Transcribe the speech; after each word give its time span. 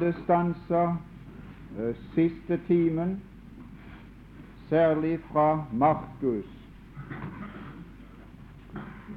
Det 0.00 0.14
stansa 0.24 0.96
eh, 1.78 1.96
siste 2.14 2.60
timen, 2.66 3.22
særlig 4.68 5.20
fra 5.32 5.64
Markus, 5.72 6.44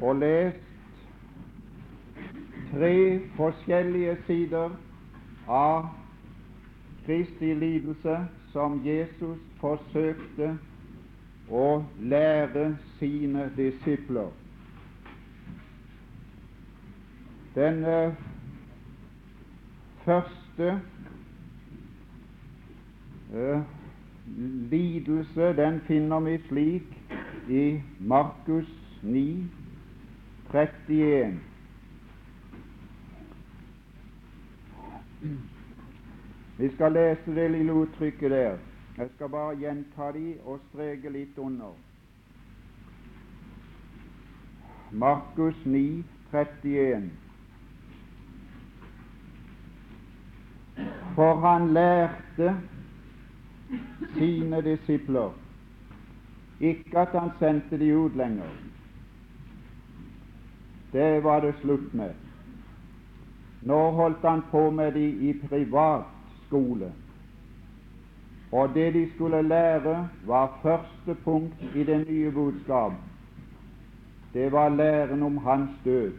og 0.01 0.15
lest 0.15 0.57
tre 2.71 3.19
forskjellige 3.35 4.17
sider 4.27 4.69
av 5.47 5.85
Kristi 7.05 7.53
lidelse 7.53 8.17
som 8.53 8.79
Jesus 8.85 9.39
forsøkte 9.59 10.53
å 11.51 11.83
lære 11.99 12.77
sine 12.99 13.49
disipler. 13.57 14.29
Den 17.55 17.83
eh, 17.83 18.13
første 20.05 20.48
eh, 23.33 23.61
lidelse 24.71 25.53
den 25.57 25.81
finner 25.87 26.19
vi 26.19 26.37
slik 26.47 26.83
i 27.49 27.81
Markus 27.99 28.69
9, 29.01 29.49
31. 30.53 31.39
Vi 36.57 36.69
skal 36.75 36.91
lese 36.91 37.35
det 37.35 37.51
lille 37.51 37.73
uttrykket 37.73 38.31
der. 38.31 38.57
Jeg 38.97 39.09
skal 39.15 39.29
bare 39.29 39.55
gjenta 39.55 40.11
de 40.11 40.33
og 40.43 40.59
streke 40.69 41.09
litt 41.09 41.37
under. 41.37 41.73
Markus 44.91 45.65
9, 45.65 46.03
31. 46.33 47.11
For 51.15 51.35
han 51.35 51.73
lærte 51.73 52.55
sine 54.13 54.61
disipler 54.61 55.29
ikke 56.59 56.99
at 56.99 57.19
han 57.19 57.29
sendte 57.39 57.79
de 57.79 57.97
ut 57.97 58.15
lenger. 58.15 58.49
Det 60.93 61.23
var 61.23 61.39
det 61.39 61.55
slutt 61.61 61.93
med. 61.93 62.09
Nå 63.61 63.91
holdt 63.91 64.25
han 64.25 64.41
på 64.51 64.69
med 64.69 64.91
de 64.91 65.09
i 65.29 65.33
privat 65.49 66.05
skole. 66.47 66.91
Og 68.51 68.69
det 68.73 68.93
de 68.93 69.09
skulle 69.15 69.41
lære, 69.41 70.09
var 70.25 70.59
første 70.61 71.15
punkt 71.23 71.75
i 71.75 71.83
det 71.83 72.07
nye 72.07 72.31
budskap. 72.31 72.93
Det 74.33 74.51
var 74.51 74.69
læren 74.69 75.23
om 75.23 75.37
hans 75.37 75.69
død. 75.85 76.11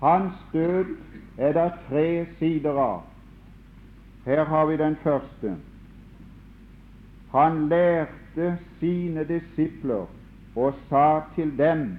Hans 0.00 0.32
død 0.52 0.96
er 1.38 1.52
det 1.52 1.72
tre 1.88 2.26
sider 2.38 2.78
av. 2.82 3.02
Her 4.26 4.44
har 4.44 4.66
vi 4.66 4.76
den 4.76 4.96
første. 5.02 5.56
Han 7.32 7.68
lærte 7.68 8.58
sine 8.80 9.24
disipler 9.24 10.06
og 10.56 10.74
sa 10.88 11.20
til 11.34 11.58
dem 11.58 11.98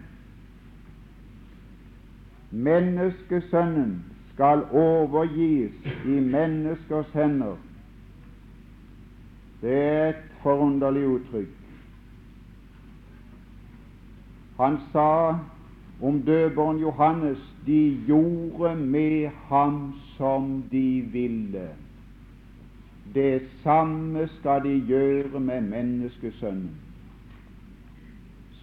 Menneskesønnen 2.51 4.05
skal 4.33 4.63
overgis 4.71 5.71
i 6.05 6.19
menneskers 6.19 7.11
hender. 7.13 7.55
Det 9.61 9.75
er 9.77 10.09
et 10.09 10.23
forunderlig 10.41 11.07
uttrykk. 11.07 11.51
Han 14.57 14.79
sa 14.91 15.35
om 16.01 16.21
døperen 16.21 16.79
Johannes 16.79 17.55
de 17.65 17.97
gjorde 18.07 18.75
med 18.75 19.29
ham 19.49 19.93
som 20.17 20.63
de 20.71 21.01
ville. 21.11 21.69
Det 23.15 23.41
samme 23.63 24.27
skal 24.27 24.63
de 24.63 24.83
gjøre 24.87 25.39
med 25.39 25.61
menneskesønnen. 25.61 26.75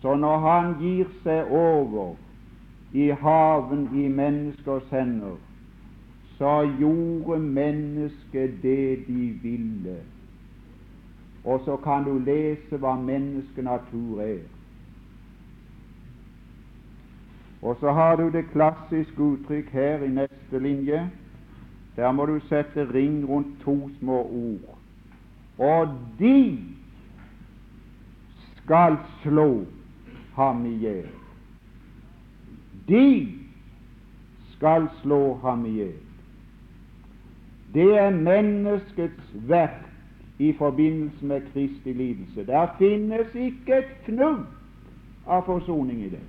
Så 0.00 0.14
når 0.14 0.38
han 0.38 0.75
gir 0.80 1.08
seg 1.25 1.50
over 1.50 2.14
i 2.92 3.10
haven 3.10 3.88
i 3.94 4.08
menneskers 4.08 4.86
hender, 4.91 5.36
så 6.38 6.69
gjorde 6.78 7.41
mennesket 7.41 8.62
det 8.62 9.06
de 9.06 9.30
ville. 9.42 9.96
Og 11.44 11.60
så 11.64 11.76
kan 11.76 12.04
du 12.04 12.19
lese 12.19 12.76
hva 12.78 12.94
menneskenatur 13.00 14.20
er. 14.20 14.44
Og 17.62 17.77
så 17.81 17.93
har 17.93 18.17
du 18.17 18.28
det 18.31 18.50
klassiske 18.53 19.22
uttrykk 19.22 19.71
her 19.71 20.03
i 20.05 20.09
neste 20.09 20.59
linje 20.59 21.11
der 21.97 22.12
må 22.12 22.27
du 22.27 22.41
sette 22.49 22.94
ring 22.94 23.28
rundt 23.28 23.61
to 23.65 23.91
små 23.99 24.22
ord. 24.22 24.78
Og 25.59 25.89
de 26.19 26.59
skal 28.56 28.97
slå 29.22 29.65
ham 30.34 30.67
i 30.67 30.75
hjel. 30.77 31.09
De 32.89 33.33
skal 34.56 34.88
slå 35.03 35.38
ham 35.43 35.67
i 35.67 35.71
hjel. 35.71 35.94
Det 37.75 37.99
er 37.99 38.11
menneskets 38.11 39.33
verk 39.49 39.83
i 40.38 40.53
forbindelse 40.53 41.27
med 41.27 41.41
Kristi 41.53 41.93
lidelse. 41.93 42.47
Der 42.47 42.67
finnes 42.78 43.34
ikke 43.34 43.78
et 43.78 43.93
fnugg 44.05 44.44
av 45.27 45.44
forsoning 45.47 46.05
i 46.05 46.09
det. 46.12 46.23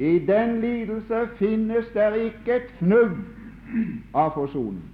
I 0.00 0.18
den 0.18 0.60
lidelse 0.60 1.28
finnes 1.36 1.86
der 1.94 2.14
ikke 2.14 2.54
et 2.56 2.70
fnugg 2.78 3.18
av 4.14 4.30
forsoning. 4.34 4.84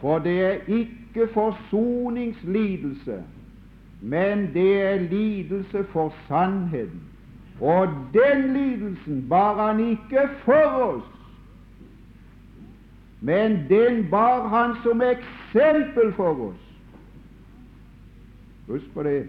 For 0.00 0.18
det 0.18 0.34
er 0.44 0.58
ikke 0.68 1.28
forsoningslidelse, 1.32 3.22
men 4.00 4.50
det 4.54 4.82
er 4.82 5.00
lidelse 5.00 5.84
for 5.92 6.14
sannheten. 6.28 7.00
Og 7.60 7.88
den 8.12 8.52
lidelsen 8.52 9.28
bar 9.28 9.68
han 9.68 9.80
ikke 9.80 10.28
for 10.44 10.68
oss, 10.90 11.08
men 13.20 13.58
den 13.68 14.10
bar 14.10 14.48
han 14.48 14.76
som 14.82 15.02
eksempel 15.02 16.12
for 16.12 16.48
oss. 16.50 16.62
Husk 18.66 18.94
på 18.94 19.02
det. 19.02 19.26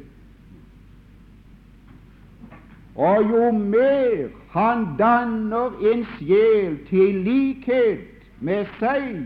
Og 2.97 3.30
jo 3.30 3.52
mer 3.52 4.30
han 4.50 4.85
danner 4.97 5.78
en 5.94 6.06
sjel 6.18 6.80
til 6.90 7.19
likhet 7.28 8.25
med 8.41 8.66
seg, 8.80 9.19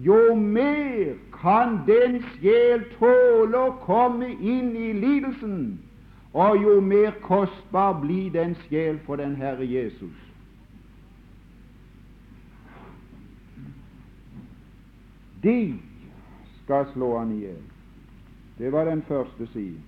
jo 0.00 0.34
mer 0.34 1.12
kan 1.36 1.76
den 1.84 2.22
sjel 2.32 2.86
tåle 2.96 3.60
å 3.66 3.76
komme 3.84 4.32
inn 4.32 4.72
i 4.80 4.94
lidelsen, 4.96 5.58
og 6.32 6.56
jo 6.64 6.80
mer 6.80 7.12
kostbar 7.22 8.00
blir 8.00 8.32
den 8.32 8.56
sjel 8.64 8.96
for 9.04 9.20
den 9.20 9.36
Herre 9.36 9.68
Jesus. 9.68 10.16
De 15.44 15.74
skal 16.62 16.88
slå 16.96 17.18
han 17.18 17.36
i 17.36 17.42
hjel. 17.44 17.64
Det 18.56 18.72
var 18.72 18.88
den 18.88 19.04
første 19.04 19.46
siden 19.52 19.82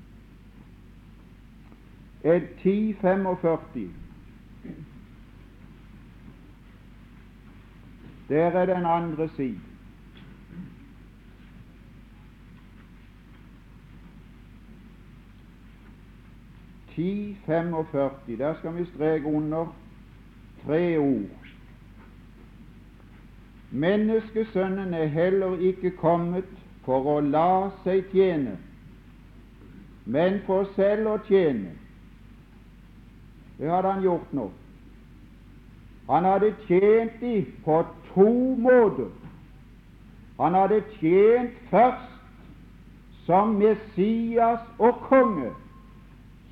er 2.26 2.36
1045. 2.36 3.90
Der 8.28 8.50
er 8.50 8.66
den 8.66 8.86
andre 8.86 9.28
side. 9.28 9.60
Ti 16.94 17.36
45. 17.46 18.10
Der 18.38 18.54
skal 18.54 18.76
vi 18.76 18.84
streke 18.84 19.26
under 19.26 19.76
tre 20.66 20.98
ord. 20.98 21.46
Menneskesønnen 23.70 24.94
er 24.94 25.06
heller 25.06 25.58
ikke 25.58 25.90
kommet 25.90 26.44
for 26.84 27.06
å 27.16 27.20
la 27.20 27.70
seg 27.84 28.06
tjene, 28.12 28.54
men 30.04 30.38
for 30.46 30.70
selv 30.76 31.10
å 31.10 31.16
tjene 31.26 31.74
det 33.58 33.70
hadde 33.70 33.92
han 33.92 34.02
gjort 34.02 34.32
nå. 34.32 34.50
Han 36.10 36.24
hadde 36.24 36.54
tjent 36.66 37.20
dem 37.20 37.46
på 37.64 37.84
to 38.14 38.30
måter. 38.58 39.08
Han 40.40 40.54
hadde 40.54 40.82
tjent 41.00 41.50
først 41.70 42.12
som 43.26 43.48
Messias 43.48 44.60
og 44.78 44.94
konge. 45.08 45.50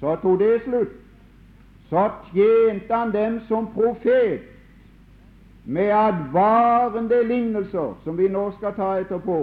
Så 0.01 0.17
tok 0.23 0.39
det 0.41 0.63
slutt. 0.65 0.97
Så 1.91 2.09
tjente 2.33 2.95
han 2.95 3.13
dem 3.13 3.41
som 3.49 3.69
profet 3.75 4.41
med 5.65 5.93
advarende 5.93 7.23
lignelser, 7.29 7.95
som 8.05 8.19
vi 8.19 8.29
nå 8.29 8.51
skal 8.59 8.75
ta 8.77 8.91
etterpå, 9.01 9.39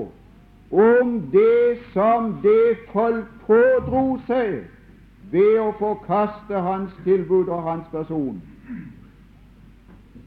om 0.71 1.15
det 1.31 1.79
som 1.93 2.33
det 2.43 2.77
folk 2.91 3.25
pådro 3.47 4.19
seg 4.27 4.61
ved 5.31 5.59
å 5.59 5.71
forkaste 5.79 6.59
hans 6.61 6.91
tilbud 7.05 7.47
og 7.47 7.63
hans 7.63 7.87
person. 7.91 8.41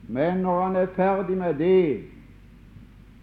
Men 0.09 0.43
når 0.45 0.63
han 0.63 0.77
er 0.77 0.93
ferdig 0.97 1.37
med 1.37 1.55
det, 1.61 2.05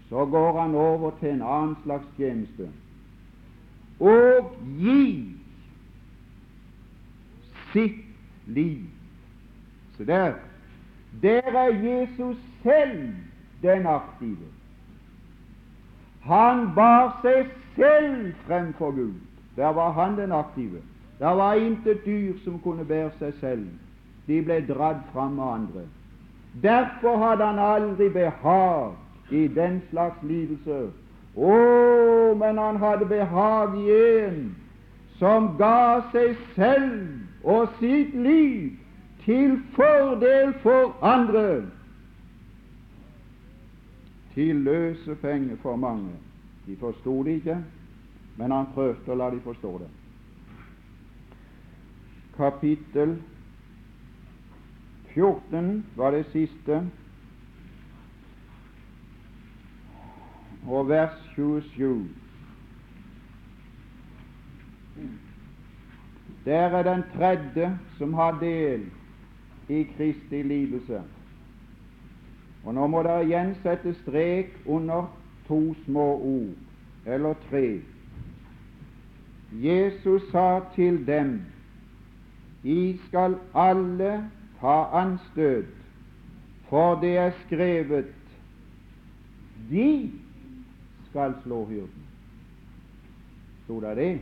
så 0.09 0.25
går 0.25 0.61
han 0.61 0.75
over 0.75 1.11
til 1.19 1.29
en 1.29 1.41
annen 1.41 1.75
slags 1.83 2.07
tjeneste. 2.17 2.69
Og 3.99 4.53
gi 4.81 5.37
sitt 7.71 8.01
liv. 8.45 8.85
Så 9.97 10.03
der, 10.03 10.33
der 11.21 11.41
er 11.41 11.69
Jesus 11.69 12.37
selv 12.63 13.13
den 13.61 13.87
aktive. 13.87 14.49
Han 16.21 16.73
bar 16.75 17.19
seg 17.21 17.49
selv 17.75 18.33
fremfor 18.45 18.91
Gud. 18.91 19.13
Der 19.55 19.73
var 19.73 19.91
han 19.91 20.17
den 20.17 20.31
aktive. 20.31 20.81
Der 21.21 21.35
var 21.37 21.53
intet 21.53 22.05
dyr 22.05 22.33
som 22.43 22.59
kunne 22.59 22.85
bære 22.85 23.11
seg 23.19 23.33
selv. 23.39 23.65
De 24.27 24.39
ble 24.41 24.57
dratt 24.65 25.03
fram 25.13 25.37
av 25.39 25.53
andre. 25.53 25.83
Derfor 26.63 27.17
hadde 27.21 27.45
han 27.45 27.59
aldri 27.59 28.07
behag 28.09 28.95
i 29.29 29.47
den 29.47 29.81
slags 29.91 30.23
lidelse. 30.23 30.79
Å, 31.37 31.59
men 32.41 32.57
han 32.57 32.81
hadde 32.81 33.05
behag 33.05 33.77
i 33.79 33.91
en 33.93 34.41
som 35.21 35.51
ga 35.61 36.01
seg 36.11 36.33
selv 36.57 37.45
og 37.45 37.69
sitt 37.77 38.17
liv 38.17 38.73
til 39.21 39.59
fordel 39.77 40.57
for 40.65 40.97
andre, 41.05 41.61
til 44.33 44.65
løse 44.65 45.15
penger 45.21 45.61
for 45.61 45.77
mange. 45.77 46.17
De 46.65 46.75
forsto 46.81 47.21
det 47.23 47.41
ikke, 47.43 47.61
men 48.41 48.51
han 48.51 48.73
prøvde 48.73 49.13
å 49.13 49.21
la 49.21 49.29
de 49.29 49.45
forstå 49.45 49.77
det. 49.85 49.89
Kapittel 52.37 53.21
14 55.13 55.85
var 55.95 56.11
det 56.11 56.25
siste, 56.31 56.81
og 60.67 60.89
vers 60.89 61.17
27. 61.35 62.09
Der 66.45 66.53
er 66.53 66.83
den 66.83 67.03
tredje 67.15 67.79
som 67.97 68.13
har 68.13 68.39
del 68.39 68.85
i 69.69 69.83
Kristi 69.97 70.41
lidelse. 70.41 71.01
Og 72.63 72.73
nå 72.73 72.87
må 72.87 73.01
dere 73.03 73.25
igjen 73.25 73.55
sette 73.63 73.93
strek 74.03 74.53
under 74.65 75.07
to 75.47 75.73
små 75.85 76.07
ord, 76.21 76.53
eller 77.05 77.33
tre. 77.49 77.81
Jesus 79.51 80.29
sa 80.31 80.61
til 80.75 81.01
dem, 81.07 81.41
I 82.63 82.99
skal 83.07 83.37
alle 83.55 84.29
ta 84.59 84.83
anstøt, 84.93 85.65
for 86.69 86.95
det 87.01 87.17
er 87.17 87.31
skrevet, 87.45 88.05
De 89.69 90.11
skal 91.09 91.33
slå 91.43 91.65
hyrden. 91.65 92.05
Sto 93.63 93.79
det 93.81 93.97
det? 93.97 94.21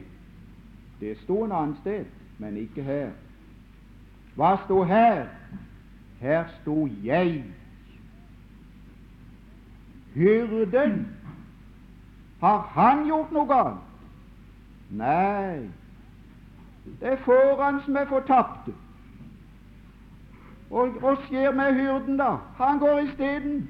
Det 0.99 1.17
sto 1.17 1.43
en 1.43 1.51
annen 1.51 1.77
sted, 1.81 2.05
men 2.37 2.57
ikke 2.57 2.83
her. 2.83 3.09
Hva 4.35 4.55
sto 4.65 4.83
her? 4.83 5.25
Her 6.19 6.43
sto 6.61 6.87
jeg. 7.03 7.43
Hyrden, 10.13 11.07
har 12.39 12.61
han 12.75 13.05
gjort 13.07 13.31
noe 13.31 13.47
galt? 13.47 14.05
Nei, 14.89 15.69
det 16.99 17.07
er 17.13 17.17
foran 17.25 17.81
som 17.85 17.95
er 17.95 18.05
fortapte. 18.05 18.73
Og 20.69 20.87
hva 21.01 21.15
skjer 21.25 21.53
med 21.57 21.73
hyrden, 21.73 22.17
da? 22.17 22.35
Han 22.57 22.79
går 22.79 22.99
isteden. 22.99 23.69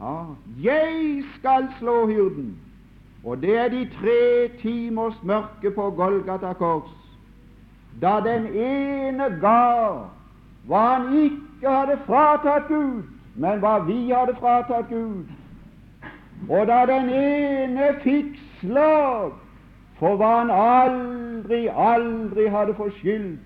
Ja, 0.00 0.24
jeg 0.62 1.24
skal 1.38 1.68
slå 1.78 2.06
hyrden. 2.06 2.56
Og 3.24 3.42
det 3.42 3.58
er 3.58 3.68
de 3.68 3.88
tre 4.00 4.48
timers 4.62 5.22
mørke 5.22 5.70
på 5.70 5.90
Golgata 5.90 6.52
kors, 6.52 6.90
da 8.02 8.20
den 8.24 8.46
ene 8.46 9.26
ga 9.40 9.64
hva 10.68 10.82
han 10.94 11.08
ikke 11.18 11.70
hadde 11.70 11.96
fratatt 12.06 12.68
Gud, 12.68 13.02
men 13.34 13.58
hva 13.58 13.78
vi 13.86 13.98
hadde 14.10 14.36
fratatt 14.38 14.88
Gud. 14.88 15.26
Og 16.48 16.66
da 16.66 16.84
den 16.86 17.10
ene 17.10 17.90
fikk 18.04 18.38
slag 18.60 19.32
for 19.98 20.16
hva 20.16 20.32
han 20.38 20.50
aldri, 20.54 21.66
aldri 21.68 22.48
hadde 22.54 22.74
forskyldt, 22.74 23.38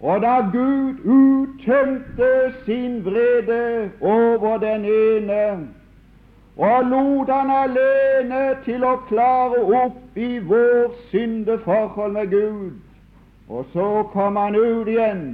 og 0.00 0.20
da 0.20 0.34
Gud 0.52 1.00
uttømte 1.04 2.32
sin 2.64 3.04
vrede 3.04 3.90
over 4.00 4.58
den 4.58 4.84
ene 4.84 5.68
og 6.56 6.84
lot 6.86 7.30
han 7.34 7.50
alene 7.50 8.42
til 8.64 8.84
å 8.86 8.92
klare 9.08 9.62
opp 9.80 10.18
i 10.18 10.38
vår 10.38 10.92
syndeforhold 11.10 12.12
med 12.14 12.30
Gud, 12.30 12.76
og 13.48 13.66
så 13.72 13.88
kom 14.12 14.36
han 14.38 14.54
ut 14.54 14.88
igjen 14.88 15.24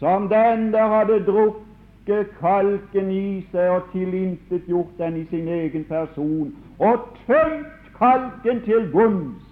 som 0.00 0.26
den 0.28 0.72
der 0.72 0.90
hadde 0.90 1.20
drukket 1.28 2.34
kalken 2.40 3.10
i 3.10 3.46
seg 3.52 3.70
og 3.76 3.86
tilintetgjort 3.92 4.98
den 4.98 5.22
i 5.22 5.24
sin 5.30 5.48
egen 5.48 5.86
person, 5.88 6.50
og 6.78 7.06
tømt 7.26 7.75
kalken 7.98 8.62
til 8.64 8.88
bunns, 8.92 9.42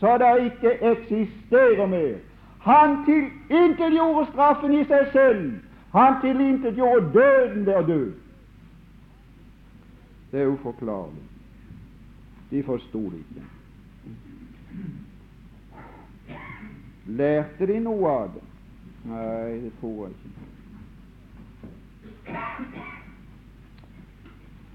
så 0.00 0.18
det 0.18 0.44
ikke 0.44 0.72
eksisterer 0.92 1.86
mer. 1.86 2.14
Han 2.62 3.04
tilintetgjorde 3.04 4.26
straffen 4.30 4.72
i 4.72 4.84
seg 4.84 5.08
selv. 5.12 5.52
Han 5.92 6.20
tilintetgjorde 6.22 7.12
døden 7.14 7.66
der 7.66 7.86
død. 7.86 8.12
Det 10.32 10.42
er 10.42 10.46
uforklarlig. 10.46 11.22
De 12.50 12.62
forsto 12.62 13.10
det 13.10 13.18
ikke. 13.18 13.42
Lærte 17.06 17.66
de 17.66 17.80
noe 17.80 18.10
av 18.10 18.30
det? 18.34 18.42
Nei, 19.10 19.58
det 19.64 19.72
tror 19.80 20.06
jeg 20.06 20.14
ikke. 20.14 20.30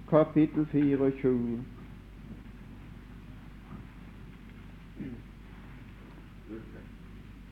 Kapittel 0.09 0.67
24. 0.71 1.76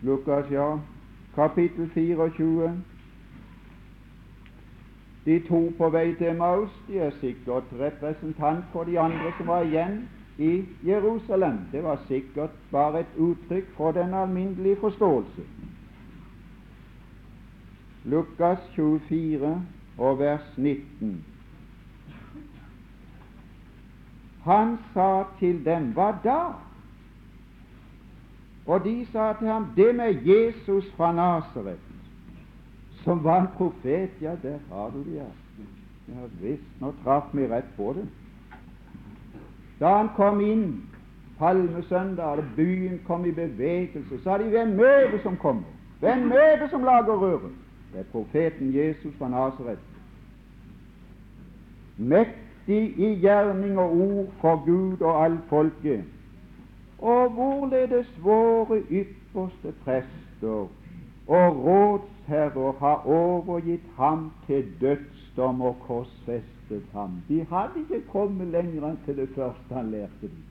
Lukas, 0.05 0.51
ja. 0.51 0.79
Kapittel 1.35 1.89
24. 1.89 2.71
De 5.25 5.39
to 5.47 5.73
på 5.77 5.89
vei 5.89 6.13
til 6.15 6.27
Emmaus 6.27 6.73
de 6.87 6.99
er 6.99 7.15
sikkert 7.19 7.71
representant 7.79 8.65
for 8.71 8.85
de 8.85 8.99
andre 8.99 9.31
som 9.37 9.47
var 9.47 9.65
igjen 9.65 10.03
i 10.37 10.65
Jerusalem. 10.85 11.57
Det 11.71 11.81
var 11.83 11.97
sikkert 12.07 12.53
bare 12.71 12.99
et 12.99 13.17
uttrykk 13.17 13.71
for 13.77 13.91
den 13.91 14.13
alminnelige 14.13 14.77
forståelse. 14.83 15.41
Lukas 18.03 18.59
24 18.75 19.55
og 19.97 20.19
vers 20.19 20.57
19. 20.57 21.25
Han 24.43 24.77
sa 24.93 25.23
til 25.39 25.65
dem, 25.65 25.89
hva 25.97 26.11
da? 26.23 26.39
Og 28.65 28.83
de 28.83 29.07
sa 29.11 29.33
til 29.39 29.47
ham, 29.47 29.67
det 29.75 29.95
med 29.95 30.13
Jesus 30.25 30.93
fra 30.97 31.11
Nasaret, 31.11 31.79
som 33.03 33.23
var 33.23 33.41
en 33.41 33.47
profet. 33.57 34.09
Ja, 34.21 34.35
der 34.43 34.57
har 34.71 34.89
du 34.89 35.03
det, 35.03 35.15
ja. 35.15 35.29
Ja 36.07 36.27
visst, 36.41 36.63
nå 36.81 36.93
traff 37.03 37.33
vi 37.33 37.47
rett 37.49 37.69
på 37.77 37.93
det. 37.97 38.05
Da 39.79 39.97
han 39.97 40.09
kom 40.15 40.41
inn 40.41 40.83
palmesøndag, 41.39 42.25
og 42.25 42.43
byen 42.55 42.99
kom 43.07 43.25
i 43.25 43.31
bevegelse, 43.31 44.21
sa 44.23 44.37
de 44.37 44.49
hvem 44.49 44.79
er 44.79 45.11
det 45.11 45.21
som 45.23 45.37
kommer? 45.37 45.63
Hvem 45.99 46.31
er 46.31 46.59
det 46.61 46.69
som 46.69 46.83
lager 46.83 47.17
røret? 47.17 47.53
Det 47.93 47.99
er 47.99 48.11
profeten 48.11 48.73
Jesus 48.75 49.13
fra 49.17 49.29
Nasaret. 49.29 49.79
Mektig 51.97 52.99
i 52.99 53.13
gjerning 53.19 53.79
og 53.79 53.97
ord 53.97 54.33
for 54.41 54.65
Gud 54.65 55.01
og 55.01 55.25
alt 55.25 55.41
folket. 55.49 56.03
Og 56.99 57.29
hvorledes 57.29 58.23
våre 58.23 58.81
ypperste 58.89 59.73
prester 59.83 60.67
og 61.27 61.65
rådsherrer 61.65 62.79
har 62.79 63.07
overgitt 63.07 63.89
ham 63.97 64.31
til 64.47 64.65
dødsdom 64.81 65.61
og 65.61 65.77
korsfestet 65.87 66.83
ham. 66.93 67.11
De 67.27 67.45
hadde 67.49 67.79
ikke 67.79 68.07
kommet 68.11 68.47
lenger 68.47 68.89
enn 68.89 68.99
til 69.05 69.17
det 69.17 69.29
første 69.35 69.73
han 69.73 69.91
lærte 69.91 70.29
dem. 70.29 70.43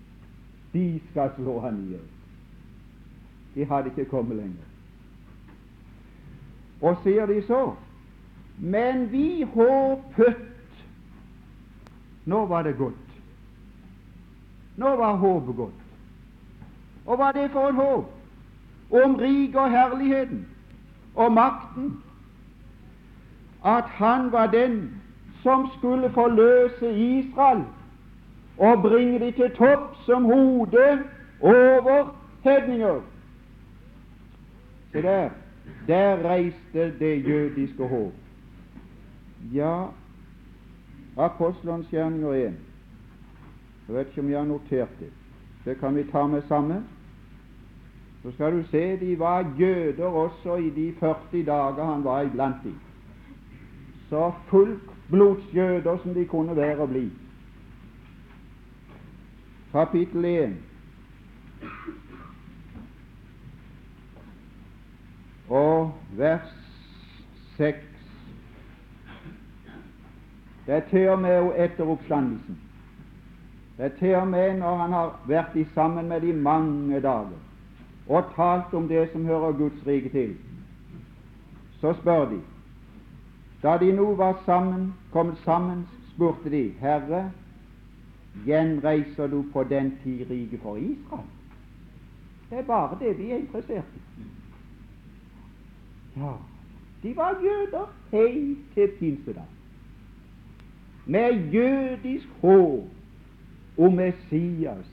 De 0.73 1.01
skal 1.11 1.31
slå 1.37 1.61
han 1.61 1.79
i 1.85 1.89
hjel. 1.95 2.07
De 3.55 3.65
hadde 3.65 3.93
ikke 3.95 4.11
kommet 4.11 4.37
lenger. 4.37 4.71
Og 6.83 6.97
sier 7.03 7.27
de 7.27 7.43
så 7.47 7.73
Men 8.59 9.13
vi 9.13 9.43
håpet 9.43 10.37
Nå 12.25 12.47
var 12.47 12.63
det 12.63 12.77
godt. 12.77 13.17
Nå 14.77 14.97
var 14.97 15.17
håpet 15.17 15.57
godt. 15.57 15.84
Og 17.07 17.17
hva 17.17 17.29
er 17.29 17.33
det 17.33 17.51
for 17.51 17.69
et 17.69 17.75
håp? 17.75 18.11
Om 18.91 19.17
riket 19.17 19.57
og 19.57 19.71
herligheten 19.71 20.49
og 21.15 21.33
makten. 21.33 22.03
at 23.65 23.85
han 23.85 24.33
var 24.33 24.47
den 24.47 25.01
som 25.43 25.69
skulle 25.79 26.11
forløse 26.11 26.99
Israel 26.99 27.65
og 28.59 28.83
bringe 28.83 29.19
dem 29.19 29.33
til 29.33 29.51
topp 29.51 29.97
som 30.07 30.25
hode 30.25 31.03
over 31.41 32.17
hedninger. 32.45 33.01
Se 34.93 35.03
der, 35.03 35.31
der 35.87 36.31
reiste 36.31 36.99
det 36.99 37.29
jødiske 37.29 37.89
håp. 37.89 38.13
Ja, 39.55 39.87
Apostelens 41.17 41.87
gjerninger 41.91 42.33
1. 42.33 42.55
Jeg 43.89 43.97
vet 43.97 44.07
ikke 44.07 44.21
om 44.21 44.31
jeg 44.31 44.39
har 44.39 44.47
notert 44.47 44.89
det. 45.01 45.13
Det 45.65 45.79
kan 45.79 45.97
vi 45.97 46.05
ta 46.05 46.27
med 46.27 46.43
sammen. 46.49 46.85
Så 48.23 48.33
skal 48.33 48.53
du 48.53 48.63
se 48.71 48.97
de 49.01 49.19
var 49.19 49.55
jøder 49.59 50.05
også 50.05 50.57
i 50.57 50.71
de 50.71 50.95
40 51.01 51.45
dager 51.45 51.85
han 51.85 52.05
var 52.05 52.23
iblant 52.23 52.57
dem. 52.65 52.79
Så 54.09 54.33
fullblodsjøder 54.47 55.99
som 56.03 56.15
de 56.15 56.25
kunne 56.25 56.57
være 56.57 56.79
og 56.79 56.89
bli. 56.89 57.11
Kapittel 59.73 60.25
1. 60.25 60.57
Og 65.49 65.95
vers 66.17 66.55
6. 67.57 67.79
Det 70.67 70.75
er 70.75 70.81
til 70.91 71.09
og 71.09 71.19
med 71.21 71.53
etter 71.57 71.85
oppstandelsen. 71.85 72.59
Det 73.77 73.85
er 73.85 73.99
til 73.99 74.15
og 74.15 74.29
med 74.29 74.59
når 74.59 74.77
han 74.77 74.93
har 74.93 75.21
vært 75.27 75.57
i 75.57 75.65
sammen 75.75 76.09
med 76.09 76.21
de 76.21 76.33
mange 76.33 77.01
dager 77.01 77.41
og 78.07 78.25
talt 78.37 78.75
om 78.75 78.89
det 78.89 79.09
som 79.13 79.25
hører 79.27 79.53
Guds 79.53 79.87
rike 79.87 80.09
til. 80.09 80.37
Så 81.81 81.95
spør 82.01 82.25
de 82.25 82.41
Da 83.63 83.79
de 83.81 83.93
nå 83.93 84.15
var 84.15 84.43
sammen, 84.45 84.95
kommet 85.13 85.39
sammen, 85.39 85.89
spurte 86.15 86.51
de 86.51 86.75
Herre, 86.81 87.31
gjenreiser 88.47 89.27
du 89.27 89.45
på 89.53 89.65
den 89.65 89.99
tid 90.03 90.31
riket 90.31 90.61
for 90.61 90.77
Israel? 90.77 91.25
Det 92.51 92.59
er 92.59 92.63
bare 92.63 92.99
det 93.01 93.19
vi 93.19 93.31
er 93.31 93.37
interessert 93.37 93.85
i. 93.97 94.23
Ja, 96.17 96.33
de 97.03 97.17
var 97.17 97.41
jøder 97.43 97.93
helt 98.11 98.59
til 98.75 98.89
pinsedag, 98.99 99.49
med 101.07 101.51
jødisk 101.53 102.29
håp 102.41 102.85
om 103.77 103.95
Messias 103.95 104.91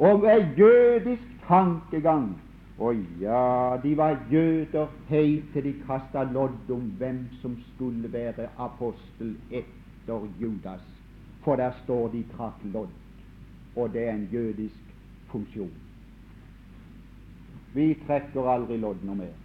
og 0.00 0.24
en 0.36 0.54
jødisk 0.58 1.22
tankegang. 1.48 2.40
Og 2.78 2.96
ja, 3.20 3.76
de 3.82 3.96
var 3.96 4.18
jøder 4.32 4.86
helt 5.08 5.52
til 5.52 5.64
de 5.64 5.74
kasta 5.86 6.22
lodd 6.22 6.70
om 6.70 6.80
hvem 6.80 7.26
som 7.42 7.58
skulle 7.74 8.12
være 8.12 8.48
apostel 8.58 9.36
etter 9.50 10.28
Judas. 10.40 10.80
For 11.44 11.56
der 11.56 11.72
står 11.84 12.08
de 12.08 12.24
trakk 12.36 12.64
lodd, 12.64 12.88
og 13.76 13.92
det 13.92 14.08
er 14.08 14.12
en 14.12 14.28
jødisk 14.32 14.96
funksjon. 15.32 15.72
Vi 17.74 17.94
trekker 18.06 18.48
aldri 18.48 18.76
lodd 18.80 19.04
noe 19.04 19.16
mer. 19.16 19.36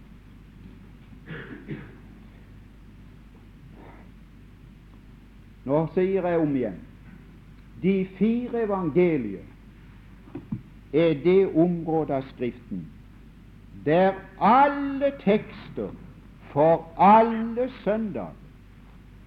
Nå 5.66 5.86
sier 5.94 6.24
jeg 6.28 6.40
om 6.40 6.56
igjen 6.56 6.84
de 7.82 8.06
fire 8.18 8.62
evangelier 8.64 9.44
er 10.92 11.14
det 11.24 11.40
området 11.54 12.10
av 12.10 12.22
Skriften 12.34 12.86
der 13.86 14.12
alle 14.40 15.12
tekster 15.22 15.90
for 16.50 16.88
alle 16.98 17.68
søndager, 17.84 18.34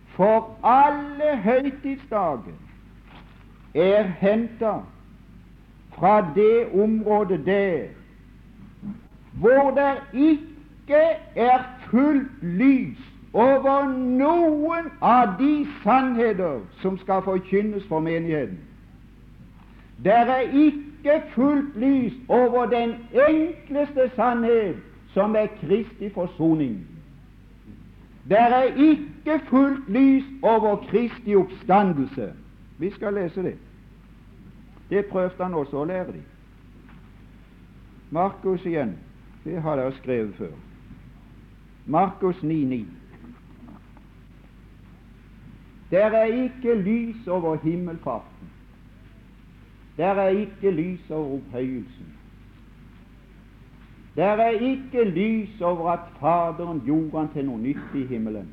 for 0.07 0.57
alle 0.63 1.37
høytidsdager, 1.43 2.57
er 3.75 4.03
henta 4.03 4.73
fra 5.95 6.33
det 6.35 6.67
området 6.83 7.45
der 7.45 7.87
hvor 9.39 9.71
det 9.71 9.95
ikke 10.13 11.03
er 11.35 11.63
fullt 11.91 12.43
lys 12.43 13.18
over 13.33 13.87
noen 13.93 14.89
av 15.01 15.37
de 15.39 15.67
sannheter 15.83 16.59
som 16.81 16.97
skal 16.97 17.21
forkynnes 17.21 17.85
for 17.87 17.99
menigheten. 17.99 18.59
Det 20.03 20.13
er 20.13 20.39
ikke 20.39 21.21
fullt 21.35 21.75
lys 21.75 22.13
over 22.27 22.65
den 22.65 22.95
enkleste 23.13 24.09
sannhet, 24.15 24.75
som 25.13 25.35
er 25.35 25.47
Kristi 25.61 26.09
forsoning. 26.13 26.87
Det 28.29 28.37
er 28.39 28.63
ikke 28.63 29.39
fullt 29.49 29.89
lys 29.89 30.23
over 30.41 30.75
Kristi 30.75 31.35
oppstandelse. 31.35 32.33
Vi 32.77 32.91
skal 32.91 33.13
lese 33.13 33.43
det. 33.43 33.55
Det 34.89 35.05
prøvde 35.05 35.43
han 35.43 35.53
også 35.53 35.77
å 35.77 35.85
lære 35.85 36.11
dem. 36.11 36.25
Markus 38.11 38.65
igjen. 38.65 38.95
Det 39.43 39.61
har 39.61 39.75
dere 39.75 39.93
skrevet 39.97 40.35
før. 40.37 40.55
Markus 41.85 42.35
9,9. 42.43 42.98
Der 45.91 46.05
er 46.05 46.23
ikke 46.23 46.75
lys 46.75 47.27
over 47.27 47.57
himmelfarten. 47.63 48.49
Der 49.97 50.05
er 50.05 50.27
ikke 50.27 50.71
lys 50.71 51.11
over 51.11 51.33
opphøyelsen. 51.33 52.13
Der 54.15 54.25
er 54.25 54.49
ikke 54.49 55.03
lys 55.03 55.61
over 55.61 55.91
at 55.91 55.99
Faderen 56.19 56.81
gjorde 56.85 57.17
han 57.17 57.29
til 57.33 57.45
noe 57.45 57.57
nytt 57.57 57.95
i 57.95 58.05
himmelen. 58.05 58.49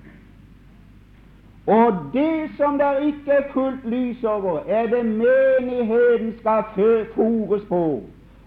Og 1.67 1.93
det 2.13 2.51
som 2.57 2.79
der 2.79 2.99
ikke 2.99 3.31
er 3.31 3.53
fullt 3.53 3.85
lys 3.85 4.25
over, 4.25 4.61
er 4.67 4.87
det 4.87 5.05
menigheten 5.07 6.39
skal 6.39 6.63
fòres 7.15 7.65
på 7.69 8.03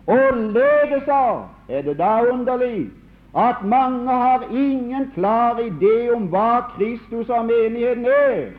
og 0.08 0.38
ledes 0.38 1.08
av. 1.08 1.50
Er 1.70 1.82
det 1.82 1.98
da 1.98 2.24
underlig 2.32 2.90
at 3.38 3.56
mange 3.66 4.10
har 4.10 4.48
ingen 4.52 5.12
klar 5.14 5.60
idé 5.60 6.10
om 6.16 6.24
hva 6.32 6.62
Kristus 6.78 7.30
og 7.30 7.46
menigheten 7.46 8.06
er? 8.06 8.50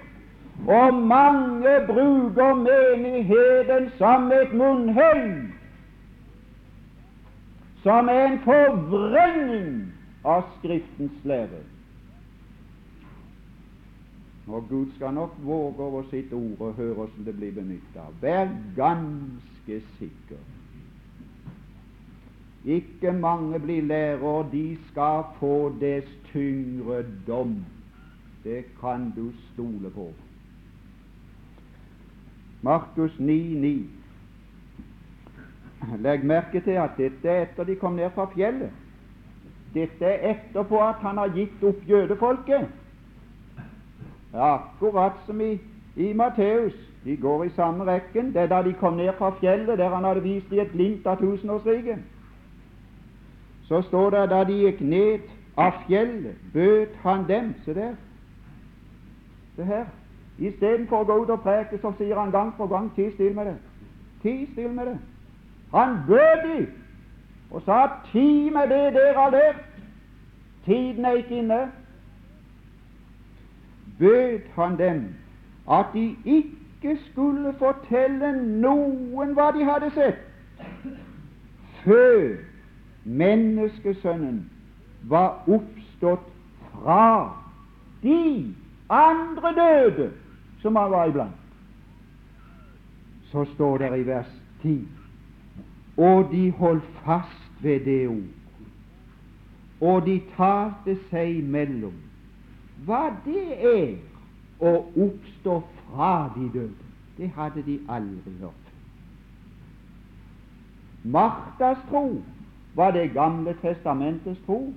Og 0.68 0.94
mange 0.94 1.86
bruker 1.86 2.54
menigheten 2.54 3.90
som 3.98 4.32
et 4.32 4.52
munnhell, 4.52 5.48
som 7.82 8.08
er 8.08 8.26
en 8.26 8.38
forvrengning 8.44 9.92
av 10.24 10.44
Skriftens 10.58 11.24
lære. 11.24 11.64
Og 14.50 14.68
Gud 14.68 14.86
skal 14.96 15.14
nok 15.14 15.34
våge 15.44 15.82
over 15.84 16.02
sitt 16.10 16.32
ord 16.32 16.60
og 16.60 16.72
høre 16.74 16.94
hvordan 16.94 17.24
det 17.24 17.36
blir 17.36 17.52
benyttet. 17.54 18.16
Vær 18.20 18.48
ganske 18.76 19.82
sikker. 19.98 20.40
Ikke 22.64 23.12
mange 23.12 23.60
blir 23.60 23.82
lærere, 23.82 24.46
de 24.52 24.78
skal 24.90 25.22
få 25.38 25.72
dess 25.80 26.08
tyngre 26.32 27.04
dom. 27.26 27.64
Det 28.44 28.64
kan 28.80 29.12
du 29.16 29.30
stole 29.52 29.90
på. 29.90 30.10
Markus 32.62 33.12
9,9. 33.18 33.86
Legg 35.98 36.24
merke 36.24 36.60
til 36.60 36.70
at 36.70 36.90
dette 36.98 37.28
er 37.28 37.42
etter 37.42 37.64
de 37.64 37.76
kom 37.76 37.92
ned 37.92 38.10
fra 38.14 38.26
fjellet. 38.34 38.70
Dette 39.74 40.04
er 40.04 40.34
etterpå 40.34 40.78
at 40.82 41.00
han 41.00 41.18
har 41.18 41.32
gitt 41.34 41.64
opp 41.64 41.88
jødefolket. 41.88 42.68
Akkurat 44.34 45.16
som 45.26 45.40
i, 45.40 45.58
i 45.96 46.12
Matteus. 46.12 46.76
De 47.04 47.16
går 47.16 47.44
i 47.44 47.50
samme 47.56 47.84
rekken. 47.84 48.34
Det 48.34 48.42
er 48.42 48.46
da 48.46 48.62
de 48.62 48.72
kom 48.72 48.94
ned 48.94 49.12
fra 49.18 49.30
fjellet, 49.40 49.78
der 49.78 49.88
han 49.88 50.04
hadde 50.04 50.22
vist 50.22 50.50
dem 50.50 50.60
et 50.60 50.72
glimt 50.72 51.06
av 51.06 51.16
tusenårsriket. 51.16 51.98
Så 53.64 53.82
står 53.82 54.10
det 54.10 54.26
da 54.30 54.44
de 54.44 54.58
gikk 54.66 54.80
ned 54.80 55.30
av 55.56 55.72
fjellet, 55.86 56.36
bøt 56.52 56.96
han 57.04 57.24
dem 57.28 57.54
Se 57.64 57.74
der. 57.74 57.94
Se 59.56 59.64
her. 59.64 59.86
Istedenfor 60.40 61.02
å 61.02 61.04
gå 61.04 61.16
ut 61.22 61.30
og 61.30 61.42
preke, 61.44 61.78
så 61.82 61.92
sier 61.98 62.16
han 62.16 62.32
gang 62.32 62.54
på 62.56 62.66
gang 62.66 62.88
ti 62.96 63.10
still 63.12 63.34
med 63.36 63.50
det. 63.50 63.56
Ti 64.22 64.34
still 64.52 64.72
med 64.72 64.86
det. 64.86 64.98
Han 65.74 65.98
bød 66.08 66.46
de 66.46 66.66
og 67.50 67.62
sa 67.66 67.86
ti 68.12 68.50
med 68.50 68.70
det 68.70 68.94
dere 68.94 69.14
har 69.14 69.30
lært. 69.30 69.64
Tiden 70.64 71.04
er 71.04 71.18
ikke 71.18 71.38
inne. 71.42 71.60
Bød 73.98 74.40
han 74.54 74.78
dem 74.78 75.02
at 75.70 75.86
de 75.92 76.16
ikke 76.24 76.96
skulle 77.10 77.52
fortelle 77.58 78.32
noen 78.42 79.34
hva 79.36 79.50
de 79.52 79.64
hadde 79.64 79.90
sett, 79.94 80.22
før 81.84 82.38
menneskesønnen 83.04 84.40
var 85.08 85.44
oppstått 85.48 86.32
fra 86.72 87.04
de 88.02 88.54
andre 88.88 89.52
døde 89.60 90.10
som 90.62 90.76
han 90.76 90.90
var 90.90 91.08
iblant. 91.08 91.36
Så 93.30 93.44
står 93.54 93.78
det 93.78 93.92
i 94.00 94.06
vers 94.06 94.32
10 94.62 94.78
og 96.00 96.28
de 96.32 96.50
holdt 96.50 96.84
fast 97.04 97.62
ved 97.62 97.80
det 97.84 98.08
ord, 98.08 98.28
og 99.80 100.06
de 100.06 100.20
talte 100.36 100.96
seg 101.10 101.42
imellom 101.42 101.96
hva 102.86 103.10
det 103.26 103.42
er 103.60 103.90
å 104.64 104.72
oppstå 105.04 105.58
fra 105.90 106.30
de 106.36 106.46
døde, 106.54 106.88
det 107.18 107.28
hadde 107.36 107.64
de 107.66 107.76
aldri 107.92 108.32
hørt. 108.40 108.70
Martas 111.04 111.80
tro 111.90 112.22
var 112.74 112.92
Det 112.92 113.10
gamle 113.12 113.54
testamentets 113.60 114.40
tro. 114.46 114.72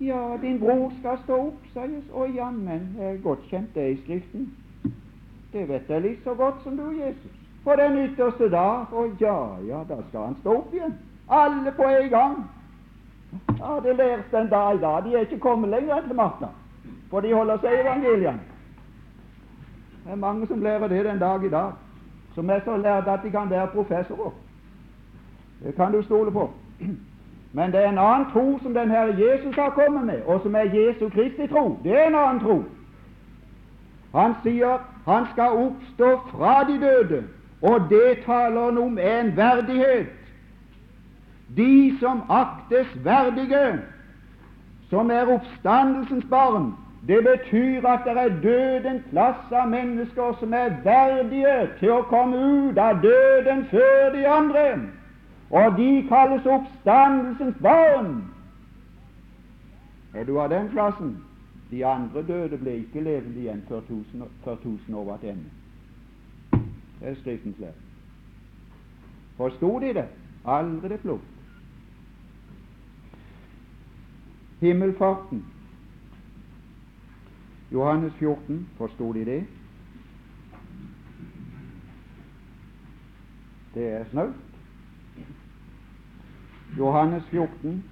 Ja, 0.00 0.36
din 0.42 0.58
bror 0.60 0.92
skal 0.98 1.18
stå 1.24 1.38
opp, 1.48 1.66
Jesus. 1.74 2.04
Å 2.12 2.26
jammen, 2.34 2.94
jeg 2.98 3.14
er 3.14 3.22
godt 3.24 3.42
kjent 3.50 3.74
det 3.74 3.86
i 3.90 3.96
Skriften. 4.02 4.50
Det 5.52 5.68
vet 5.68 5.88
jeg 5.88 6.02
litt 6.02 6.24
så 6.24 6.34
godt 6.34 6.62
som 6.62 6.76
du, 6.76 6.90
Jesus. 6.94 7.30
På 7.64 7.74
den 7.76 7.98
ytterste 8.04 8.50
dag. 8.50 8.92
og 8.92 9.10
ja, 9.20 9.56
ja, 9.66 9.82
da 9.88 9.96
skal 10.08 10.20
han 10.20 10.36
stå 10.40 10.56
opp 10.58 10.74
igjen. 10.74 10.94
Alle 11.28 11.72
på 11.72 11.82
en 11.82 12.10
gang. 12.10 12.36
Ja, 13.58 13.80
det 13.82 13.96
læres 13.96 14.24
den 14.30 14.48
dag 14.48 14.74
i 14.74 14.80
dag. 14.80 15.04
De 15.04 15.14
er 15.14 15.20
ikke 15.20 15.38
kommet 15.38 15.70
lenger 15.70 16.00
til 16.06 16.14
Martha, 16.14 16.46
for 17.10 17.20
de 17.20 17.34
holder 17.34 17.58
seg 17.58 17.72
i 17.72 17.80
evangeliene. 17.80 18.40
Det 20.04 20.12
er 20.12 20.16
mange 20.16 20.46
som 20.46 20.62
lærer 20.62 20.88
det 20.88 21.04
den 21.04 21.18
dag 21.18 21.44
i 21.44 21.48
dag, 21.48 21.72
som 22.34 22.50
er 22.50 22.60
så 22.64 22.76
lærde 22.76 23.10
at 23.10 23.20
de 23.22 23.30
kan 23.30 23.50
være 23.50 23.66
professorer. 23.66 24.30
Det 25.62 25.74
kan 25.74 25.92
du 25.92 26.02
stole 26.02 26.30
på. 26.32 26.50
Men 27.52 27.72
det 27.72 27.84
er 27.84 27.88
en 27.88 27.98
annen 27.98 28.26
tro 28.32 28.58
som 28.62 28.74
den 28.74 28.90
Herre 28.90 29.16
Jesus 29.18 29.54
har 29.54 29.70
kommet 29.70 30.06
med, 30.06 30.22
og 30.22 30.40
som 30.42 30.54
er 30.54 30.74
Jesu 30.74 31.08
Kristi 31.08 31.46
tro. 31.46 31.78
Det 31.84 31.92
er 31.92 32.06
en 32.06 32.14
annen 32.14 32.40
tro. 32.40 32.62
Han 34.14 34.34
sier 34.42 34.78
han 35.04 35.26
skal 35.32 35.50
oppstå 35.50 36.20
fra 36.30 36.64
de 36.64 36.80
døde, 36.80 37.24
og 37.62 37.80
det 37.90 38.18
taler 38.26 38.64
han 38.64 38.78
om 38.78 38.98
en 38.98 39.36
verdighet. 39.36 40.06
De 41.56 41.96
som 42.00 42.22
aktes 42.28 43.04
verdige, 43.04 43.80
som 44.90 45.10
er 45.10 45.26
oppstandelsens 45.34 46.24
barn, 46.30 46.74
det 47.08 47.24
betyr 47.24 47.86
at 47.86 48.00
det 48.04 48.16
er 48.22 48.40
død 48.42 48.84
en 48.90 49.04
klasse 49.10 49.56
av 49.56 49.68
mennesker 49.68 50.36
som 50.40 50.52
er 50.52 50.74
verdige 50.84 51.68
til 51.78 51.92
å 51.96 52.02
komme 52.10 52.36
ut 52.36 52.78
av 52.78 53.00
døden 53.02 53.64
før 53.70 54.12
de 54.14 54.26
andre. 54.28 54.66
Og 55.50 55.78
de 55.78 56.06
kalles 56.08 56.46
oppstandelsens 56.46 57.56
barn. 57.62 58.12
Er 60.14 60.24
du 60.24 60.38
av 60.40 60.50
den 60.50 60.68
klassen? 60.68 61.16
De 61.70 61.86
andre 61.86 62.22
døde 62.26 62.58
ble 62.58 62.76
ikke 62.82 63.00
levende 63.00 63.40
igjen 63.40 63.62
før 63.68 63.80
tusen, 63.80 64.22
før 64.44 64.56
tusen 64.62 64.94
år 64.94 65.04
var 65.04 65.16
til 65.16 65.28
ende. 65.28 65.50
Det 67.00 67.08
er 67.08 67.14
Skriftens 67.14 67.58
lære. 67.58 67.72
Forsto 69.36 69.78
de 69.80 69.94
det? 69.94 70.08
Aldri 70.44 70.88
det 70.88 71.00
plukk. 71.00 71.20
Himmelfarten. 74.60 75.44
Johannes 77.72 78.12
14, 78.12 78.68
forsto 78.76 79.12
de 79.12 79.24
det? 79.24 79.46
Det 83.74 83.88
er 83.88 84.04
snaut. 84.10 84.34
Johannes 86.78 87.24
14. 87.24 87.84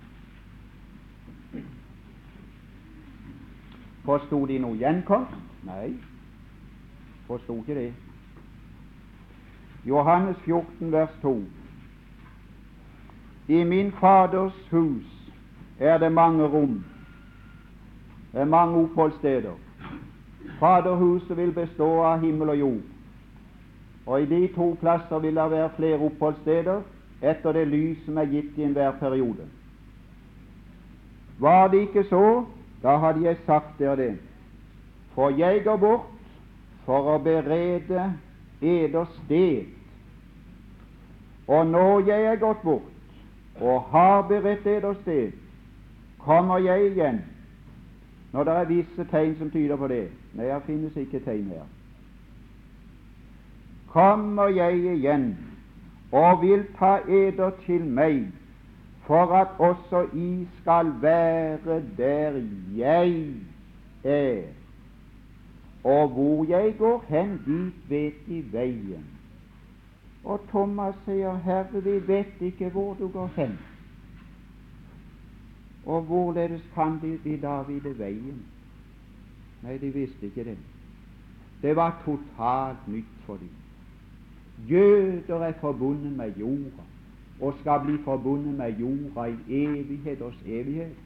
Forsto 4.08 4.46
de 4.48 4.56
noe 4.56 4.78
gjenkomst? 4.80 5.36
Nei, 5.68 5.90
forsto 7.26 7.58
ikke 7.60 7.74
det. 7.76 7.90
Johannes 9.84 10.38
14, 10.46 10.92
vers 10.92 11.12
2. 11.20 11.34
I 13.52 13.60
min 13.68 13.92
Faders 14.00 14.56
hus 14.70 15.04
er 15.78 15.98
det 15.98 16.12
mange 16.12 16.48
rom, 16.48 16.84
det 18.32 18.40
er 18.40 18.44
mange 18.44 18.80
oppholdssteder. 18.80 19.60
Faderhuset 20.58 21.36
vil 21.36 21.52
bestå 21.52 21.92
av 22.08 22.24
himmel 22.24 22.56
og 22.56 22.58
jord, 22.58 22.82
og 24.06 24.22
i 24.22 24.26
de 24.32 24.42
to 24.56 24.72
plasser 24.80 25.18
vil 25.18 25.36
det 25.36 25.50
være 25.50 25.70
flere 25.76 26.00
oppholdssteder 26.00 26.80
etter 27.20 27.52
det 27.52 27.68
lys 27.68 28.04
som 28.06 28.16
er 28.16 28.32
gitt 28.32 28.56
i 28.56 28.64
enhver 28.64 28.96
periode. 29.00 29.44
Var 31.38 31.68
det 31.68 31.88
ikke 31.90 32.08
så, 32.08 32.46
da 32.82 32.96
hadde 33.02 33.24
jeg 33.26 33.36
sagt 33.46 33.78
dere 33.78 33.96
det. 33.96 34.12
For 35.14 35.30
jeg 35.30 35.64
går 35.64 35.76
bort 35.76 36.06
for 36.86 37.14
å 37.14 37.18
berede 37.22 38.12
eders 38.62 39.10
sted. 39.24 39.66
Og 41.48 41.66
når 41.66 42.06
jeg 42.06 42.24
er 42.32 42.40
gått 42.40 42.62
bort 42.62 42.94
og 43.60 43.90
har 43.90 44.22
beredt 44.28 44.66
eders 44.66 45.00
sted, 45.02 45.32
kommer 46.22 46.58
jeg 46.58 46.92
igjen. 46.92 47.20
Når 48.32 48.44
det 48.44 48.54
er 48.54 48.68
visse 48.68 49.04
tegn 49.10 49.34
som 49.38 49.50
tyder 49.50 49.76
på 49.76 49.88
det. 49.88 50.06
Nei, 50.36 50.46
det 50.46 50.62
finnes 50.66 50.96
ikke 50.96 51.22
tegn 51.24 51.48
her. 51.50 51.66
Kommer 53.88 54.52
jeg 54.52 54.76
igjen 54.94 55.30
og 56.12 56.42
vil 56.42 56.64
ta 56.78 56.98
eder 57.08 57.50
til 57.64 57.84
meg, 57.84 58.28
for 59.08 59.32
at 59.32 59.48
også 59.58 60.06
I 60.14 60.48
skal 60.60 60.92
være 61.00 61.58
der 61.96 62.42
jeg 62.76 63.34
er. 64.04 64.42
Og 65.84 66.08
hvor 66.08 66.44
jeg 66.48 66.74
går 66.78 67.04
hen, 67.08 67.40
dit 67.46 67.90
vet 67.90 68.26
De 68.26 68.52
veien. 68.52 69.06
Og 70.24 70.40
Thomas 70.48 70.94
sier, 71.04 71.36
Herre, 71.36 71.82
vi 71.82 72.08
vet 72.08 72.40
ikke 72.40 72.68
hvor 72.68 72.94
du 72.94 73.08
går 73.08 73.30
hen. 73.36 73.58
Og 75.86 76.02
hvorledes 76.02 76.62
kan 76.74 77.00
de, 77.02 77.18
de 77.24 77.40
da 77.40 77.62
vite 77.62 77.98
veien? 77.98 78.42
Nei, 79.62 79.78
de 79.78 79.92
visste 79.94 80.26
ikke 80.26 80.44
det. 80.44 80.58
Det 81.62 81.76
var 81.76 82.02
totalt 82.04 82.88
nytt 82.88 83.24
for 83.24 83.40
dem. 83.40 83.50
Jøder 84.68 85.38
er 85.38 85.52
forbundet 85.60 86.12
med 86.12 86.36
jorda 86.36 86.87
og 87.40 87.54
skal 87.60 87.80
bli 87.84 87.98
forbundet 88.04 88.54
med 88.54 88.78
jorda 88.80 89.26
i 89.26 89.36
evighet 89.64 90.22
og 90.22 90.32
evighet. 90.46 90.96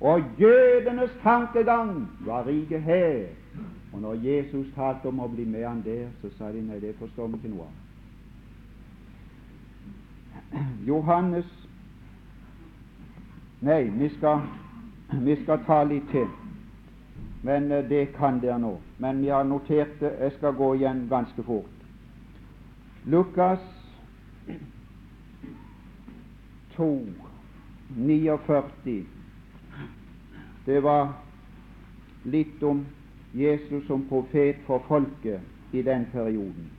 Og 0.00 0.22
jødenes 0.40 1.10
tankegang 1.22 2.08
var 2.26 2.46
rike 2.46 2.80
her. 2.80 3.26
Og 3.92 4.00
når 4.00 4.14
Jesus 4.14 4.66
talte 4.74 5.06
om 5.08 5.20
å 5.22 5.28
bli 5.30 5.44
med 5.46 5.66
han 5.66 5.82
der, 5.84 6.08
så 6.20 6.30
sa 6.38 6.50
de 6.52 6.62
nei, 6.62 6.80
det 6.82 6.96
forstår 6.98 7.26
vi 7.30 7.34
ikke 7.38 7.52
noe 7.54 7.68
av. 7.68 7.74
Johannes 10.86 11.46
Nei, 13.64 13.84
vi 13.84 14.08
skal, 14.12 14.42
vi 15.24 15.36
skal 15.42 15.62
ta 15.64 15.78
litt 15.88 16.10
til. 16.12 16.26
Men 17.44 17.70
eh, 17.72 17.84
det 17.88 18.10
kan 18.18 18.36
dere 18.42 18.58
nå. 18.60 18.74
Men 19.00 19.22
vi 19.22 19.30
har 19.32 19.46
notert 19.48 19.94
det. 20.00 20.10
Jeg 20.20 20.34
skal 20.36 20.52
gå 20.58 20.74
igjen 20.74 21.06
ganske 21.08 21.42
fort. 21.46 21.86
Lukas 23.08 23.64
2, 26.76 27.06
49. 27.96 29.06
Det 30.66 30.82
var 30.82 31.12
litt 32.24 32.62
om 32.62 32.86
Jesus 33.34 33.86
som 33.86 34.06
profet 34.08 34.62
for 34.66 34.82
folket 34.88 35.40
i 35.74 35.82
den 35.82 36.06
perioden. 36.12 36.70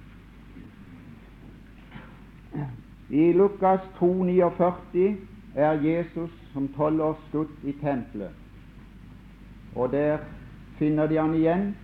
I 3.09 3.33
Lukas 3.33 3.81
2, 3.99 4.23
49 4.23 5.17
er 5.55 5.81
Jesus 5.83 6.31
som 6.53 6.67
tolv 6.77 7.01
års 7.01 7.27
gutt 7.31 7.63
i 7.63 7.75
tempelet. 7.81 8.31
Og 9.75 9.91
der 9.91 10.17
finner 10.79 11.07
de 11.07 11.19
han 11.19 11.35
igjen 11.35 11.75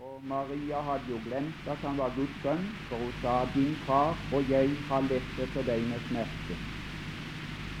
Og 0.00 0.20
Maria 0.28 0.80
hadde 0.84 1.10
jo 1.10 1.18
glemt 1.24 1.68
at 1.68 1.80
han 1.84 1.98
var 1.98 2.12
Guds 2.16 2.36
sønn, 2.42 2.68
for 2.88 2.96
hun 2.96 3.12
sa 3.22 3.34
'din 3.54 3.74
far 3.86 4.16
og 4.32 4.50
jeg 4.50 4.70
har 4.88 5.00
lettet 5.00 5.48
for 5.48 5.62
deg 5.62 5.82
med 5.90 6.00
smerte'. 6.08 6.73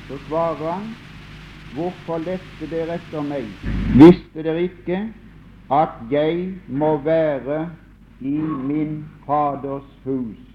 Så 0.08 0.18
svarer 0.28 0.72
han, 0.72 0.94
'Hvorfor 1.74 2.18
lette 2.18 2.66
dere 2.70 2.94
etter 2.94 3.22
meg? 3.22 3.46
Visste 3.98 4.42
dere 4.42 4.62
ikke 4.62 4.98
at 5.70 5.94
jeg 6.10 6.54
må 6.68 6.96
være 6.96 7.70
i 8.20 8.36
min 8.68 9.04
Faders 9.26 9.90
hus?' 10.04 10.50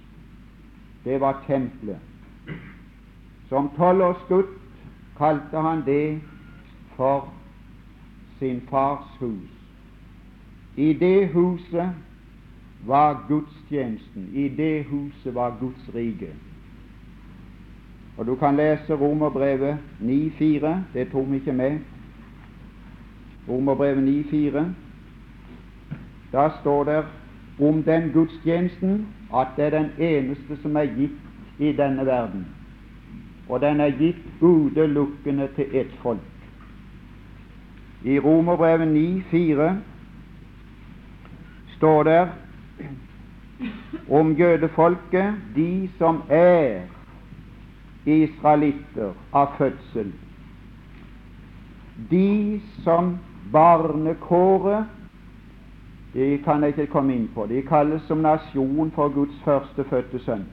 Det 1.06 1.22
var 1.22 1.44
tempelet. 1.48 2.00
Som 3.50 3.70
tolvårsgutt 3.78 4.60
kalte 5.18 5.58
han 5.58 5.82
det 5.86 6.22
for 6.96 7.30
sin 8.40 8.62
fars 8.70 9.08
hus. 9.20 9.50
I 10.78 10.94
det 10.94 11.28
huset 11.28 11.90
var 12.86 13.26
gudstjenesten, 13.28 14.30
i 14.34 14.48
det 14.48 14.86
huset 14.86 15.36
var 15.36 15.56
Guds 15.60 15.96
rike. 15.96 16.34
Og 18.20 18.26
Du 18.26 18.36
kan 18.36 18.56
lese 18.56 18.94
Romerbrevet 18.94 19.78
9,4. 20.02 20.68
Det 20.94 21.12
tok 21.12 21.32
vi 21.32 21.36
ikke 21.36 21.54
med. 21.54 21.80
Romerbrevet 23.50 24.04
9,4. 24.04 24.64
Da 26.34 26.50
står 26.62 26.84
det 26.84 27.06
om 27.60 27.84
den 27.84 28.12
gudstjenesten 28.14 29.08
at 29.36 29.48
det 29.58 29.66
er 29.66 29.70
den 29.70 29.90
eneste 30.00 30.58
som 30.62 30.76
er 30.76 30.92
gitt 30.98 31.60
i 31.60 31.72
denne 31.72 32.06
verden. 32.06 32.48
Og 33.50 33.62
den 33.62 33.80
er 33.80 33.96
gitt 34.00 34.42
utelukkende 34.42 35.48
til 35.56 35.66
ett 35.74 35.96
folk. 36.02 36.20
I 38.04 38.20
Romerbrevet 38.20 38.88
9,4 38.88 39.72
står 41.78 42.04
det 42.04 42.30
om 44.10 44.34
jødefolket, 44.34 45.34
de 45.56 45.90
som 45.98 46.22
er 46.30 46.99
israelitter 48.06 49.14
av 49.34 49.56
fødsel, 49.58 50.14
de 52.10 52.62
som 52.84 53.18
barnekåret 53.52 54.86
De 56.14 56.38
kan 56.42 56.64
jeg 56.64 56.74
ikke 56.74 56.90
komme 56.90 57.14
inn 57.14 57.28
på. 57.36 57.44
De 57.46 57.62
kalles 57.62 58.02
som 58.10 58.24
nasjon 58.26 58.90
for 58.96 59.14
Guds 59.14 59.36
førstefødte 59.46 60.18
sønn. 60.26 60.48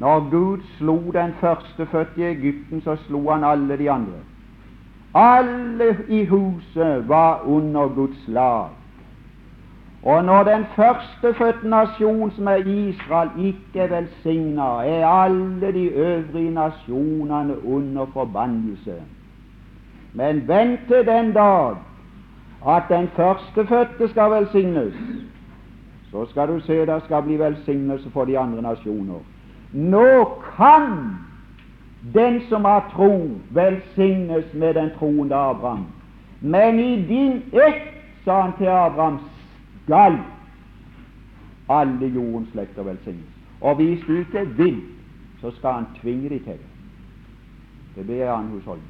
Når 0.00 0.30
Gud 0.30 0.62
slo 0.78 0.96
den 1.12 1.34
førstefødte 1.42 2.22
i 2.22 2.24
Egypten, 2.30 2.80
så 2.80 2.96
slo 3.04 3.20
han 3.28 3.44
alle 3.44 3.76
de 3.76 3.90
andre. 3.90 4.22
Alle 5.14 5.90
i 6.08 6.24
huset 6.24 7.08
var 7.08 7.42
under 7.44 7.88
Guds 7.94 8.28
lag. 8.28 8.79
Og 10.02 10.24
når 10.24 10.42
den 10.42 10.64
førstefødte 10.76 11.68
nasjon, 11.68 12.30
som 12.30 12.46
er 12.46 12.56
Israel, 12.56 13.30
ikke 13.38 13.80
er 13.80 13.86
velsigna, 13.86 14.62
er 14.62 15.06
alle 15.06 15.72
de 15.72 15.84
øvrige 15.84 16.50
nasjonene 16.50 17.64
under 17.66 18.06
forbannelse. 18.12 18.94
Men 20.12 20.48
vent 20.48 20.80
til 20.88 21.06
den 21.06 21.32
dag 21.32 21.76
at 22.68 22.82
den 22.88 23.08
førstefødte 23.08 24.08
skal 24.08 24.30
velsignes. 24.30 24.94
Så 26.10 26.26
skal 26.30 26.48
du 26.48 26.60
se 26.60 26.86
det 26.86 27.02
skal 27.04 27.22
bli 27.22 27.38
velsignelse 27.38 28.10
for 28.10 28.24
de 28.24 28.38
andre 28.38 28.62
nasjoner. 28.62 29.20
Nå 29.72 30.40
kan 30.56 31.16
den 32.14 32.40
som 32.48 32.64
har 32.64 32.90
tro, 32.96 33.28
velsignes 33.50 34.44
med 34.54 34.74
den 34.74 34.90
troende 34.98 35.34
Abraham. 35.34 35.86
Men 36.40 36.78
i 36.78 37.02
din 37.02 37.42
ett, 37.52 37.82
sa 38.24 38.40
han 38.40 38.52
til 38.58 38.66
Abraham, 38.66 39.18
skal 39.82 40.18
alle 41.68 42.06
jordens 42.14 42.48
slekter 42.52 42.82
velsignes. 42.82 43.28
Og 43.60 43.76
hvis 43.76 44.00
du 44.06 44.16
ikke 44.18 44.46
vil, 44.56 44.82
så 45.40 45.50
skal 45.50 45.72
han 45.72 45.86
tvinge 46.00 46.28
deg 46.28 46.40
til 46.44 46.52
det. 46.52 46.70
Det 47.96 48.04
blir 48.06 48.22
en 48.22 48.34
annen 48.34 48.50
husholdning. 48.50 48.88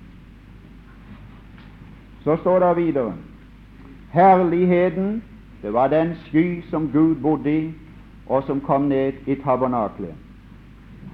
Så 2.25 2.37
står 2.37 2.59
det 2.59 2.77
videre 2.77 3.15
Herligheten, 4.13 5.23
det 5.63 5.73
var 5.73 5.89
den 5.89 6.15
sky 6.27 6.63
som 6.71 6.91
Gud 6.93 7.15
bodde 7.15 7.59
i, 7.59 7.73
og 8.27 8.43
som 8.43 8.61
kom 8.61 8.83
ned 8.83 9.13
i 9.27 9.35
tabernaklet. 9.35 10.15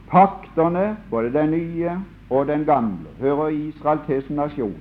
Paktene, 0.09 0.97
både 1.11 1.33
den 1.33 1.51
nye 1.51 2.01
og 2.31 2.47
den 2.47 2.65
gamle, 2.65 3.09
hører 3.21 3.49
Israel 3.49 3.99
til 4.07 4.23
som 4.23 4.37
nasjon. 4.37 4.77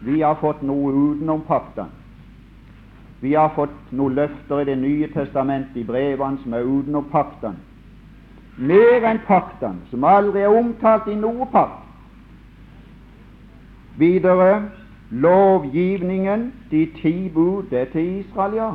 Vi 0.00 0.20
har 0.20 0.34
fått 0.40 0.62
noe 0.62 0.92
utenom 0.92 1.40
paktene. 1.48 2.03
Vi 3.24 3.32
har 3.32 3.48
fått 3.56 3.92
noen 3.96 4.18
løfter 4.18 4.58
i 4.60 4.64
Det 4.68 4.76
nye 4.76 5.06
testamentet, 5.08 5.76
i 5.80 5.84
brevene, 5.84 6.36
som 6.42 6.52
er 6.52 6.66
utenom 6.68 7.06
paktene. 7.08 7.56
Mer 8.58 9.06
enn 9.08 9.22
paktene, 9.24 9.80
som 9.90 10.04
aldri 10.04 10.42
er 10.44 10.52
omtalt 10.52 11.08
i 11.08 11.14
noe 11.16 11.46
pakt. 11.52 11.86
Videre 13.96 14.50
lovgivningen, 15.10 16.50
de 16.70 16.82
ti 16.98 17.14
bud, 17.32 17.70
det 17.70 17.86
til 17.94 18.18
Israel, 18.18 18.58
ja. 18.60 18.68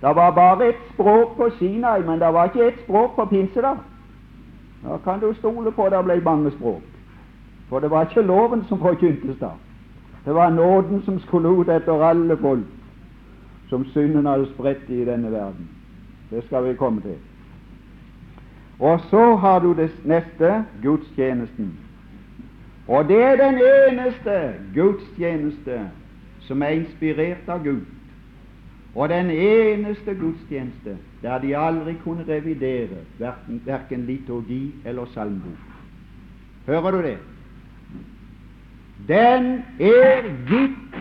Det 0.00 0.14
var 0.14 0.30
bare 0.38 0.68
ett 0.68 0.86
språk 0.92 1.34
på 1.36 1.50
Sinai, 1.58 2.06
men 2.06 2.22
det 2.22 2.30
var 2.38 2.52
ikke 2.52 2.68
ett 2.68 2.80
språk 2.84 3.16
på 3.16 3.26
pinsedag. 3.34 3.82
Da 4.84 5.00
kan 5.04 5.20
du 5.20 5.32
stole 5.34 5.72
på 5.72 5.88
det 5.90 6.04
ble 6.04 6.20
mange 6.22 6.54
språk. 6.54 6.86
For 7.68 7.82
det 7.82 7.90
var 7.90 8.06
ikke 8.06 8.22
loven 8.22 8.64
som 8.68 8.78
forkyntes 8.78 9.42
da. 9.42 9.56
Det 10.24 10.34
var 10.34 10.50
nåden 10.50 11.02
som 11.02 11.18
skulle 11.20 11.48
ut 11.48 11.68
etter 11.68 12.02
alle 12.02 12.36
folk 12.36 12.75
som 13.68 13.84
synden 13.84 14.26
hadde 14.26 14.46
spredt 14.54 14.90
i 14.90 15.04
denne 15.04 15.32
verden. 15.32 15.68
Det 16.30 16.44
skal 16.44 16.68
vi 16.68 16.74
komme 16.74 17.00
til. 17.00 17.16
Og 18.78 19.00
så 19.10 19.36
har 19.36 19.58
du 19.58 19.72
det 19.72 19.90
neste 20.04 20.64
gudstjenesten. 20.82 21.78
Og 22.88 23.08
det 23.08 23.22
er 23.22 23.36
den 23.36 23.58
eneste 23.58 24.54
gudstjeneste 24.74 25.80
som 26.40 26.62
er 26.62 26.68
inspirert 26.68 27.48
av 27.48 27.64
Gud, 27.64 27.82
og 28.94 29.08
den 29.08 29.30
eneste 29.30 30.14
gudstjeneste 30.14 30.96
der 31.22 31.38
de 31.38 31.56
aldri 31.56 31.96
kunne 32.04 32.24
revidere 32.28 33.02
verken 33.66 34.06
liturgi 34.06 34.74
eller 34.84 35.04
salmebok. 35.14 35.58
Hører 36.66 36.90
du 36.90 37.02
det? 37.02 37.18
Den 39.08 39.64
er 39.80 40.22
gitt 40.48 40.96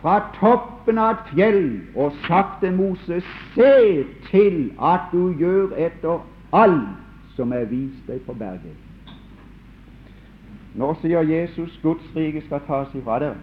fra 0.00 0.20
toppen 0.40 0.98
av 0.98 1.10
et 1.18 1.32
fjell 1.34 1.64
og 1.94 2.14
sagt 2.26 2.60
til 2.62 2.72
Moses, 2.76 3.26
se 3.54 4.04
til 4.30 4.70
at 4.80 5.10
du 5.12 5.32
gjør 5.38 5.76
etter 5.76 6.22
alt 6.56 7.36
som 7.36 7.52
er 7.52 7.68
vist 7.70 8.08
deg 8.08 8.22
på 8.26 8.34
berget. 8.34 8.76
Nå 10.74 10.94
sier 11.02 11.26
Jesus 11.26 11.78
Guds 11.82 12.16
rike 12.16 12.42
skal 12.46 12.62
tas 12.66 12.92
ifra 12.94 13.18
dere. 13.20 13.38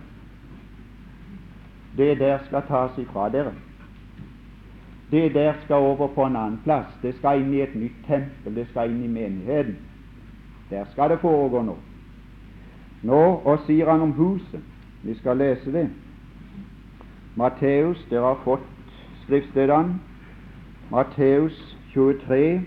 Det 1.98 2.20
der 2.20 2.40
skal 2.48 2.66
tas 2.68 2.98
ifra 3.02 3.30
dere. 3.30 3.54
Det 5.12 5.34
der 5.34 5.54
skal 5.64 5.76
over 5.76 6.08
på 6.08 6.26
en 6.26 6.36
annen 6.36 6.60
plass. 6.64 6.90
Det 7.02 7.16
skal 7.18 7.42
inn 7.42 7.54
i 7.54 7.62
et 7.62 7.76
nytt 7.76 8.00
tempel. 8.08 8.56
Det 8.56 8.68
skal 8.72 8.92
inn 8.92 9.04
i 9.04 9.12
menigheten. 9.12 9.78
Der 10.70 10.86
skal 10.92 11.10
det 11.10 11.20
foregå 11.20 11.62
nå. 11.64 11.78
Nå 13.08 13.22
og 13.46 13.60
sier 13.68 13.92
han 13.92 14.02
om 14.02 14.12
huset. 14.18 14.64
Vi 15.04 15.16
skal 15.20 15.38
lese 15.38 15.72
det. 15.72 15.88
Matteus, 17.38 17.98
dere 18.10 18.22
har 18.22 18.40
fått 18.44 18.66
skriftstedene. 19.24 20.00
Matteus 20.90 21.78
23 21.94 22.62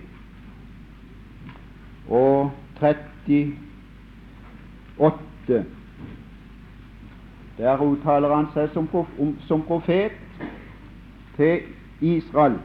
og 2.08 2.50
38. 2.76 3.54
Der 7.58 7.82
uttaler 7.82 8.34
han 8.34 8.46
seg 8.54 8.70
som, 8.74 8.88
som 9.48 9.62
profet 9.66 10.12
til 11.36 11.60
Israel. 12.00 12.58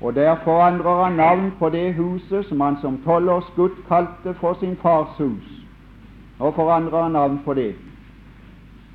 Og 0.00 0.14
der 0.14 0.36
forandrer 0.44 1.04
han 1.04 1.12
navn 1.16 1.52
på 1.58 1.68
det 1.72 1.94
huset 1.94 2.46
som 2.46 2.60
han 2.60 2.76
som 2.80 3.00
tolvårsgutt 3.04 3.80
kalte 3.88 4.34
for 4.40 4.60
sin 4.60 4.76
fars 4.76 5.16
hus. 5.18 5.48
Og 6.38 6.54
forandrer 6.54 7.02
han 7.02 7.12
navn 7.12 7.40
på 7.44 7.54
det. 7.54 7.74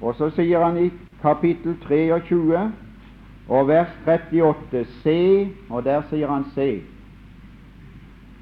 Og 0.02 0.16
så 0.16 0.30
sier 0.36 0.64
han 0.64 0.78
i 0.78 0.92
kapittel 1.22 1.78
23 1.88 2.72
og 3.50 3.68
vers 3.68 3.94
38 4.08 4.86
Se, 5.04 5.50
og 5.70 5.84
der 5.84 6.02
sier 6.10 6.28
han 6.32 6.46
se. 6.56 6.82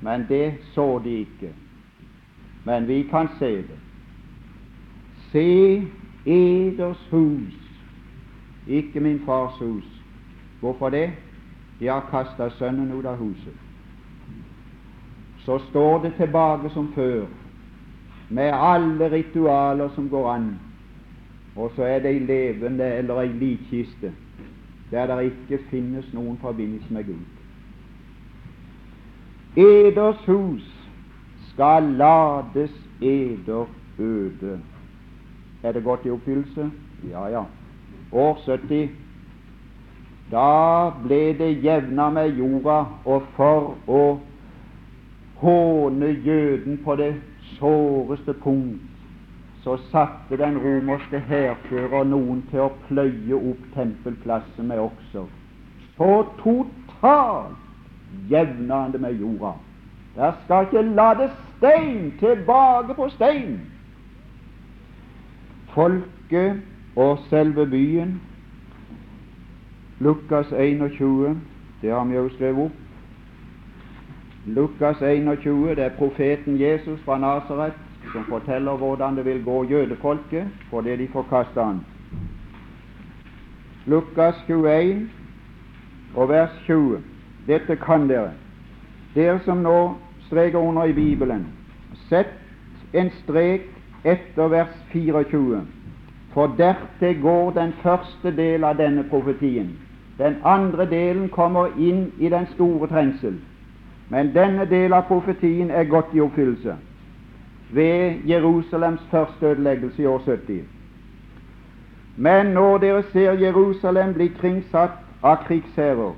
Men 0.01 0.25
det 0.29 0.53
så 0.73 0.99
de 1.03 1.19
ikke. 1.23 1.53
Men 2.65 2.87
vi 2.87 3.03
kan 3.03 3.29
se 3.39 3.51
det. 3.57 3.79
Se 5.31 5.87
eders 6.25 7.07
hus, 7.11 7.55
ikke 8.67 8.99
min 8.99 9.21
fars 9.25 9.59
hus. 9.59 9.87
Hvorfor 10.59 10.89
det? 10.89 11.11
De 11.79 11.87
har 11.87 12.07
kasta 12.11 12.49
sønnen 12.49 12.91
ut 12.91 13.05
av 13.05 13.17
huset. 13.17 13.53
Så 15.45 15.59
står 15.69 16.01
det 16.03 16.13
tilbake 16.17 16.69
som 16.69 16.91
før, 16.95 17.25
med 18.29 18.51
alle 18.53 19.11
ritualer 19.11 19.89
som 19.95 20.09
går 20.09 20.31
an, 20.31 20.49
og 21.57 21.71
så 21.75 21.83
er 21.83 21.99
det 21.99 22.13
ei 22.13 22.19
levende 22.19 22.85
eller 22.99 23.21
ei 23.21 23.27
likkiste 23.27 24.13
der 24.91 25.07
det 25.09 25.31
ikke 25.31 25.63
finnes 25.69 26.05
noen 26.13 26.37
forbindelse 26.39 26.93
med 26.93 27.03
Gud. 27.03 27.25
Eders 29.57 30.21
hus 30.25 30.63
skal 31.49 31.83
lades 31.83 32.71
eder 33.01 33.65
øde. 33.99 34.59
Er 35.63 35.71
det 35.71 35.83
gått 35.83 36.05
i 36.05 36.09
oppfyllelse? 36.09 36.71
Ja, 37.09 37.25
ja. 37.27 37.43
År 38.11 38.39
70 38.45 38.89
da 40.31 40.91
ble 41.03 41.33
det 41.39 41.63
jevna 41.63 42.09
med 42.11 42.35
jorda, 42.35 42.81
og 43.07 43.27
for 43.37 43.75
å 43.87 44.01
håne 45.39 46.09
jøden 46.25 46.81
på 46.83 46.95
det 46.99 47.13
såreste 47.55 48.35
punkt, 48.43 48.81
så 49.63 49.77
satte 49.91 50.37
den 50.37 50.57
romerske 50.57 51.19
hærfører 51.19 52.03
noen 52.07 52.43
til 52.51 52.65
å 52.65 52.73
pløye 52.87 53.37
opp 53.37 53.63
tempelplassen 53.75 54.69
med 54.69 54.79
okser. 54.79 55.25
Så 55.97 56.11
totalt 56.41 57.57
jevna 58.29 58.83
han 58.83 58.93
det 58.93 59.01
med 59.01 59.19
jorda. 59.19 59.55
Der 60.15 60.37
skal 60.43 60.65
ikke 60.65 60.81
lade 60.81 61.29
stein 61.57 62.13
tilbake 62.19 62.93
på 62.93 63.09
stein. 63.09 63.59
Folket 65.73 66.61
og 66.95 67.19
selve 67.29 67.65
byen 67.65 68.21
Lukas 69.99 70.51
21, 70.51 71.41
det 71.81 71.91
har 71.91 72.05
vi 72.05 72.15
jo 72.15 72.29
skrevet 72.29 72.65
opp. 72.65 72.71
Lukas 74.45 75.01
21, 75.01 75.75
det 75.75 75.83
er 75.83 75.97
profeten 75.97 76.59
Jesus 76.61 77.01
fra 77.05 77.17
Nasaret 77.17 77.73
som 78.17 78.25
forteller 78.25 78.77
hvordan 78.77 79.15
det 79.15 79.25
vil 79.25 79.43
gå 79.43 79.63
jødefolket 79.63 80.47
fordi 80.69 80.95
de 80.95 81.07
forkaster 81.07 81.63
han. 81.63 81.79
Lukas 83.85 84.35
21 84.47 85.09
og 86.15 86.29
vers 86.29 86.49
20. 86.65 86.97
Dette 87.47 87.75
kan 87.75 88.09
dere. 88.09 88.31
Dere 89.15 89.39
som 89.45 89.57
nå 89.57 89.93
streker 90.27 90.59
under 90.59 90.83
i 90.83 90.93
Bibelen, 90.93 91.45
sett 92.09 92.33
en 92.93 93.11
strek 93.23 93.69
etter 94.03 94.47
vers 94.47 94.73
24. 94.91 95.61
For 96.33 96.55
dertil 96.57 97.21
går 97.21 97.51
den 97.51 97.73
første 97.83 98.35
del 98.35 98.63
av 98.63 98.77
denne 98.77 99.05
profetien. 99.09 99.77
Den 100.17 100.35
andre 100.43 100.89
delen 100.89 101.29
kommer 101.29 101.69
inn 101.77 102.11
i 102.19 102.29
den 102.29 102.47
store 102.55 102.87
trengsel. 102.87 103.37
Men 104.09 104.33
denne 104.33 104.65
del 104.65 104.93
av 104.93 105.05
profetien 105.07 105.71
er 105.71 105.83
godt 105.83 106.13
i 106.13 106.21
oppfyllelse 106.21 106.77
ved 107.69 108.13
Jerusalems 108.27 109.01
første 109.11 109.45
ødeleggelse 109.45 110.01
i 110.01 110.05
år 110.05 110.19
70. 110.19 110.63
Men 112.17 112.45
når 112.45 112.77
dere 112.77 113.03
ser 113.03 113.31
Jerusalem 113.31 114.13
bli 114.13 114.27
kringsatt 114.27 114.97
av 115.23 115.43
krigsherrer, 115.45 116.13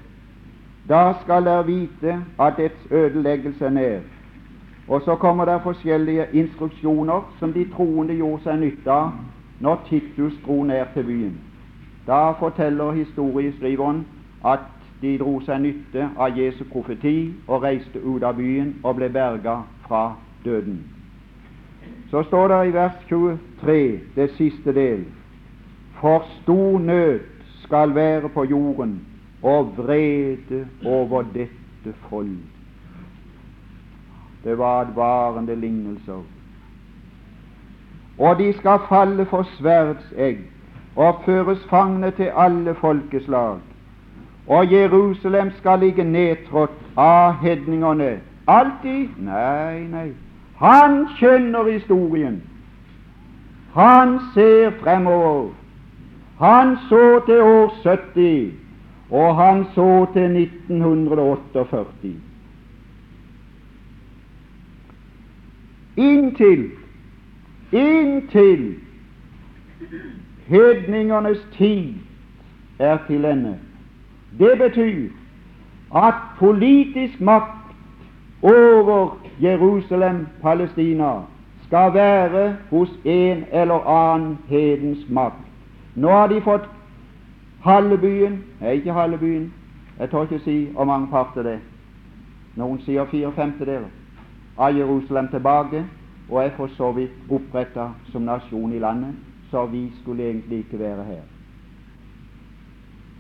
da 0.90 1.14
skal 1.22 1.46
dere 1.46 1.66
vite 1.66 2.16
at 2.40 2.54
dets 2.58 2.88
ødeleggelse 2.92 3.66
er 3.66 3.70
nær. 3.70 4.00
Og 4.88 5.02
så 5.02 5.16
kommer 5.16 5.46
det 5.46 5.62
forskjellige 5.64 6.28
instruksjoner 6.34 7.36
som 7.40 7.54
de 7.54 7.66
troende 7.76 8.14
gjorde 8.14 8.44
seg 8.44 8.60
nytte 8.60 8.92
av 8.92 9.12
når 9.60 9.82
Titus 9.90 10.34
dro 10.46 10.64
ned 10.64 10.86
til 10.94 11.04
byen. 11.04 11.36
Da 12.08 12.32
forteller 12.40 12.92
historieskriveren 12.92 14.06
at 14.46 14.66
de 15.02 15.18
dro 15.18 15.40
seg 15.46 15.62
nytte 15.62 16.10
av 16.18 16.38
Jesu 16.38 16.64
profeti 16.72 17.34
og 17.48 17.64
reiste 17.64 18.02
ut 18.02 18.24
av 18.24 18.40
byen 18.40 18.76
og 18.84 18.96
ble 18.96 19.10
berga 19.14 19.60
fra 19.88 20.14
døden. 20.46 20.99
Så 22.10 22.24
står 22.24 22.48
det 22.48 22.68
i 22.68 22.74
vers 22.74 22.92
23, 23.10 24.00
det 24.16 24.32
siste 24.38 24.74
del, 24.74 25.06
for 26.02 26.26
stor 26.42 26.80
nød 26.80 27.20
skal 27.64 27.96
være 27.96 28.30
på 28.30 28.44
jorden 28.44 29.02
og 29.44 29.74
vrede 29.78 30.68
over 30.86 31.22
dette 31.22 31.94
folk. 32.10 32.28
Det 34.44 34.58
var 34.58 34.82
advarende 34.82 35.56
lignelser. 35.56 36.24
Og 38.20 38.38
de 38.40 38.54
skal 38.54 38.80
falle 38.90 39.26
for 39.26 39.44
sverdsegg 39.44 40.38
og 40.96 41.22
føres 41.26 41.68
fangne 41.70 42.12
til 42.12 42.32
alle 42.36 42.76
folkeslag. 42.76 43.58
Og 44.48 44.72
Jerusalem 44.72 45.52
skal 45.58 45.80
ligge 45.80 46.04
nedtrådt 46.04 46.72
av 46.98 47.34
hedningene. 47.34 48.20
Alltid? 48.48 49.08
Nei, 49.18 49.80
nei. 49.88 50.10
Han 50.60 51.08
kjenner 51.20 51.72
historien. 51.72 52.42
Han 53.74 54.20
ser 54.34 54.72
fremover. 54.84 55.50
Han 56.40 56.78
så 56.90 57.22
til 57.26 57.42
år 57.42 57.74
70, 57.84 58.54
og 59.10 59.36
han 59.36 59.66
så 59.76 60.06
til 60.14 60.38
1948. 60.42 62.16
Inntil 65.98 66.70
inntil 67.72 68.76
hedningernes 70.48 71.48
tid 71.58 71.94
er 72.80 72.98
til 73.08 73.26
ende. 73.26 73.60
Det 74.40 74.58
betyr 74.58 75.10
at 75.96 76.14
politisk 76.38 77.22
makt 77.22 77.59
over 78.44 79.18
Jerusalem, 79.42 80.28
Palestina, 80.42 81.12
skal 81.66 81.94
være 81.94 82.56
hos 82.70 82.90
en 83.06 83.44
eller 83.52 83.88
annen 83.88 84.38
hedens 84.48 85.10
makt. 85.10 85.36
Nå 85.96 86.10
har 86.10 86.28
de 86.28 86.42
fått 86.42 86.70
halve 87.62 87.98
byen 87.98 88.44
Nei, 88.62 88.76
ikke 88.76 88.94
halve 88.94 89.18
byen. 89.18 89.54
Jeg 90.00 90.10
tør 90.10 90.22
ikke 90.22 90.40
si 90.40 90.66
hvor 90.74 90.84
mange 90.84 91.08
parter 91.12 91.44
det 91.44 91.54
er. 91.54 91.64
Noen 92.56 92.80
sier 92.84 93.06
fire 93.12 93.32
femtedeler 93.32 93.90
av 94.58 94.76
Jerusalem 94.76 95.28
tilbake, 95.32 95.84
og 96.30 96.44
er 96.44 96.56
for 96.58 96.72
så 96.78 96.92
vidt 96.92 97.32
oppretta 97.32 97.90
som 98.12 98.28
nasjon 98.28 98.74
i 98.74 98.80
landet, 98.80 99.16
så 99.52 99.66
vi 99.66 99.92
skulle 100.02 100.24
egentlig 100.24 100.58
ikke 100.58 100.80
være 100.80 101.04
her. 101.04 101.22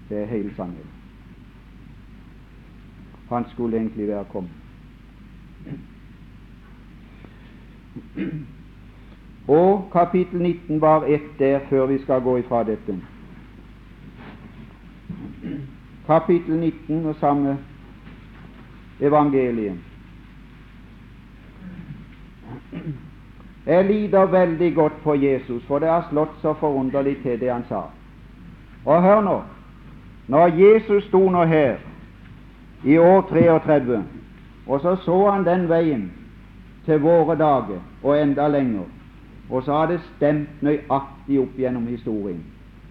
Det 0.10 0.22
er 0.22 0.26
hele 0.26 0.56
sannheten. 0.56 0.96
Han 3.30 3.46
skulle 3.54 3.78
egentlig 3.78 4.08
være 4.08 4.26
kommet. 4.32 4.59
Og 9.48 9.90
kapittel 9.94 10.42
19 10.42 10.82
var 10.82 11.06
ett 11.06 11.40
der 11.40 11.60
før 11.70 11.86
vi 11.86 12.02
skal 12.04 12.22
gå 12.22 12.38
ifra 12.38 12.64
dette. 12.64 13.00
Kapittel 16.08 16.56
19 16.56 17.06
og 17.06 17.16
samme 17.16 17.58
evangeliet. 19.00 19.78
Jeg 23.66 23.86
lider 23.86 24.26
veldig 24.26 24.76
godt 24.76 24.94
på 25.04 25.16
Jesus, 25.16 25.64
for 25.66 25.80
det 25.80 25.88
har 25.88 26.08
slått 26.10 26.42
så 26.42 26.54
forunderlig 26.54 27.18
til 27.22 27.40
det 27.40 27.52
han 27.54 27.66
sa. 27.70 27.82
Og 28.86 29.04
hør 29.04 29.22
nå, 29.22 29.42
når 30.28 30.48
Jesus 30.58 31.04
sto 31.04 31.30
nå 31.30 31.44
her 31.46 31.78
i 32.84 32.98
år 32.98 33.22
33, 33.30 34.04
og 34.70 34.82
så 34.82 34.96
så 34.96 35.32
han 35.32 35.46
den 35.46 35.70
veien 35.70 36.12
til 36.86 37.02
våre 37.02 37.36
dager 37.36 37.82
og 38.04 38.22
enda 38.22 38.48
lenger, 38.48 38.86
og 39.50 39.64
så 39.64 39.74
har 39.74 39.86
det 39.90 40.00
stemt 40.16 40.62
nøyaktig 40.62 41.40
opp 41.42 41.58
gjennom 41.58 41.88
historien, 41.88 42.44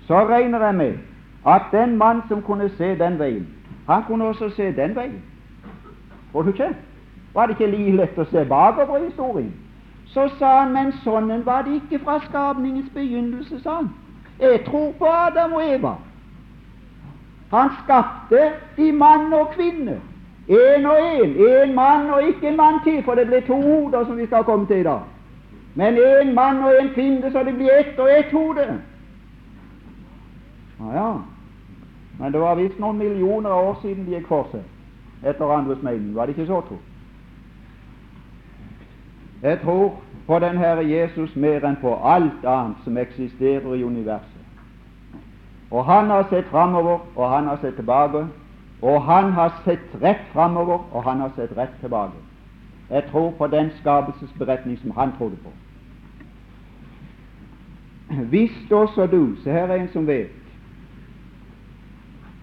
så 0.07 0.25
regner 0.27 0.65
jeg 0.67 0.75
med 0.75 0.99
at 1.47 1.71
den 1.73 1.97
mann 1.97 2.23
som 2.29 2.43
kunne 2.43 2.69
se 2.77 2.99
den 2.99 3.19
veien, 3.19 3.47
han 3.87 4.03
kunne 4.05 4.25
også 4.25 4.51
se 4.51 4.73
den 4.77 4.97
veien. 4.97 5.23
Tror 6.33 6.43
du 6.43 6.49
ikke? 6.49 6.75
Var 7.35 7.47
det 7.47 7.61
ikke 7.61 7.77
like 7.77 7.97
lett 7.97 8.19
å 8.19 8.25
se 8.25 8.45
bakover 8.45 8.99
i 8.99 9.07
historien? 9.07 9.53
Så 10.09 10.29
sa 10.39 10.59
han, 10.61 10.73
men 10.73 10.93
sånn 11.05 11.31
var 11.47 11.63
det 11.63 11.79
ikke 11.79 12.01
fra 12.05 12.19
skapningens 12.25 12.91
begynnelse, 12.95 13.61
sa 13.63 13.81
han. 13.83 13.91
Jeg 14.41 14.65
tror 14.67 14.93
på 14.99 15.07
Adam 15.07 15.53
og 15.53 15.65
Eva. 15.65 15.95
Han 17.51 17.71
skapte 17.85 18.51
de 18.77 18.93
mann 18.93 19.33
og 19.33 19.53
kvinne. 19.55 19.99
Én 20.49 20.87
og 20.87 20.99
én. 20.99 21.37
Én 21.37 21.75
mann 21.75 22.11
og 22.11 22.23
ikke 22.29 22.49
en 22.49 22.57
mann 22.57 22.81
til, 22.85 23.03
for 23.05 23.15
det 23.15 23.27
blir 23.27 23.41
to 23.47 23.63
hoder 23.63 24.05
som 24.05 24.17
vi 24.17 24.27
skal 24.27 24.45
komme 24.45 24.67
til 24.67 24.77
i 24.77 24.83
dag. 24.83 25.01
Men 25.75 25.97
én 25.97 26.35
mann 26.35 26.63
og 26.65 26.73
en 26.81 26.89
kvinne, 26.95 27.33
så 27.33 27.43
det 27.43 27.55
blir 27.55 27.71
ett 27.71 27.99
og 27.99 28.09
ett 28.19 28.33
hode. 28.33 28.81
Ja, 30.81 30.93
ja. 30.95 31.13
Men 32.19 32.33
det 32.33 32.41
var 32.41 32.55
visst 32.55 32.79
noen 32.79 32.99
millioner 32.99 33.51
år 33.51 33.79
siden 33.83 34.07
de 34.07 34.17
gikk 34.17 34.27
for 34.27 34.49
seg, 34.51 34.65
etter 35.23 35.53
andres 35.55 35.83
mening. 35.83 36.15
Var 36.17 36.27
det 36.27 36.35
ikke 36.37 36.47
så, 36.47 36.61
tro? 36.61 36.79
Jeg 39.43 39.61
tror 39.61 39.95
på 40.27 40.39
den 40.39 40.59
Herre 40.59 40.89
Jesus 40.89 41.37
mer 41.37 41.65
enn 41.65 41.79
på 41.81 41.95
alt 42.05 42.45
annet 42.45 42.83
som 42.85 42.97
eksisterer 42.99 43.75
i 43.75 43.85
universet. 43.85 44.35
Og 45.71 45.85
han 45.85 46.11
har 46.11 46.27
sett 46.31 46.49
framover, 46.51 46.99
og 47.17 47.31
han 47.31 47.47
har 47.47 47.59
sett 47.63 47.77
tilbake, 47.77 48.27
og 48.83 49.03
han 49.03 49.33
har 49.33 49.63
sett 49.65 50.03
rett 50.03 50.27
framover, 50.33 50.79
og 50.93 51.05
han 51.05 51.21
har 51.21 51.33
sett 51.37 51.57
rett 51.57 51.75
tilbake. 51.81 52.21
Jeg 52.91 53.05
tror 53.11 53.31
på 53.39 53.47
den 53.47 53.71
skapelsesberetning 53.81 54.79
som 54.79 54.91
han 54.91 55.13
trodde 55.19 55.37
på. 55.37 55.53
Hvis 58.31 58.71
også 58.71 59.07
du 59.07 59.37
Se 59.45 59.51
her 59.51 59.67
er 59.67 59.75
en 59.75 59.89
som 59.93 60.07
vet. 60.07 60.31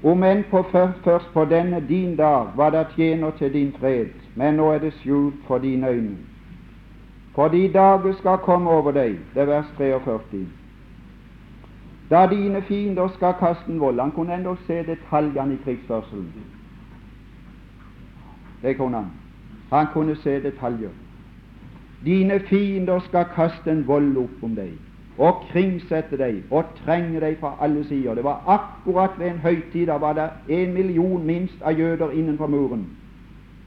Om 0.04 0.24
enn 0.24 0.44
først 1.04 1.34
på 1.34 1.46
denne 1.46 1.80
din 1.88 2.16
dag 2.16 2.48
var 2.56 2.70
det 2.70 2.88
tjener 2.96 3.32
til 3.32 3.54
din 3.54 3.74
fred, 3.80 4.14
men 4.36 4.54
nå 4.54 4.72
er 4.72 4.80
det 4.80 4.94
skjult 4.94 5.36
for 5.48 5.58
dine 5.58 5.88
øyne. 5.88 6.18
For 7.36 7.48
de 7.48 7.72
dager 7.74 8.14
skal 8.14 8.38
komme 8.38 8.70
over 8.70 8.92
deg. 8.92 9.18
Det 9.34 9.42
er 9.42 9.46
vers 9.46 9.66
43 9.78 10.46
da 12.10 12.28
dine 12.28 12.62
fiender 12.62 13.08
skal 13.08 13.34
kaste 13.40 13.72
en 13.72 13.80
vold. 13.80 14.00
Han 14.00 14.12
kunne 14.12 14.36
endog 14.36 14.58
se 14.68 14.84
detaljene 14.84 15.54
i 15.54 15.58
krigsførselen. 15.64 16.34
Det 18.62 18.78
kunne 18.78 18.98
han. 18.98 19.12
Han 19.72 19.88
kunne 19.94 20.16
se 20.16 20.44
detaljer. 20.44 20.90
Dine 22.06 22.40
fiender 22.40 23.00
skal 23.00 23.26
kaste 23.36 23.72
en 23.72 23.88
vold 23.88 24.18
opp 24.18 24.44
om 24.44 24.56
deg 24.56 24.76
og 25.18 25.46
kringsette 25.52 26.18
deg 26.20 26.42
og 26.52 26.74
trenge 26.84 27.20
deg 27.24 27.38
fra 27.40 27.54
alle 27.62 27.86
sider. 27.88 28.16
Det 28.16 28.24
var 28.24 28.44
akkurat 28.48 29.20
ved 29.20 29.30
en 29.30 29.40
høytid. 29.40 29.88
Da 29.88 29.98
var 29.98 30.14
det 30.14 30.30
en 30.50 30.74
million 30.74 31.26
minst 31.26 31.62
av 31.62 31.80
jøder 31.80 32.12
innenfor 32.12 32.48
muren 32.48 32.86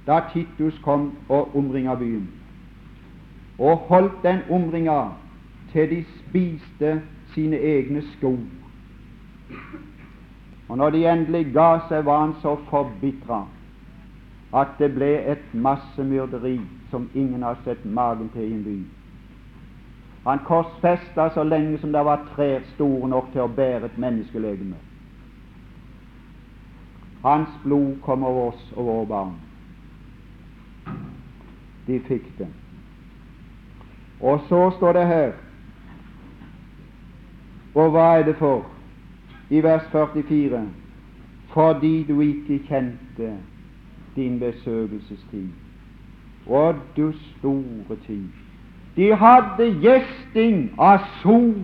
da 0.09 0.21
Titus 0.33 0.79
kom 0.85 1.13
og 1.29 1.57
omringa 1.57 1.95
byen. 1.95 2.29
Og 3.59 3.77
holdt 3.77 4.23
den 4.23 4.39
omringa 4.51 5.05
til 5.73 5.91
de 5.91 6.05
spiste 6.19 7.03
sine 7.35 7.57
egne 7.57 8.03
sko. 8.17 8.37
Og 10.69 10.79
når 10.79 10.91
de 10.91 11.07
endelig 11.09 11.53
ga 11.53 11.79
seg, 11.89 12.05
var 12.05 12.21
han 12.27 12.35
så 12.43 12.57
forbitra 12.71 13.45
at 14.57 14.79
det 14.79 14.95
ble 14.95 15.11
et 15.29 15.45
massemyrderi 15.53 16.59
som 16.91 17.11
ingen 17.15 17.43
har 17.43 17.59
sett 17.65 17.85
magen 17.85 18.31
til 18.33 18.47
i 18.47 18.53
en 18.53 18.65
by. 18.65 18.77
Han 20.25 20.45
korsfesta 20.45 21.29
så 21.35 21.45
lenge 21.45 21.79
som 21.79 21.93
det 21.93 22.05
var 22.05 22.25
trær 22.35 22.65
store 22.75 23.09
nok 23.09 23.33
til 23.33 23.45
å 23.45 23.53
bære 23.53 23.89
et 23.89 23.99
menneskelegeme. 23.99 24.77
Hans 27.23 27.53
blod 27.65 27.99
kom 28.05 28.25
over 28.25 28.53
oss 28.53 28.73
og 28.77 28.87
våre 28.87 29.07
barn. 29.07 29.37
De 31.87 32.01
fikk 32.09 32.29
det. 32.39 32.49
Og 34.21 34.41
så 34.49 34.71
står 34.77 34.93
det 34.93 35.07
her 35.07 35.33
Og 37.75 37.91
hva 37.91 38.19
er 38.19 38.23
det 38.23 38.37
for? 38.37 38.67
I 39.51 39.63
vers 39.63 39.83
44 39.93 40.67
fordi 41.49 42.05
du 42.09 42.21
ikke 42.21 42.61
kjente 42.69 43.33
din 44.17 44.39
besøkelsestid. 44.41 45.49
Og 46.47 46.75
du 46.97 47.13
store 47.13 47.97
tid. 48.07 48.25
De 48.97 49.15
hadde 49.15 49.67
gjesting 49.83 50.71
av 50.79 50.99
sol 51.23 51.55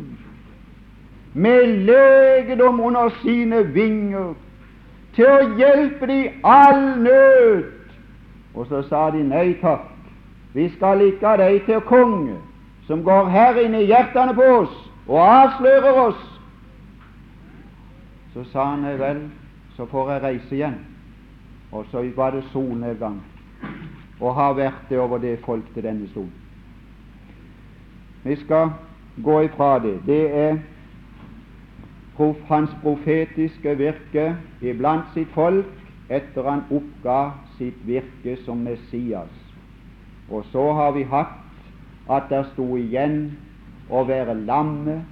med 1.34 1.66
legedom 1.66 2.80
under 2.80 3.08
sine 3.22 3.74
vinger 3.74 4.34
til 5.14 5.30
å 5.30 5.54
hjelpe 5.58 6.06
de 6.06 6.20
all 6.44 6.84
nød. 7.02 7.64
Og 8.54 8.66
så 8.70 8.82
sa 8.88 9.08
de 9.10 9.22
nei 9.26 9.56
takk, 9.62 9.90
vi 10.54 10.68
skal 10.76 11.02
ikke 11.02 11.26
ha 11.26 11.36
deg 11.42 11.64
til 11.66 11.82
konge 11.90 12.38
som 12.86 13.02
går 13.02 13.30
her 13.34 13.58
inne 13.64 13.82
i 13.82 13.88
hjertene 13.90 14.34
på 14.34 14.46
oss 14.60 14.74
og 15.08 15.20
avslører 15.20 16.00
oss. 16.06 16.40
Så 18.34 18.44
sa 18.52 18.64
han 18.64 18.98
vel, 18.98 19.30
så 19.76 19.86
får 19.86 20.10
jeg 20.12 20.22
reise 20.22 20.54
igjen. 20.54 20.78
Og 21.72 21.86
så 21.90 22.02
var 22.16 22.30
det 22.30 22.44
solnedgang, 22.52 23.20
og 24.20 24.34
har 24.34 24.54
vært 24.54 24.88
det 24.88 24.98
over 24.98 25.18
det 25.18 25.38
folk 25.46 25.66
til 25.74 25.82
denne 25.82 26.08
stol. 26.08 26.30
Vi 28.24 28.36
skal 28.36 28.70
gå 29.24 29.40
ifra 29.40 29.78
det. 29.78 29.98
Det 30.06 30.22
er 30.38 30.58
hans 32.48 32.70
profetiske 32.82 33.76
virke 33.76 34.36
iblant 34.62 35.10
sitt 35.14 35.28
folk 35.34 35.66
etter 36.08 36.46
han 36.46 36.62
oppga 36.70 37.32
sitt 37.58 37.80
virke 37.86 38.36
som 38.44 38.62
Messias. 38.62 39.32
Og 40.30 40.44
så 40.52 40.72
har 40.72 40.92
vi 40.92 41.02
hatt 41.02 42.08
at 42.10 42.30
det 42.30 42.44
sto 42.52 42.76
igjen 42.76 43.36
å 43.90 44.04
være 44.08 44.34
lammet 44.46 45.04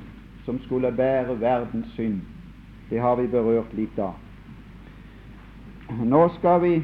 som 0.44 0.58
skulle 0.64 0.92
bære 0.92 1.40
verdens 1.40 1.86
synd. 1.96 2.20
Det 2.90 3.00
har 3.00 3.16
vi 3.16 3.26
berørt 3.26 3.72
litt 3.74 3.98
av. 3.98 4.14
Nå 6.04 6.28
skal 6.38 6.60
vi 6.62 6.82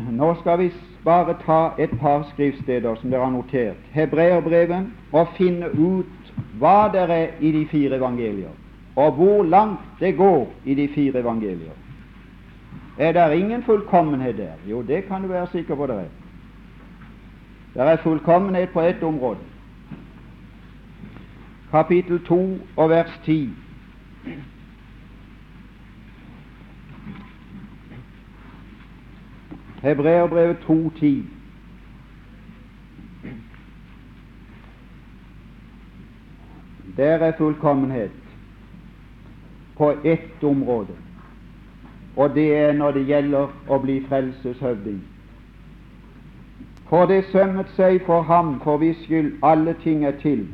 Nå 0.00 0.34
skal 0.40 0.58
vi 0.58 0.70
bare 1.04 1.34
ta 1.44 1.74
et 1.78 1.90
par 2.00 2.22
skriftsteder 2.30 2.94
som 2.96 3.10
dere 3.10 3.20
har 3.20 3.34
notert. 3.34 3.76
Hebreerbrevet, 3.92 4.86
og 5.12 5.34
finne 5.36 5.68
ut 5.76 6.30
hva 6.58 6.88
det 6.92 7.02
er 7.04 7.34
i 7.40 7.50
de 7.52 7.66
fire 7.68 7.98
evangelier, 8.00 8.54
og 8.96 9.12
hvor 9.18 9.42
langt 9.44 10.00
det 10.00 10.14
går 10.16 10.48
i 10.64 10.74
de 10.74 10.88
fire 10.94 11.20
evangelier. 11.20 11.76
Er 12.98 13.12
det 13.12 13.38
ingen 13.38 13.62
fullkommenhet 13.62 14.36
der? 14.36 14.56
Jo, 14.66 14.82
det 14.82 15.04
kan 15.04 15.22
du 15.22 15.28
være 15.28 15.46
sikker 15.52 15.74
på 15.74 15.86
det 15.86 15.96
er. 15.96 16.10
Det 17.74 17.82
er 17.82 17.96
fullkommenhet 17.96 18.72
på 18.72 18.80
ett 18.80 19.02
område. 19.02 19.49
Kapittel 21.70 22.24
2 22.24 22.58
og 22.76 22.90
vers 22.90 23.20
10. 23.24 23.50
Hebreerbrevet 29.82 30.56
2.10. 30.56 31.06
Der 36.96 37.04
er 37.04 37.32
fullkommenhet 37.38 38.10
på 39.76 39.92
ett 40.04 40.44
område, 40.44 40.96
og 42.16 42.34
det 42.34 42.56
er 42.56 42.72
når 42.72 42.90
det 42.90 43.06
gjelder 43.06 43.46
å 43.68 43.78
bli 43.78 44.00
frelseshøvding. 44.08 44.98
For 46.90 47.06
det 47.06 47.24
sømmet 47.30 47.70
seg 47.76 48.02
for 48.06 48.26
ham 48.26 48.58
for 48.64 48.82
hvis 48.82 48.98
skyld 49.06 49.38
alle 49.46 49.76
ting 49.84 50.04
er 50.04 50.18
til. 50.18 50.48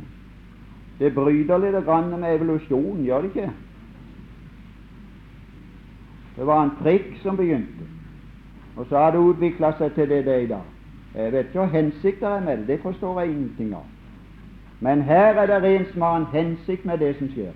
Det 0.98 1.14
bryter 1.14 1.58
litt 1.60 1.84
grann 1.84 2.12
med 2.20 2.34
evolusjonen, 2.34 3.04
gjør 3.04 3.24
det 3.24 3.32
ikke? 3.34 3.50
Det 6.36 6.46
var 6.46 6.62
en 6.62 6.72
prikk 6.82 7.12
som 7.22 7.36
begynte. 7.36 7.84
Og 8.76 8.86
så 8.88 8.98
har 8.98 9.12
det 9.12 9.20
utvikla 9.20 9.72
seg 9.78 9.92
til 9.96 10.08
det 10.08 10.24
det 10.24 10.34
er 10.34 10.44
i 10.44 10.48
dag. 10.52 10.64
Jeg 11.16 11.32
vet 11.32 11.46
ikke 11.48 11.62
hva 11.62 11.72
hensikter 11.72 12.28
er 12.28 12.40
med 12.44 12.56
det, 12.58 12.68
det 12.68 12.80
forstår 12.82 13.20
jeg 13.20 13.30
ingenting 13.30 13.74
av. 13.74 13.84
Men 14.80 15.02
her 15.02 15.40
er 15.40 15.60
det 15.60 15.76
en 15.76 15.86
som 15.92 16.02
har 16.02 16.16
en 16.16 16.26
hensikt 16.32 16.84
med 16.84 16.98
det 16.98 17.14
som 17.18 17.28
skjer. 17.32 17.52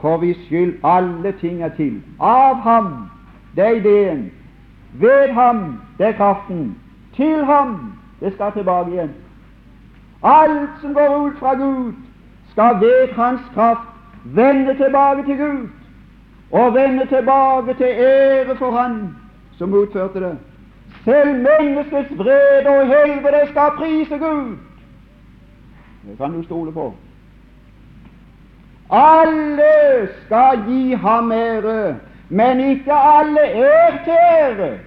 For 0.00 0.18
hvis 0.18 0.38
skyld 0.46 0.76
alle 0.84 1.32
ting 1.40 1.62
er 1.62 1.74
til. 1.74 2.02
Av 2.20 2.54
ham, 2.62 2.92
det 3.56 3.64
er 3.64 3.80
ideen. 3.80 4.30
Ved 4.94 5.32
ham, 5.34 5.80
det 5.98 6.06
er 6.06 6.12
kraften. 6.12 6.78
Til 7.16 7.44
ham, 7.44 7.92
det 8.20 8.32
skal 8.34 8.52
tilbake 8.52 8.90
igjen. 8.90 9.10
Alt 10.22 10.70
som 10.80 10.94
går 10.94 11.26
ut 11.26 11.38
fra 11.38 11.54
Gud, 11.54 11.92
skal 12.50 12.80
ved 12.80 13.12
Hans 13.12 13.40
kraft 13.54 13.88
vende 14.24 14.74
tilbake 14.74 15.22
til 15.22 15.36
Gud, 15.38 15.68
og 16.50 16.74
vende 16.74 17.06
tilbake 17.06 17.74
til 17.74 17.86
ære 17.86 18.56
for 18.56 18.70
Han 18.70 19.16
som 19.58 19.74
utførte 19.74 20.20
det. 20.20 20.38
Selv 21.04 21.34
menneskets 21.34 22.18
vrede 22.18 22.68
og 22.68 22.86
helvete 22.86 23.50
skal 23.50 23.70
prise 23.76 24.18
Gud. 24.18 24.56
Det 26.08 26.16
kan 26.16 26.32
du 26.32 26.42
stole 26.42 26.72
på. 26.72 26.94
Alle 28.90 30.08
skal 30.24 30.62
gi 30.68 30.92
ham 30.92 31.32
ære, 31.32 31.96
men 32.28 32.60
ikke 32.60 32.92
alle 32.92 33.40
er 33.40 34.04
til 34.04 34.16
ære. 34.40 34.78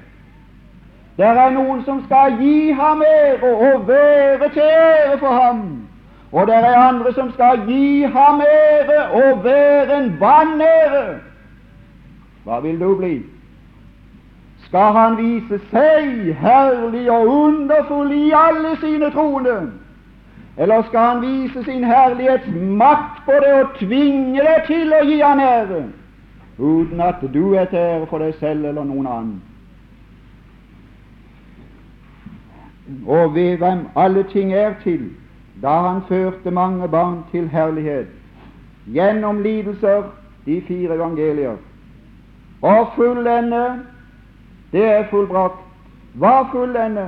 Det 1.17 1.25
er 1.27 1.49
noen 1.49 1.83
som 1.85 2.03
skal 2.05 2.37
gi 2.39 2.71
ham 2.71 3.01
ære 3.01 3.55
og 3.55 3.87
være 3.87 4.49
til 4.53 4.61
ære 4.61 5.17
for 5.19 5.33
ham. 5.41 5.87
Og 6.31 6.47
det 6.47 6.55
er 6.55 6.77
andre 6.77 7.13
som 7.13 7.31
skal 7.31 7.65
gi 7.67 8.01
ham 8.03 8.41
ære 8.41 9.03
og 9.11 9.43
være 9.43 9.97
en 9.97 10.15
vanære. 10.19 11.19
Hva 12.43 12.59
vil 12.59 12.79
du 12.79 12.95
bli? 12.95 13.21
skal 14.71 14.93
han 14.95 15.17
vise 15.17 15.57
seg 15.67 16.29
herlig 16.39 17.09
og 17.11 17.27
underfull 17.27 18.11
i 18.15 18.31
alle 18.31 18.77
sine 18.79 19.09
troende? 19.11 19.71
Eller 20.57 20.83
skal 20.87 20.99
han 20.99 21.21
vise 21.21 21.63
sin 21.63 21.83
herlighets 21.83 22.47
makt 22.79 23.19
på 23.25 23.35
det 23.43 23.53
og 23.53 23.73
tvinge 23.79 24.39
deg 24.39 24.63
til 24.69 24.93
å 24.95 25.01
gi 25.09 25.17
han 25.19 25.43
ære, 25.43 25.81
uten 26.57 27.03
at 27.03 27.19
du 27.33 27.51
er 27.51 27.67
til 27.67 27.83
ære 27.83 28.07
for 28.07 28.23
deg 28.23 28.37
selv 28.39 28.69
eller 28.71 28.87
noen 28.87 29.07
annen? 29.11 29.50
Og 33.07 33.35
ved 33.35 33.57
hvem 33.57 33.87
alle 33.95 34.23
ting 34.23 34.53
er 34.53 34.73
til, 34.83 35.09
da 35.61 35.67
han 35.67 36.01
førte 36.07 36.51
mange 36.51 36.87
barn 36.87 37.23
til 37.31 37.47
herlighet, 37.49 38.07
gjennom 38.93 39.41
lidelser, 39.41 40.03
de 40.45 40.61
fire 40.67 40.95
evangelier, 40.95 41.55
og 42.61 42.87
fullende 42.95 43.65
det 44.71 44.85
er 44.85 45.03
fullbrakt. 45.09 45.59
Hva 46.13 46.41
fullende? 46.51 47.07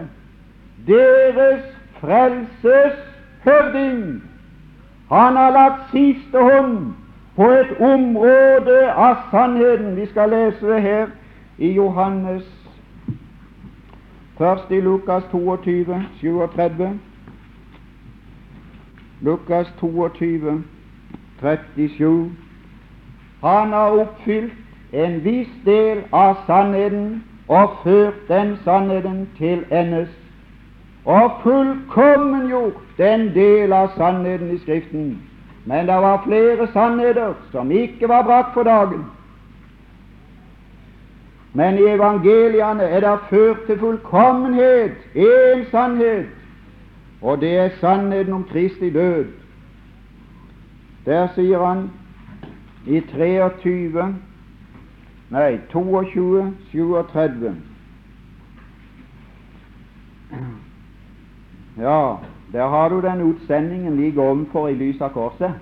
Deres 0.87 1.63
frelses 1.99 2.97
høvding. 3.43 4.23
Han 5.11 5.35
har 5.35 5.51
lagt 5.51 5.91
siste 5.91 6.37
hånd 6.37 6.93
på 7.35 7.49
et 7.51 7.71
område 7.79 8.91
av 8.91 9.15
sannheten. 9.31 9.95
Vi 9.95 10.05
skal 10.05 10.29
lese 10.29 10.67
det 10.67 10.81
her 10.81 11.07
i 11.57 11.71
Johannes 11.71 12.43
Først 14.37 14.71
i 14.71 14.79
Lukas 14.81 15.23
22, 15.31 16.03
37. 16.19 16.99
Lukas 19.21 19.73
22, 19.79 20.63
37. 21.39 22.31
Han 23.43 23.69
har 23.69 23.89
oppfylt 23.89 24.53
en 24.93 25.23
viss 25.23 25.51
del 25.65 26.03
av 26.11 26.35
sannheten 26.47 27.23
og 27.47 27.69
ført 27.83 28.27
den 28.27 28.57
sannheten 28.63 29.29
til 29.37 29.65
endes, 29.71 30.09
og 31.05 31.31
fullkommengjort 31.43 32.81
den 32.97 33.29
del 33.35 33.73
av 33.73 33.91
sannheten 33.97 34.51
i 34.55 34.57
Skriften. 34.57 35.21
Men 35.65 35.87
det 35.87 35.95
var 36.01 36.23
flere 36.25 36.67
sannheter 36.73 37.33
som 37.51 37.71
ikke 37.71 38.07
var 38.07 38.23
brakt 38.23 38.53
for 38.53 38.63
dagen. 38.63 39.05
Men 41.53 41.77
i 41.77 41.85
evangeliene 41.85 42.83
er 42.83 42.99
det 42.99 43.19
ført 43.29 43.65
til 43.67 43.79
fullkommenhet 43.79 44.95
én 45.15 45.69
sannhet, 45.71 46.25
og 47.21 47.41
det 47.41 47.57
er 47.57 47.69
sannheten 47.79 48.33
om 48.33 48.43
Kristi 48.43 48.89
død. 48.89 49.25
Der 51.05 51.27
sier 51.35 51.65
han 51.65 51.89
i 52.87 52.99
23 52.99 54.15
Nei, 55.33 55.57
22, 55.71 56.53
37. 56.71 57.55
Ja, 61.77 62.15
der 62.51 62.67
har 62.67 62.89
du 62.89 63.01
den 63.01 63.21
utsendingen 63.21 63.97
like 63.97 64.21
ovenfor 64.21 64.67
i 64.67 64.75
lys 64.77 65.01
av 65.01 65.09
korset. 65.09 65.53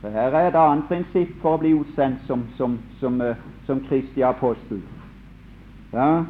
For 0.00 0.08
her 0.08 0.32
er 0.32 0.48
et 0.48 0.56
annet 0.56 0.84
prinsipp 0.88 1.32
for 1.42 1.56
å 1.56 1.60
bli 1.60 1.74
utsendt 1.76 2.22
som, 2.26 2.46
som, 2.56 2.78
som, 3.00 3.20
uh, 3.20 3.36
som 3.66 3.82
Kristi 3.88 4.24
apostel. 4.24 4.80
Ja. 5.92 6.24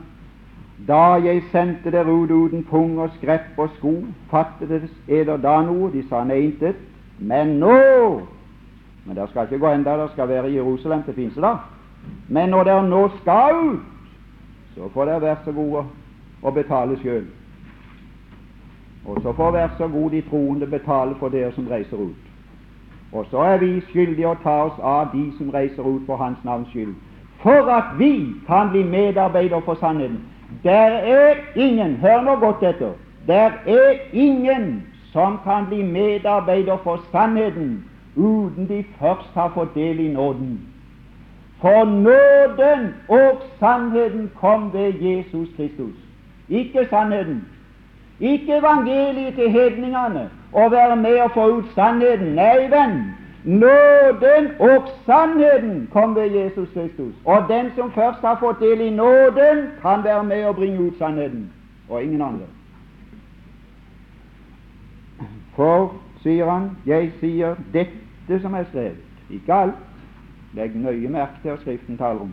Da 0.88 1.02
jeg 1.20 1.44
sendte 1.52 1.92
dere 1.92 2.10
ut 2.10 2.30
uten 2.30 2.64
pung 2.64 2.98
og 2.98 3.12
skrepp 3.18 3.58
og 3.58 3.68
sko, 3.76 3.92
fattet 4.30 4.88
eder 5.08 5.36
da 5.36 5.60
noe? 5.62 5.90
De 5.92 6.02
sa 6.08 6.24
nei, 6.24 6.40
intet. 6.48 6.80
Men 7.18 7.58
nå 7.60 7.76
Men 9.04 9.16
dere 9.16 9.28
skal 9.30 9.46
ikke 9.46 9.58
gå 9.58 9.68
enda, 9.72 9.94
dere 9.96 10.10
skal 10.12 10.28
være 10.28 10.50
i 10.50 10.56
Jerusalem 10.58 11.02
til 11.02 11.14
pinsedag. 11.14 11.62
Men 12.28 12.50
når 12.52 12.64
dere 12.64 12.88
nå 12.88 13.00
skal 13.20 13.56
ut, 13.56 13.86
så 14.74 14.88
får 14.94 15.08
dere 15.08 15.22
være 15.22 15.44
så 15.44 15.52
gode 15.52 15.84
å 16.42 16.52
betale 16.54 16.98
sjøl. 17.00 17.24
Og 19.06 19.22
så 19.22 19.32
får 19.32 19.52
være 19.56 19.70
så 19.78 19.88
gode 19.88 20.16
de 20.16 20.22
troende 20.28 20.66
betale 20.66 21.16
for 21.18 21.32
dere 21.32 21.52
som 21.56 21.68
reiser 21.68 21.96
ut. 21.96 22.29
Og 23.12 23.26
så 23.30 23.38
er 23.38 23.56
vi 23.58 23.80
skyldige 23.90 24.28
å 24.28 24.38
ta 24.42 24.56
oss 24.68 24.78
av 24.82 25.10
de 25.12 25.24
som 25.38 25.50
reiser 25.50 25.82
ut 25.82 26.06
for 26.06 26.16
Hans 26.16 26.38
navns 26.44 26.68
skyld, 26.70 26.94
for 27.42 27.70
at 27.72 27.96
vi 27.98 28.12
kan 28.46 28.70
bli 28.70 28.82
medarbeidere 28.82 29.62
for 29.64 29.74
sannheten. 29.74 30.20
Der 30.62 30.90
er 31.16 31.36
ingen 31.56 31.96
Hør 31.96 32.22
nå 32.22 32.36
godt 32.36 32.62
etter. 32.62 32.92
Der 33.26 33.50
er 33.66 33.98
ingen 34.12 34.82
som 35.12 35.38
kan 35.44 35.66
bli 35.66 35.82
medarbeider 35.82 36.76
for 36.76 37.00
sannheten 37.12 37.84
uten 38.16 38.68
de 38.68 38.84
først 38.98 39.34
har 39.34 39.50
fått 39.54 39.74
del 39.74 40.00
i 40.00 40.08
nåden. 40.12 40.60
For 41.60 41.84
nåden 41.84 42.94
og 43.08 43.42
sannheten 43.58 44.30
kom 44.40 44.72
ved 44.72 44.92
Jesus 44.92 45.48
Kristus. 45.56 45.96
Ikke 46.48 46.86
sannheten, 46.90 47.44
ikke 48.20 48.56
evangeliet 48.58 49.34
til 49.34 49.50
hedningene 49.50 50.30
og 50.52 50.70
være 50.72 50.96
med 50.96 51.18
og 51.20 51.30
få 51.30 51.46
ut 51.56 51.64
sannheten. 51.74 52.34
Nei, 52.34 52.68
venn. 52.70 53.00
Nåden 53.44 54.50
og 54.60 54.88
sannheten 55.06 55.88
kom 55.92 56.14
ved 56.14 56.30
Jesus 56.30 56.68
Kristus. 56.74 57.14
Og 57.24 57.44
den 57.48 57.70
som 57.76 57.92
først 57.92 58.20
har 58.20 58.36
fått 58.40 58.60
del 58.60 58.80
i 58.80 58.90
nåden, 58.90 59.66
kan 59.82 60.04
være 60.04 60.24
med 60.24 60.44
og 60.44 60.56
bringe 60.56 60.80
ut 60.80 60.98
sannheten, 60.98 61.52
og 61.88 62.02
ingen 62.02 62.22
andre. 62.22 62.46
For, 65.56 65.94
sier 66.22 66.50
han, 66.50 66.70
jeg 66.86 67.12
sier 67.20 67.56
dette 67.72 68.40
som 68.42 68.54
er 68.54 68.68
skrevet, 68.68 69.00
ikke 69.30 69.54
alt. 69.54 69.80
Legg 70.54 70.74
nøye 70.76 71.08
merke 71.08 71.40
til 71.42 71.52
hva 71.52 71.60
Skriften 71.60 71.98
taler 71.98 72.26
om. 72.26 72.32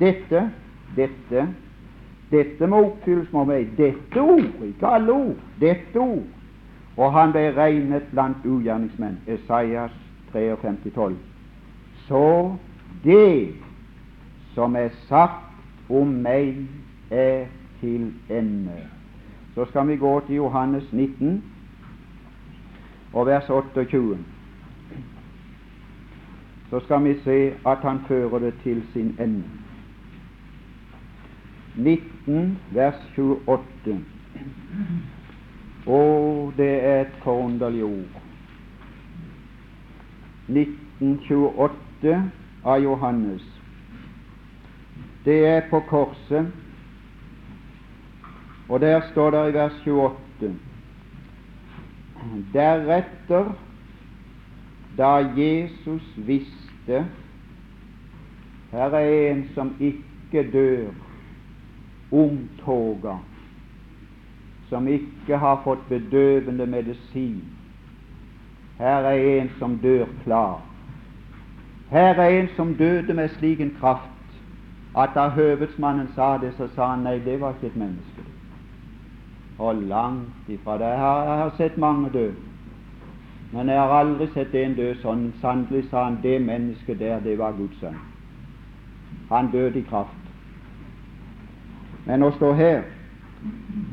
Dette, 0.00 0.48
dette, 0.96 1.46
dette 2.32 2.66
må 2.66 2.80
oppfylles 2.86 3.32
med 3.32 3.50
meg. 3.50 3.72
Dette 3.76 4.20
ord, 4.20 4.64
ikke 4.66 4.86
alle 4.88 5.12
ord. 5.12 5.42
Dette 5.60 6.00
ord. 6.00 6.24
Og 6.96 7.12
han 7.12 7.32
ble 7.32 7.46
regnet 7.56 8.08
blant 8.12 8.44
ugjerningsmenn. 8.44 9.20
Esaias 9.28 9.94
53, 10.32 10.90
12. 10.94 11.16
Så 12.08 12.24
det 13.04 13.54
som 14.54 14.76
er 14.76 14.90
sagt 15.08 15.92
om 15.92 16.08
meg, 16.24 16.64
er 17.12 17.46
til 17.80 18.12
ende. 18.32 18.78
Så 19.54 19.64
skal 19.68 19.88
vi 19.88 19.96
gå 20.00 20.12
til 20.26 20.40
Johannes 20.40 20.92
19 20.92 21.42
og 23.12 23.26
vers 23.26 23.50
28 23.50 24.16
så 26.72 26.80
skal 26.80 27.04
vi 27.04 27.14
se 27.24 27.52
at 27.66 27.78
han 27.82 27.98
fører 28.08 28.38
det 28.38 28.54
til 28.62 28.82
sin 28.92 29.16
ende. 29.20 29.44
19 31.76 32.11
vers 32.26 32.98
28. 33.16 33.96
Å, 35.86 36.00
det 36.56 36.72
er 36.86 37.00
et 37.02 37.16
forunderlig 37.24 37.84
ord. 37.84 38.20
1928 40.52 42.14
av 42.64 42.82
Johannes. 42.82 43.42
Det 45.24 45.38
er 45.46 45.66
på 45.70 45.80
korset, 45.90 46.50
og 48.68 48.80
der 48.80 49.02
står 49.10 49.30
det 49.30 49.42
i 49.48 49.54
vers 49.54 49.82
28 49.86 50.52
Deretter, 52.52 53.52
da 54.98 55.16
Jesus 55.36 56.06
visste 56.16 57.02
her 58.72 58.94
er 58.96 59.30
en 59.30 59.42
som 59.54 59.72
ikke 59.80 60.44
dør 60.52 60.92
omtoga, 62.12 63.16
som 64.68 64.88
ikke 64.88 65.36
har 65.36 65.60
fått 65.64 65.88
bedøvende 65.88 66.66
medisin. 66.66 67.42
Her 68.78 69.08
er 69.12 69.40
en 69.40 69.50
som 69.58 69.78
dør 69.78 70.06
klar. 70.24 70.60
Her 71.90 72.14
er 72.14 72.40
en 72.40 72.48
som 72.56 72.74
døde 72.74 73.14
med 73.14 73.28
slik 73.28 73.60
en 73.60 73.76
kraft 73.80 74.08
at 74.96 75.14
da 75.14 75.28
høvedsmannen 75.28 76.08
sa 76.14 76.38
det, 76.38 76.52
så 76.56 76.68
sa 76.74 76.86
han 76.86 77.04
nei, 77.06 77.18
det 77.24 77.40
var 77.40 77.54
ikke 77.56 77.66
et 77.66 77.76
menneske. 77.76 78.24
Og 79.58 79.76
langt 79.88 80.48
ifra 80.48 80.78
det. 80.78 80.88
Jeg 80.92 80.98
har, 80.98 81.24
jeg 81.24 81.38
har 81.38 81.54
sett 81.56 81.78
mange 81.78 82.10
dø. 82.12 82.30
Men 83.52 83.68
jeg 83.68 83.80
har 83.80 83.92
aldri 83.92 84.26
sett 84.32 84.54
en 84.54 84.74
dø 84.76 84.92
sånn. 85.00 85.30
Sannelig, 85.40 85.84
sa 85.90 86.04
han, 86.08 86.18
det 86.22 86.40
mennesket 86.44 87.00
der, 87.00 87.20
det 87.24 87.38
var 87.38 87.56
Guds 87.56 87.80
sønn. 87.80 87.96
Han 89.30 89.50
døde 89.52 89.80
i 89.80 89.86
kraft. 89.88 90.21
Men 92.06 92.22
å 92.22 92.32
stå 92.36 92.52
her 92.58 92.82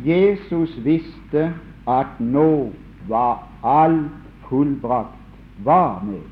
Jesus 0.05 0.75
visste 0.85 1.49
at 1.89 2.19
nå 2.19 2.69
var 3.09 3.47
alt 3.63 4.11
fullbrakt. 4.49 5.15
Var 5.63 6.03
med 6.05 6.23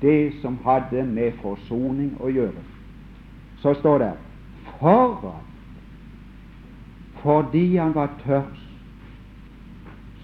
det 0.00 0.32
som 0.42 0.58
hadde 0.64 1.04
med 1.06 1.36
forsoning 1.42 2.16
å 2.20 2.28
gjøre. 2.32 2.62
Så 3.62 3.74
står 3.80 3.98
det 3.98 4.12
for 4.78 5.20
at 5.30 5.46
fordi 7.22 7.76
han 7.76 7.94
var 7.94 8.10
tørst, 8.22 8.66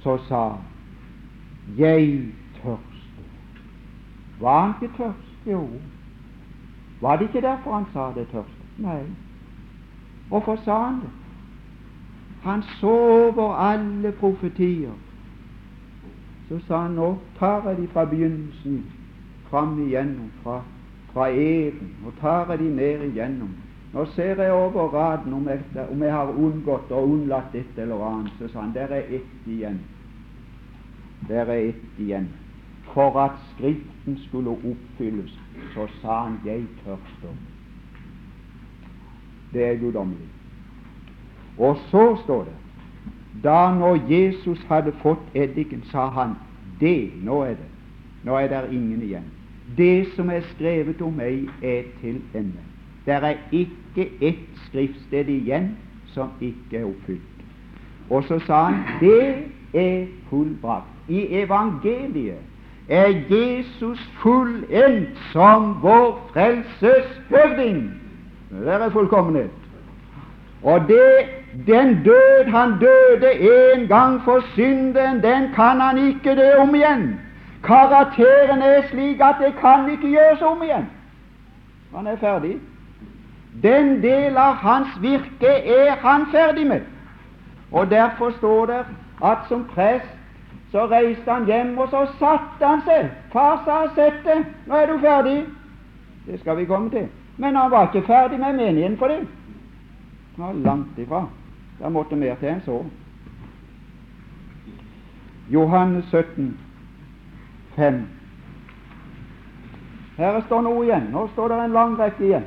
så 0.02 0.18
sa 0.28 0.42
jeg 1.78 2.28
tørster. 2.60 3.24
Var 4.40 4.60
han 4.60 4.74
ikke 4.82 4.94
tørst? 4.96 5.32
Jo. 5.46 5.66
Var 7.00 7.16
det 7.16 7.26
ikke 7.30 7.40
derfor 7.40 7.74
han 7.74 7.86
sa 7.92 8.12
det 8.14 8.28
tørst? 8.30 8.58
Nei. 8.78 9.00
Hvorfor 10.32 10.56
sa 10.64 10.84
han 10.84 11.00
det? 11.00 11.10
Han 12.42 12.62
så 12.62 12.90
over 12.90 13.54
alle 13.54 14.12
profetier. 14.12 14.92
Så 16.48 16.58
sa 16.66 16.78
han 16.82 16.94
nå 16.96 17.18
tar 17.38 17.68
jeg 17.68 17.76
de 17.82 17.88
fra 17.88 18.04
begynnelsen 18.04 18.78
fram 19.50 19.76
igjennom, 19.84 20.30
fra, 20.42 20.62
fra 21.12 21.28
Eden, 21.28 21.92
og 22.06 22.16
tar 22.20 22.48
jeg 22.50 22.58
de 22.58 22.70
ned 22.78 23.04
igjennom. 23.10 23.52
Nå 23.92 24.06
ser 24.14 24.40
jeg 24.40 24.52
over 24.52 24.88
raden 24.94 25.36
om 25.36 25.48
jeg, 25.48 25.60
om 25.90 26.02
jeg 26.02 26.12
har 26.12 26.32
unngått 26.32 26.96
og 26.96 27.12
unnlatt 27.12 27.54
et 27.54 27.76
eller 27.84 28.00
annet. 28.08 28.32
Så 28.40 28.48
sa 28.48 28.64
han 28.64 28.72
der 28.72 28.88
er 28.88 29.14
ett 29.20 29.46
igjen. 29.46 29.80
Der 31.28 31.44
er 31.44 31.68
ett 31.68 32.00
igjen. 32.00 32.32
For 32.94 33.20
at 33.20 33.36
Skriften 33.52 34.16
skulle 34.28 34.56
oppfylles, 34.56 35.40
så 35.74 35.88
sa 36.00 36.22
han 36.24 36.40
'jeg 36.44 36.64
tørster'. 36.84 37.51
Det 39.52 39.64
er 39.64 39.78
guddommelig. 39.80 40.28
Og 41.58 41.76
så 41.90 42.16
står 42.24 42.44
det 42.44 42.58
da 43.42 43.74
når 43.74 43.98
Jesus 44.10 44.60
hadde 44.68 44.92
fått 45.02 45.34
eddiken, 45.34 45.82
sa 45.90 46.06
han 46.12 46.34
det, 46.80 47.10
nå 47.24 47.40
er 47.42 47.56
det, 47.56 47.70
nå 48.24 48.36
er 48.36 48.48
det 48.48 48.68
ingen 48.72 49.02
igjen. 49.02 49.24
Det 49.76 50.06
som 50.16 50.30
er 50.30 50.44
skrevet 50.52 51.00
om 51.02 51.16
meg, 51.16 51.48
er 51.62 51.82
til 52.00 52.20
ende. 52.34 52.62
Det 53.06 53.14
er 53.14 53.34
ikke 53.52 54.06
ett 54.20 54.44
skriftsted 54.68 55.32
igjen 55.32 55.72
som 56.12 56.30
ikke 56.40 56.82
er 56.82 56.86
oppfylt. 56.86 57.44
Og 58.10 58.24
så 58.28 58.38
sa 58.46 58.64
han 58.68 58.82
det 59.00 59.48
er 59.72 60.06
fullbrakt 60.28 61.08
i 61.08 61.26
evangeliet 61.42 62.52
er 62.88 63.08
Jesus 63.30 64.00
fullendt 64.22 65.18
som 65.32 65.76
vår 65.82 66.30
frelses 66.32 67.20
høvding. 67.30 68.01
Det 68.60 68.68
er 68.68 68.90
fullkommenhet. 68.90 69.50
Og 70.62 70.80
det, 70.88 71.12
den 71.66 72.04
død 72.04 72.50
han 72.50 72.78
døde 72.78 73.32
en 73.40 73.88
gang 73.88 74.22
for 74.24 74.40
synden, 74.54 75.22
den 75.22 75.52
kan 75.54 75.80
han 75.80 75.98
ikke 75.98 76.34
dø 76.36 76.54
om 76.58 76.74
igjen. 76.74 77.20
Karakteren 77.62 78.62
er 78.62 78.82
slik 78.90 79.20
at 79.20 79.34
det 79.40 79.54
kan 79.60 79.90
ikke 79.90 80.08
gjøres 80.08 80.42
om 80.42 80.62
igjen. 80.62 80.90
Han 81.96 82.06
er 82.06 82.16
ferdig. 82.16 82.56
Den 83.62 84.02
del 84.02 84.36
av 84.36 84.54
hans 84.54 84.88
virke 85.00 85.52
er 85.76 85.94
han 86.00 86.26
ferdig 86.30 86.66
med. 86.66 86.80
Og 87.72 87.90
derfor 87.90 88.30
står 88.30 88.66
det 88.66 88.84
at 89.24 89.38
som 89.48 89.64
prest 89.74 90.18
så 90.72 90.86
reiste 90.86 91.30
han 91.30 91.44
hjem, 91.44 91.78
og 91.78 91.88
så 91.88 92.06
satte 92.18 92.66
han 92.66 92.80
seg. 92.84 93.10
Far 93.32 93.62
sa 93.64 93.86
'sett 93.94 94.24
deg, 94.24 94.44
nå 94.66 94.74
er 94.74 94.86
du 94.86 94.98
ferdig'. 94.98 95.44
Det 96.26 96.40
skal 96.40 96.56
vi 96.56 96.64
komme 96.64 96.90
til. 96.90 97.08
Men 97.36 97.56
han 97.56 97.70
var 97.70 97.88
ikke 97.88 98.06
ferdig 98.06 98.38
med 98.38 98.52
menigheten 98.52 98.98
for 98.98 99.08
det. 99.08 99.26
Han 100.36 100.46
var 100.46 100.52
langt 100.52 100.98
ifra. 100.98 101.26
Det 101.78 101.92
måtte 101.92 102.16
mer 102.16 102.34
til 102.40 102.48
enn 102.48 102.60
så. 102.64 102.84
Johannes 105.50 106.04
17, 106.04 106.58
5. 107.76 108.02
Her 110.16 110.40
står 110.46 110.60
noe 110.62 110.84
igjen. 110.84 111.08
Nå 111.12 111.26
står 111.32 111.48
det 111.48 111.64
en 111.64 111.72
lang 111.72 111.96
rekke 111.98 112.24
igjen. 112.24 112.44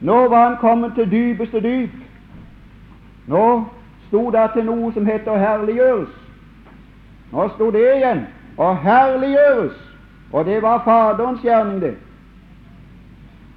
Nå 0.00 0.28
var 0.28 0.48
han 0.48 0.56
kommet 0.60 0.94
til 0.94 1.10
dypeste 1.10 1.60
dyp. 1.60 1.94
Nå 3.26 3.64
sto 4.08 4.30
det 4.30 4.50
til 4.54 4.64
noe 4.64 4.92
som 4.92 5.06
heter 5.06 5.38
herliggjøres. 5.38 6.12
Nå 7.32 7.48
sto 7.54 7.70
det 7.70 7.86
igjen. 7.96 8.26
Å 8.58 8.72
herliggjøres. 8.82 9.78
Og 10.32 10.44
det 10.44 10.62
var 10.62 10.84
Faderens 10.84 11.44
gjerning, 11.44 11.80
det. 11.80 11.94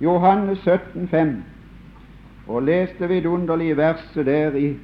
Johannes 0.01 0.59
17, 0.59 1.07
5. 1.07 1.43
Og 2.47 2.63
leste 2.63 3.07
vidunderlige 3.07 3.77
verset 3.77 4.25
der 4.25 4.55
i 4.55 4.75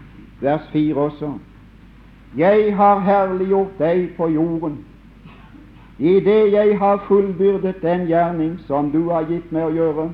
vers 0.41 0.69
4 0.71 0.95
også. 0.95 1.31
Jeg 2.37 2.75
har 2.75 2.99
herliggjort 2.99 3.79
deg 3.79 4.09
på 4.17 4.27
jorden, 4.29 4.85
i 5.99 6.19
det 6.19 6.51
jeg 6.53 6.77
har 6.77 7.03
fullbyrdet 7.07 7.81
den 7.81 8.05
gjerning 8.05 8.59
som 8.67 8.91
du 8.91 9.09
har 9.09 9.25
gitt 9.25 9.51
meg 9.51 9.65
å 9.65 9.73
gjøre. 9.73 10.09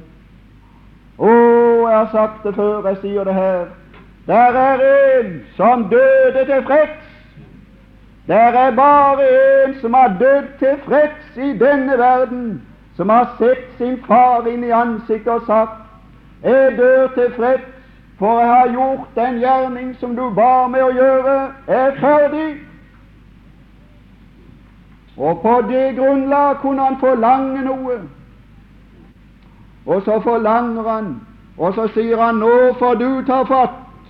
Å, 1.17 1.31
jeg 1.89 1.97
har 1.97 2.11
sagt 2.11 2.45
det 2.47 2.55
før, 2.55 2.87
jeg 2.87 3.01
sier 3.01 3.27
det 3.27 3.33
her. 3.35 3.65
Der 4.27 4.59
er 4.59 4.83
en 4.87 5.33
som 5.57 5.89
døde 5.91 6.45
til 6.47 6.63
freds. 6.63 7.09
Der 8.27 8.55
er 8.55 8.71
bare 8.71 9.27
en 9.65 9.75
som 9.81 9.93
har 9.93 10.15
dødd 10.19 10.53
til 10.59 10.77
freds 10.85 11.37
i 11.37 11.51
denne 11.59 11.97
verden, 11.99 12.61
som 13.03 13.09
har 13.09 13.29
sett 13.37 13.77
sin 13.77 13.97
far 14.07 14.47
inn 14.47 14.63
i 14.63 14.69
ansiktet 14.71 15.27
og 15.27 15.41
sagt 15.47 15.79
Jeg 16.43 16.77
dør 16.77 17.07
tilfreds, 17.07 17.63
for 18.19 18.39
jeg 18.39 18.47
har 18.49 18.69
gjort 18.71 19.09
den 19.15 19.39
gjerning 19.39 19.89
som 19.99 20.15
du 20.15 20.29
ba 20.35 20.67
meg 20.71 20.83
å 20.85 20.93
gjøre, 20.95 21.33
er 21.67 21.97
ferdig. 21.99 22.61
Og 25.17 25.41
på 25.41 25.55
det 25.67 25.95
grunnlag 25.97 26.61
kunne 26.61 26.85
han 26.87 26.95
forlange 27.01 27.65
noe. 27.65 27.97
Og 29.85 30.07
så 30.07 30.21
forlanger 30.23 30.87
han, 30.87 31.11
og 31.57 31.75
så 31.75 31.89
sier 31.97 32.23
han 32.23 32.39
nå 32.39 32.55
får 32.79 32.95
du 33.03 33.09
ta 33.27 33.41
fatt. 33.51 34.07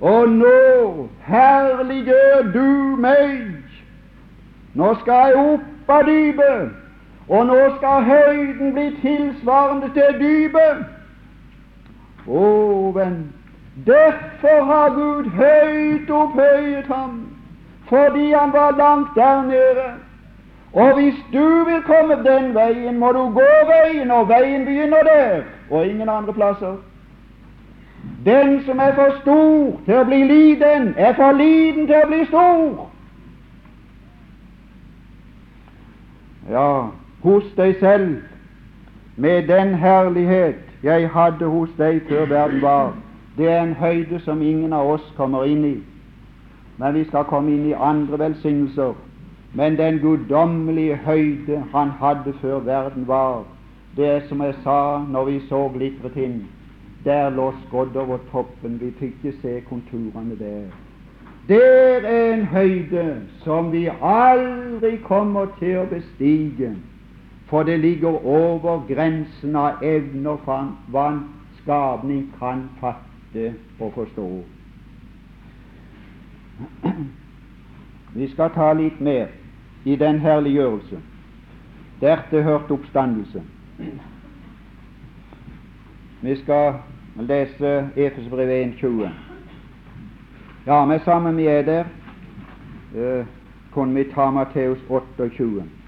Og 0.00 0.28
nå 0.36 1.08
herliggjør 1.32 2.52
du 2.52 2.68
meg. 3.08 3.56
Nå 4.76 4.94
skal 5.00 5.32
jeg 5.32 5.44
opp 5.56 5.96
av 5.96 6.08
dypet, 6.12 6.81
og 7.28 7.46
nå 7.46 7.58
skal 7.76 8.04
høyden 8.04 8.72
bli 8.72 8.88
tilsvarende 9.02 9.90
til 9.94 10.18
dypet. 10.20 10.82
Å, 12.26 12.46
venn, 12.94 13.18
derfor 13.86 14.64
har 14.70 14.94
Gud 14.94 15.30
høyt 15.36 16.10
opphøyet 16.10 16.86
ham 16.86 17.20
fordi 17.92 18.30
han 18.32 18.52
var 18.52 18.70
langt 18.78 19.14
der 19.14 19.42
nede. 19.42 19.88
Og 20.72 20.94
hvis 20.94 21.18
du 21.32 21.64
vil 21.64 21.82
komme 21.84 22.14
den 22.24 22.54
veien, 22.54 22.98
må 22.98 23.12
du 23.12 23.18
gå 23.18 23.50
veien, 23.68 24.10
og 24.10 24.28
veien 24.28 24.64
begynner 24.64 25.02
der, 25.04 25.42
og 25.70 25.86
ingen 25.86 26.08
andre 26.08 26.32
plasser. 26.32 26.78
Den 28.24 28.64
som 28.64 28.78
er 28.78 28.94
for 28.94 29.18
stor 29.20 29.82
til 29.84 29.98
å 29.98 30.06
bli 30.08 30.22
liten, 30.24 30.94
er 30.96 31.12
for 31.18 31.36
liten 31.36 31.86
til 31.86 31.98
å 32.00 32.08
bli 32.08 32.22
stor. 32.30 32.88
Ja, 36.50 36.68
hos 37.22 37.44
deg 37.56 37.76
selv, 37.80 38.16
med 39.16 39.48
den 39.48 39.74
herlighet 39.74 40.60
jeg 40.82 41.08
hadde 41.10 41.46
hos 41.46 41.70
deg 41.78 42.02
før 42.08 42.26
verden 42.26 42.62
var, 42.62 42.92
det 43.38 43.48
er 43.48 43.62
en 43.62 43.74
høyde 43.74 44.20
som 44.20 44.42
ingen 44.42 44.72
av 44.72 44.90
oss 44.96 45.08
kommer 45.16 45.44
inn 45.48 45.64
i 45.64 45.76
men 46.82 46.94
vi 46.94 47.04
skal 47.04 47.24
komme 47.30 47.52
inn 47.54 47.66
i 47.70 47.78
andre 47.78 48.18
velsignelser. 48.18 48.94
Men 49.54 49.76
den 49.76 49.98
guddommelige 50.00 50.96
høyde 51.04 51.62
han 51.74 51.90
hadde 52.00 52.32
før 52.40 52.58
verden 52.58 53.06
var, 53.08 53.44
det 53.96 54.06
er 54.08 54.20
som 54.28 54.40
jeg 54.42 54.54
sa 54.64 55.04
når 55.08 55.24
vi 55.24 55.40
så 55.48 55.68
glittret 55.74 56.16
inn. 56.16 56.40
Der 57.04 57.30
lå 57.30 57.52
skodd 57.66 57.96
over 57.96 58.18
toppen, 58.30 58.80
vi 58.80 58.90
fikk 58.98 59.24
ikke 59.24 59.38
se 59.42 59.60
konturene 59.68 60.38
der. 60.38 60.70
Der 61.48 62.06
er 62.06 62.34
en 62.34 62.46
høyde 62.46 63.04
som 63.44 63.72
vi 63.72 63.88
aldri 64.00 64.96
kommer 65.04 65.50
til 65.58 65.82
å 65.82 65.86
bestige, 65.90 66.72
for 67.52 67.62
det 67.62 67.80
ligger 67.80 68.26
over 68.26 68.86
grensen 68.88 69.56
av 69.56 69.82
evner 69.84 70.38
for 70.44 70.70
hva 70.88 71.02
en 71.12 71.18
skapning 71.58 72.22
kan 72.38 72.62
fatte 72.80 73.50
og 73.76 73.90
forstå. 73.92 74.28
Vi 78.16 78.28
skal 78.32 78.54
ta 78.54 78.70
litt 78.72 79.00
mer 79.04 79.26
i 79.84 79.96
den 80.00 80.22
herliggjørelse. 80.24 81.02
Dertil 82.00 82.42
hørte 82.48 82.72
oppstandelse. 82.72 83.44
Vi 86.22 86.38
skal 86.40 86.80
lese 87.20 87.74
Efesbrevet 87.96 88.80
1,20. 88.80 89.12
Ja, 90.66 90.84
med 90.86 91.04
sammen 91.04 91.36
vi 91.36 91.46
er 91.52 91.62
der, 91.68 91.84
eh, 92.96 93.26
kunne 93.72 93.94
vi 93.94 94.08
ta 94.14 94.30
Matteus 94.30 94.78
28. 94.88 95.81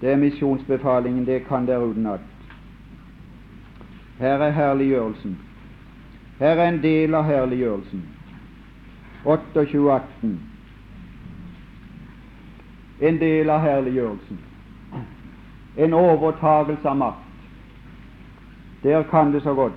Det 0.00 0.12
er 0.12 0.16
misjonsbefalingen, 0.16 1.26
det 1.26 1.44
kan 1.46 1.66
dere 1.66 1.86
utenat. 1.86 2.20
Her 4.18 4.38
er 4.38 4.50
herliggjørelsen. 4.50 5.38
Her 6.38 6.46
er 6.48 6.68
en 6.68 6.82
del 6.82 7.14
av 7.14 7.24
herliggjørelsen. 7.24 8.02
28.18. 9.24 10.36
En 13.00 13.20
del 13.20 13.50
av 13.50 13.60
herliggjørelsen. 13.60 14.40
En 15.76 15.92
overtagelse 15.92 16.88
av 16.88 16.96
makt. 16.96 17.24
Der 18.82 19.02
kan 19.02 19.32
det 19.32 19.42
så 19.42 19.54
godt. 19.54 19.72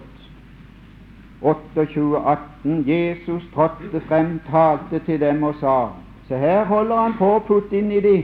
28.18. 1.41 2.89
Jesus 2.89 3.43
trådte 3.53 4.01
frem, 4.07 4.39
talte 4.51 4.99
til 5.05 5.19
dem 5.19 5.43
og 5.43 5.55
sa 5.59 5.87
Se, 6.27 6.37
her 6.37 6.65
holder 6.65 6.95
han 6.95 7.13
på 7.17 7.25
å 7.35 7.39
putte 7.41 7.77
inn 7.77 7.91
i 7.91 8.01
de 8.03 8.17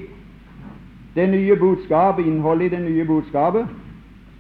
det 1.16 1.30
nye 1.30 1.56
budskapet, 1.56 2.26
innholdet 2.26 2.66
i 2.66 2.76
det 2.76 2.82
nye 2.84 3.06
budskapet. 3.06 3.68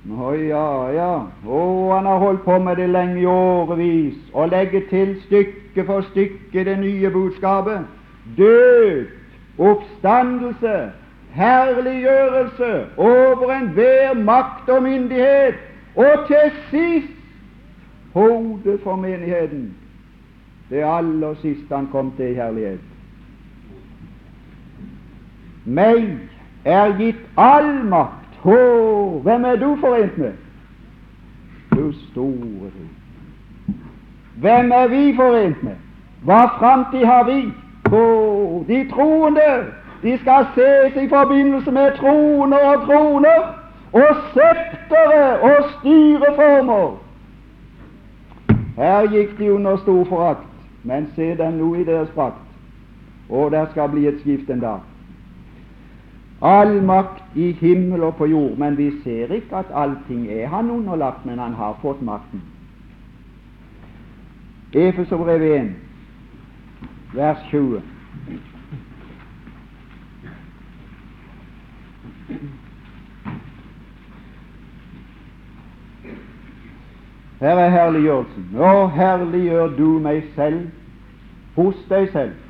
Å 0.05 0.33
ja, 0.37 0.67
ja. 0.93 1.11
Å, 1.47 1.61
han 1.95 2.05
har 2.05 2.19
holdt 2.21 2.43
på 2.45 2.59
med 2.61 2.77
det 2.77 2.89
lenge 2.91 3.21
i 3.23 3.25
årevis, 3.25 4.17
og 4.33 4.51
legge 4.53 4.83
til 4.89 5.15
stykke 5.25 5.85
for 5.87 6.05
stykke 6.11 6.65
det 6.67 6.75
nye 6.79 7.09
budskapet. 7.09 7.87
Død, 8.37 9.07
oppstandelse, 9.57 10.75
herliggjørelse 11.35 12.71
over 12.97 13.55
enhver 13.55 14.13
makt 14.13 14.69
og 14.69 14.83
myndighet, 14.83 15.57
og 15.95 16.27
til 16.27 16.53
sist 16.69 17.11
hodet 18.13 18.79
for 18.83 18.95
menigheten. 18.95 19.73
Det 20.69 20.83
aller 20.83 21.33
siste 21.41 21.75
han 21.75 21.87
kom 21.91 22.11
til 22.17 22.31
i 22.31 22.37
herlighet. 22.37 22.79
Meg 25.65 26.07
er 26.65 26.97
gitt 26.97 27.21
all 27.37 27.83
makt 27.89 28.25
Hå, 28.45 29.19
hvem 29.23 29.45
er 29.45 29.55
du 29.55 29.77
forent 29.81 30.17
med? 30.17 30.33
Du 31.75 31.91
store 32.11 32.69
du. 32.75 32.85
Hvem 34.35 34.71
er 34.71 34.87
vi 34.87 35.15
forent 35.15 35.63
med? 35.63 35.75
Hva 36.21 36.45
framtid 36.59 37.05
har 37.05 37.23
vi? 37.23 37.39
Hå, 37.89 38.03
de 38.67 38.89
troende 38.89 39.49
de 40.03 40.17
skal 40.17 40.45
ses 40.53 41.03
i 41.03 41.09
forbindelse 41.09 41.71
med 41.71 41.91
troner 41.97 42.57
og 42.57 42.81
kroner 42.81 43.41
og 43.93 44.15
septere 44.33 45.39
og 45.41 45.69
styreformer. 45.79 46.97
Her 48.77 49.07
gikk 49.11 49.37
de 49.39 49.53
under 49.53 49.77
stor 49.77 50.03
forakt, 50.03 50.49
men 50.83 51.09
se 51.15 51.37
dem 51.37 51.53
nå 51.53 51.75
i 51.75 51.83
deres 51.83 52.09
prakt. 52.15 52.43
Og 53.29 53.51
der 53.51 53.65
skal 53.71 53.89
bli 53.89 54.07
et 54.07 54.19
skift 54.19 54.49
en 54.49 54.59
dag. 54.59 54.79
All 56.41 56.81
makt 56.83 57.23
i 57.35 57.51
himmel 57.51 58.03
og 58.03 58.15
på 58.15 58.25
jord. 58.25 58.57
Men 58.57 58.77
vi 58.77 58.91
ser 59.03 59.33
ikke 59.33 59.55
at 59.55 59.71
allting 59.73 60.27
er 60.31 60.47
han 60.47 60.71
underlagt, 60.71 61.25
men 61.25 61.39
han 61.39 61.53
har 61.53 61.77
fått 61.81 62.01
makten. 62.01 62.41
Efeserbrevet 64.73 65.61
1, 65.61 65.75
vers 67.13 67.37
20. 67.49 67.81
Her 77.39 77.59
er 77.59 77.69
herliggjørelsen. 77.69 78.49
Nå 78.51 78.87
herliggjør 78.87 79.67
du 79.77 79.99
meg 79.99 80.23
selv 80.35 80.67
hos 81.55 81.77
deg 81.89 82.09
selv 82.11 82.44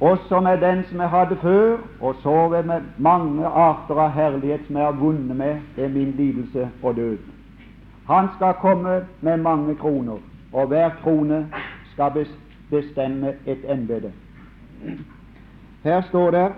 også 0.00 0.40
med 0.40 0.60
den 0.60 0.84
som 0.84 1.00
jeg 1.00 1.08
hadde 1.08 1.36
før, 1.36 1.76
og 2.00 2.14
så 2.22 2.62
med 2.66 2.80
mange 2.98 3.46
arter 3.46 3.94
av 3.94 4.10
herlighet 4.10 4.66
som 4.66 4.76
jeg 4.76 4.84
har 4.84 4.98
vunnet 5.00 5.36
med 5.36 5.60
ved 5.76 5.88
min 5.88 6.10
lidelse 6.16 6.68
og 6.82 6.96
død. 6.96 7.18
Han 8.06 8.28
skal 8.36 8.54
komme 8.60 9.06
med 9.20 9.36
mange 9.36 9.74
kroner, 9.74 10.18
og 10.52 10.66
hver 10.66 10.90
krone 11.02 11.46
skal 11.92 12.26
bestemme 12.70 13.34
et 13.46 13.70
embete. 13.72 14.12
Her 15.84 16.00
står 16.00 16.30
det 16.30 16.52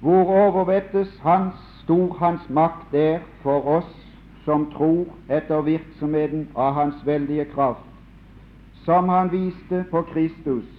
hvor 0.00 0.24
overvettes 0.24 1.20
hans 1.22 1.54
stor 1.82 2.16
hans 2.18 2.50
makt 2.50 2.94
er 2.94 3.18
for 3.42 3.66
oss 3.66 3.94
som 4.44 4.70
tror 4.72 5.06
etter 5.30 5.60
virksomheten 5.60 6.48
av 6.56 6.72
hans 6.72 7.06
veldige 7.06 7.44
kraft, 7.44 7.84
som 8.84 9.08
han 9.08 9.32
viste 9.32 9.84
på 9.90 10.02
Kristus 10.02 10.77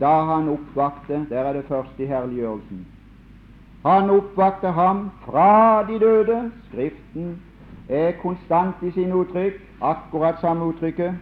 da 0.00 0.22
han 0.24 0.48
oppvakte 0.48 1.26
Der 1.30 1.44
er 1.44 1.52
det 1.52 1.64
først 1.64 1.98
i 1.98 2.06
herliggjørelsen. 2.06 2.86
Han 3.86 4.10
oppvakte 4.10 4.70
ham 4.70 5.10
fra 5.24 5.82
de 5.86 5.98
døde. 5.98 6.52
Skriften 6.68 7.42
er 7.88 8.12
konstant 8.22 8.82
i 8.82 8.90
sine 8.90 9.14
uttrykk, 9.16 9.54
akkurat 9.80 10.40
samme 10.40 10.64
uttrykket. 10.64 11.14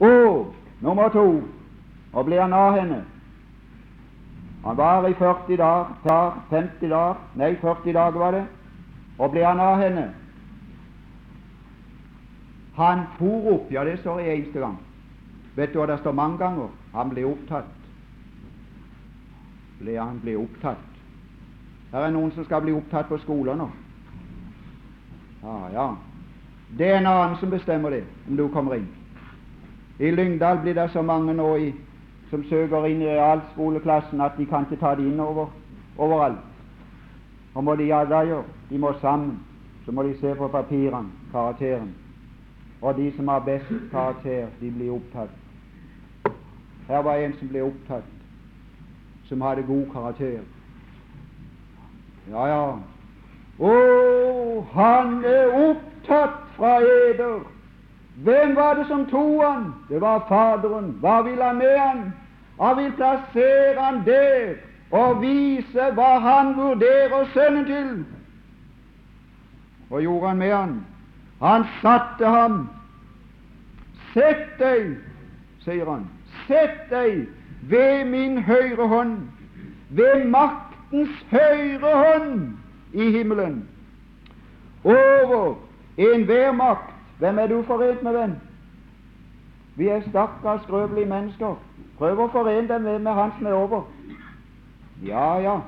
Og 0.00 0.54
nummer 0.80 1.08
to 1.08 1.42
og 2.12 2.24
ble 2.24 2.40
han 2.40 2.52
av 2.52 2.74
henne. 2.78 3.04
Han 4.64 4.76
var 4.76 5.06
i 5.08 5.14
40 5.14 5.56
dager, 5.56 6.32
50 6.50 6.88
dager, 6.90 7.20
nei 7.34 7.54
40 7.60 7.92
dager 7.92 8.18
var 8.18 8.34
det, 8.36 8.44
og 9.18 9.30
ble 9.30 9.44
han 9.46 9.60
av 9.60 9.78
henne. 9.80 10.08
Han 12.76 13.06
for 13.18 13.54
opp, 13.54 13.72
ja, 13.72 13.84
det 13.84 13.98
står 14.00 14.20
jeg 14.20 14.36
eneste 14.36 14.60
gang. 14.60 14.76
Vet 15.56 15.72
du 15.72 15.80
hva 15.80 15.86
det 15.90 16.00
står 16.00 16.16
mange 16.16 16.38
ganger? 16.40 16.68
Han 16.92 17.10
ble 17.10 17.24
opptatt. 17.26 17.68
Ble 19.80 19.98
han 19.98 20.20
ble 20.22 20.36
opptatt. 20.36 20.86
Her 21.92 22.06
er 22.06 22.14
noen 22.14 22.32
som 22.34 22.44
skal 22.46 22.62
bli 22.62 22.72
opptatt 22.74 23.08
på 23.10 23.18
skolen 23.24 23.58
nå. 23.58 23.68
Ja, 25.42 25.56
ja. 25.72 25.86
Det 26.78 26.86
er 26.86 26.98
en 26.98 27.06
annen 27.10 27.36
som 27.40 27.50
bestemmer 27.50 27.90
det, 27.90 28.04
om 28.28 28.36
du 28.36 28.48
kommer 28.48 28.76
inn. 28.78 28.88
I 29.98 30.10
Lyngdal 30.10 30.60
blir 30.62 30.74
det 30.74 30.90
så 30.92 31.02
mange 31.02 31.34
nå 31.34 31.48
i, 31.56 31.72
som 32.30 32.44
søker 32.44 32.86
inn 32.86 33.02
i 33.02 33.10
realskoleklassen 33.10 34.20
at 34.20 34.38
de 34.38 34.46
kan 34.46 34.68
ikke 34.68 34.78
ta 34.80 34.94
det 34.94 35.08
inn 35.10 35.20
over, 35.20 35.50
overalt. 35.98 36.46
Og 37.54 37.64
må 37.64 37.74
de 37.74 37.88
ja 37.90 38.04
da 38.06 38.22
gjøre? 38.24 38.46
De 38.70 38.78
må 38.78 38.92
sammen. 39.00 39.40
Så 39.84 39.92
må 39.92 40.02
de 40.02 40.14
se 40.20 40.34
på 40.38 40.48
papirene, 40.48 41.10
karakteren. 41.32 41.90
Og 42.80 42.96
de 42.96 43.10
som 43.16 43.28
har 43.28 43.42
best 43.44 43.72
karakter, 43.90 44.46
de 44.60 44.70
blir 44.70 44.92
opptatt. 44.94 45.39
Her 46.90 47.02
var 47.02 47.16
en 47.16 47.34
som 47.38 47.48
ble 47.48 47.62
opptatt, 47.62 48.06
som 49.28 49.40
hadde 49.40 49.62
god 49.62 49.84
karakter. 49.92 50.40
Ja, 52.30 52.46
ja. 52.50 52.64
Å, 53.60 53.74
han 54.72 55.20
er 55.24 55.54
opptatt 55.68 56.40
fra 56.56 56.72
eder. 56.82 57.44
Hvem 58.26 58.56
var 58.58 58.74
det 58.80 58.88
som 58.90 59.06
tok 59.06 59.38
han? 59.44 59.70
Det 59.88 60.00
var 60.02 60.26
Faderen. 60.28 60.90
Hva 61.00 61.20
vil 61.28 61.38
han 61.42 61.62
med 61.62 61.78
han? 61.78 62.02
Han 62.58 62.76
vil 62.76 62.92
plassere 62.98 63.78
han 63.78 64.02
der 64.04 64.58
og 64.90 65.22
vise 65.22 65.90
hva 65.94 66.12
han 66.26 66.56
vurderer 66.58 67.30
Sønnen 67.34 67.64
til. 67.70 67.92
Og 69.90 70.02
gjorde 70.02 70.28
han 70.28 70.42
med 70.42 70.54
han? 70.54 70.78
Han 71.40 71.64
satte 71.80 72.26
ham. 72.26 72.64
Sett 74.10 74.58
deg, 74.58 74.96
sier 75.62 75.86
han, 75.86 76.08
sett 76.50 76.90
deg 76.90 77.28
ved 77.70 78.04
min 78.10 78.42
høyre 78.42 78.88
hånd, 78.90 79.16
ved 79.90 80.24
maktens 80.30 81.14
høyre 81.30 81.94
hånd 81.94 82.52
i 82.92 83.10
himmelen. 83.14 83.62
Over 84.84 85.54
enhver 85.98 86.52
makt. 86.52 86.94
Hvem 87.18 87.38
er 87.38 87.46
du 87.46 87.62
forent 87.62 88.02
med, 88.02 88.12
venn? 88.12 88.36
Vi 89.76 89.88
er 89.88 90.00
stakkars 90.08 90.62
skrøpelige 90.64 91.08
mennesker. 91.08 91.58
Prøv 91.98 92.22
å 92.24 92.30
forene 92.32 92.68
deg 92.68 92.80
med, 92.80 93.02
med 93.04 93.12
Han 93.12 93.34
som 93.36 93.46
er 93.46 93.58
over. 93.58 93.82
Ja, 95.04 95.26
ja. 95.40 95.58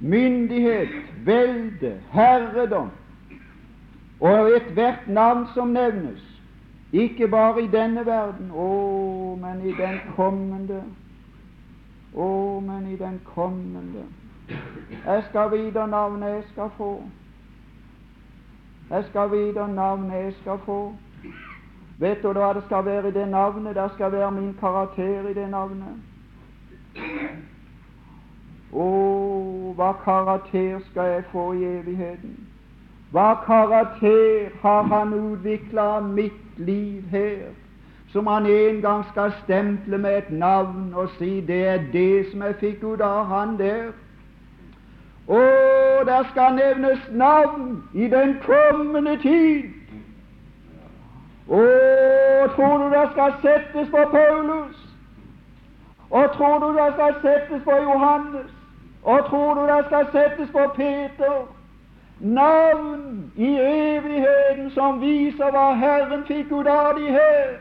Myndighet, 0.00 0.96
velde, 1.26 1.94
herredom 2.10 2.90
og 4.20 4.50
ethvert 4.56 5.08
navn 5.08 5.46
som 5.54 5.72
nevnes, 5.76 6.20
ikke 6.92 7.28
bare 7.28 7.62
i 7.62 7.66
denne 7.66 8.06
verden, 8.06 8.50
å, 8.50 9.36
men 9.40 9.62
i 9.66 9.74
den 9.78 10.00
kommende. 10.16 10.82
Å, 12.14 12.60
men 12.66 12.88
i 12.90 12.96
den 12.96 13.20
kommende. 13.24 14.04
Jeg 15.06 15.22
skal 15.28 15.50
vite 15.52 15.86
navnet 15.86 16.34
jeg 16.34 16.44
skal 16.52 16.70
få. 16.76 16.90
Jeg 18.90 19.04
skal 19.10 19.30
vite 19.30 19.68
navnet 19.70 20.24
jeg 20.24 20.34
skal 20.40 20.58
få. 20.66 20.80
Vet 22.00 22.22
du 22.22 22.32
hva 22.32 22.52
det 22.56 22.64
skal 22.66 22.84
være 22.84 23.08
i 23.08 23.14
det 23.14 23.28
navnet? 23.28 23.76
Det 23.76 23.90
skal 23.94 24.12
være 24.12 24.30
min 24.30 24.54
karakter 24.60 25.28
i 25.30 25.34
det 25.34 25.46
navnet. 25.50 25.94
Å, 28.72 28.86
hva 29.76 29.92
karakter 30.04 30.80
skal 30.90 31.14
jeg 31.14 31.24
få 31.30 31.52
i 31.54 31.64
evigheten? 31.64 32.38
Hva 33.10 33.34
karakter 33.46 34.50
har 34.62 34.82
Han 34.90 35.14
utvikla 35.14 36.00
mitt 36.00 36.49
liv 36.66 37.02
her, 37.10 37.50
som 38.12 38.26
Han 38.26 38.46
en 38.46 38.80
gang 38.80 39.04
skal 39.12 39.32
stemple 39.44 39.98
med 39.98 40.18
et 40.18 40.30
navn 40.30 40.94
og 40.94 41.08
si 41.18 41.40
det 41.40 41.66
er 41.66 41.82
det 41.92 42.26
som 42.30 42.42
jeg 42.42 42.54
fikk 42.60 42.84
ut 42.84 43.00
av 43.00 43.26
Han 43.26 43.58
der? 43.58 43.90
Å, 45.30 45.40
der 46.06 46.24
skal 46.30 46.56
nevnes 46.56 47.04
navn 47.10 47.82
i 47.94 48.08
den 48.10 48.34
kommende 48.42 49.16
tid. 49.22 49.70
Å, 51.46 51.60
tror 52.56 52.82
du 52.82 52.88
det 52.94 53.04
skal 53.12 53.36
settes 53.42 53.92
på 53.94 54.04
Paulus? 54.10 54.80
Og 56.10 56.32
tror 56.34 56.58
du 56.58 56.72
det 56.74 56.88
skal 56.96 57.14
settes 57.22 57.62
på 57.64 57.76
Johannes? 57.82 58.50
Og 59.02 59.24
tror 59.28 59.54
du 59.54 59.62
det 59.70 59.84
skal 59.86 60.06
settes 60.12 60.50
på 60.52 60.66
Peter? 60.76 61.59
Navn 62.20 63.32
i 63.36 63.56
evigheten 63.56 64.70
som 64.70 65.00
viser 65.00 65.52
hva 65.54 65.72
Herren 65.74 66.24
fikk 66.28 66.52
ut 66.52 66.68
av 66.68 66.98
de 66.98 67.12
her. 67.14 67.54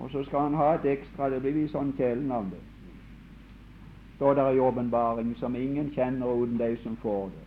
Og 0.00 0.10
så 0.10 0.24
skal 0.24 0.40
han 0.40 0.54
ha 0.54 0.74
et 0.74 0.84
ekstra, 0.84 1.30
det 1.30 1.40
blir 1.40 1.56
vi 1.56 1.68
sånn 1.72 1.94
kjælenavn, 1.96 2.50
det. 2.52 2.60
Står 4.16 4.36
der 4.36 4.52
i 4.52 4.60
åpenbaring 4.60 5.32
som 5.40 5.56
ingen 5.56 5.88
kjenner 5.94 6.42
uten 6.42 6.58
de 6.60 6.74
som 6.82 6.96
får 7.00 7.30
det. 7.32 7.46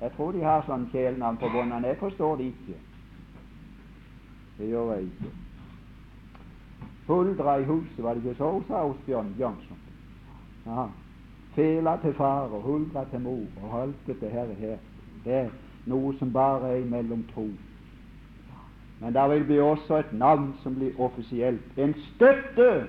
Jeg 0.00 0.14
tror 0.14 0.32
de 0.32 0.44
har 0.46 0.62
sånn 0.66 0.86
kjælenavn 0.92 1.40
på 1.42 1.50
båndene. 1.50 1.90
Jeg 1.90 1.98
forstår 1.98 2.36
det 2.38 2.52
ikke. 2.52 2.78
Det 4.58 4.70
gjør 4.70 4.94
jeg 4.94 5.10
ikke. 5.10 5.34
Huldra 7.08 7.58
i 7.58 7.66
huset, 7.66 7.98
var 8.04 8.14
det 8.14 8.22
ikke 8.22 8.38
så, 8.38 8.52
sa 8.68 8.84
Osbjørn 8.86 9.34
Bjørnson. 9.34 9.84
Fela 11.58 11.96
til 12.02 12.14
far 12.14 12.46
og 12.54 12.60
huldra 12.62 13.04
til 13.10 13.20
mor 13.20 13.46
og 13.62 13.82
alt 13.82 14.06
dette 14.06 14.28
her, 14.30 14.46
her. 14.60 14.76
Det 15.24 15.32
er 15.34 15.48
noe 15.90 16.12
som 16.20 16.30
bare 16.32 16.68
er 16.76 16.84
mellom 16.86 17.24
to. 17.34 17.48
Men 19.00 19.14
det 19.14 19.24
vil 19.30 19.42
bli 19.48 19.58
også 19.60 19.98
et 19.98 20.12
navn 20.12 20.52
som 20.62 20.76
blir 20.78 21.00
offisielt. 21.00 21.74
En 21.76 21.96
støtte 22.14 22.86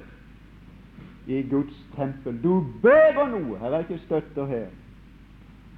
i 1.27 1.41
Guds 1.49 1.81
tempel. 1.95 2.37
Du 2.43 2.65
bærer 2.83 3.25
noe. 3.33 3.57
Her 3.57 3.73
er 3.73 3.87
ikke 3.87 4.01
støtter 4.05 4.45
her. 4.45 4.69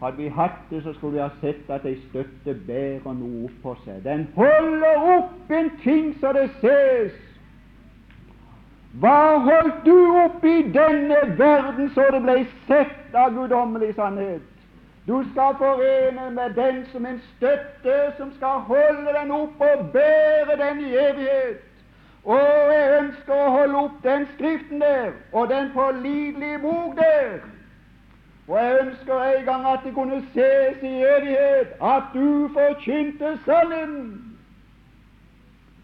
Hadde 0.03 0.17
vi 0.17 0.27
hatt 0.27 0.59
det, 0.69 0.83
så 0.83 0.93
skulle 0.93 1.13
vi 1.13 1.23
ha 1.23 1.31
sett 1.39 1.71
at 1.71 1.87
ei 1.87 1.95
støtte 2.09 2.59
bærer 2.67 3.15
noe 3.15 3.47
oppå 3.47 3.77
seg. 3.85 4.03
Den 4.03 4.27
holder 4.35 5.11
opp 5.15 5.51
en 5.61 5.71
ting 5.79 6.11
så 6.19 6.35
det 6.35 6.49
ses 6.59 7.30
hva 8.99 9.37
holdt 9.39 9.85
du 9.85 9.95
opp 10.25 10.43
i 10.43 10.61
denne 10.73 11.19
verden 11.37 11.89
så 11.95 12.09
det 12.11 12.21
ble 12.25 12.41
sett 12.67 13.15
av 13.15 13.31
guddommelig 13.35 13.93
sannhet? 13.95 14.41
Du 15.07 15.23
skal 15.31 15.55
forene 15.57 16.29
med 16.35 16.55
den 16.55 16.85
som 16.91 17.05
en 17.05 17.21
støtte 17.35 18.13
som 18.17 18.33
skal 18.35 18.65
holde 18.67 19.13
den 19.15 19.31
opp 19.31 19.61
og 19.63 19.85
bære 19.93 20.57
den 20.59 20.83
i 20.85 20.91
evighet. 20.91 21.63
Og 22.23 22.73
jeg 22.73 22.97
ønsker 22.99 23.33
å 23.33 23.53
holde 23.55 23.77
opp 23.79 24.03
den 24.03 24.27
Skriften 24.35 24.83
der, 24.83 25.15
og 25.31 25.49
den 25.49 25.71
pålitelige 25.73 26.59
bok 26.61 26.99
der. 26.99 27.39
Og 28.47 28.57
jeg 28.59 28.77
ønsker 28.81 29.23
en 29.23 29.45
gang 29.45 29.65
at 29.71 29.79
det 29.85 29.93
kunne 29.95 30.19
ses 30.33 30.83
i 30.83 30.93
evighet 31.15 31.73
at 31.81 32.11
du 32.13 32.49
forkynte 32.53 33.37
Sønnen 33.45 34.30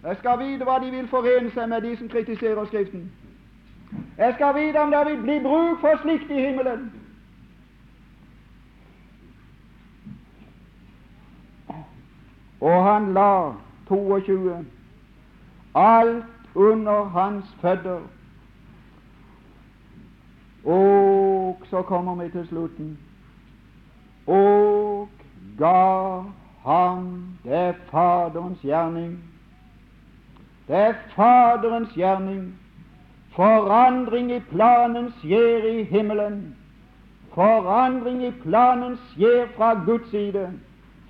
jeg 0.04 0.18
skal 0.18 0.40
vite 0.40 0.64
hva 0.64 0.80
de 0.80 0.92
vil 0.92 1.08
forene 1.08 1.52
seg 1.52 1.70
med, 1.70 1.82
de 1.82 1.98
som 1.98 2.10
kritiserer 2.10 2.66
Skriften. 2.66 3.12
Jeg 4.18 4.34
skal 4.34 4.56
vite 4.56 4.82
om 4.82 4.92
det 4.92 5.06
vil 5.06 5.22
bli 5.22 5.40
bruk 5.40 5.80
for 5.82 6.02
slikt 6.02 6.32
i 6.32 6.42
himmelen. 6.42 6.92
Og 12.62 12.84
han 12.84 13.14
la 13.14 13.54
22 13.88 14.66
alt 15.76 16.26
under 16.56 17.04
hans 17.04 17.46
føtter. 17.62 18.00
Og 20.66 21.62
så 21.70 21.82
kommer 21.82 22.16
vi 22.16 22.30
til 22.30 22.48
slutten. 22.48 22.98
Og 24.28 25.10
ga 25.58 26.22
ham 26.66 27.26
det 27.44 27.76
Faderens 27.92 28.60
gjerning 28.62 29.37
det 30.68 30.76
er 30.76 30.94
Faderens 31.16 31.94
gjerning 31.96 32.60
Forandring 33.38 34.32
i 34.32 34.40
planen 34.40 35.12
skjer 35.20 35.66
i 35.70 35.84
himmelen. 35.84 36.56
Forandring 37.36 38.24
i 38.26 38.32
planen 38.42 38.96
skjer 39.12 39.46
fra 39.58 39.74
Guds 39.86 40.10
side. 40.10 40.48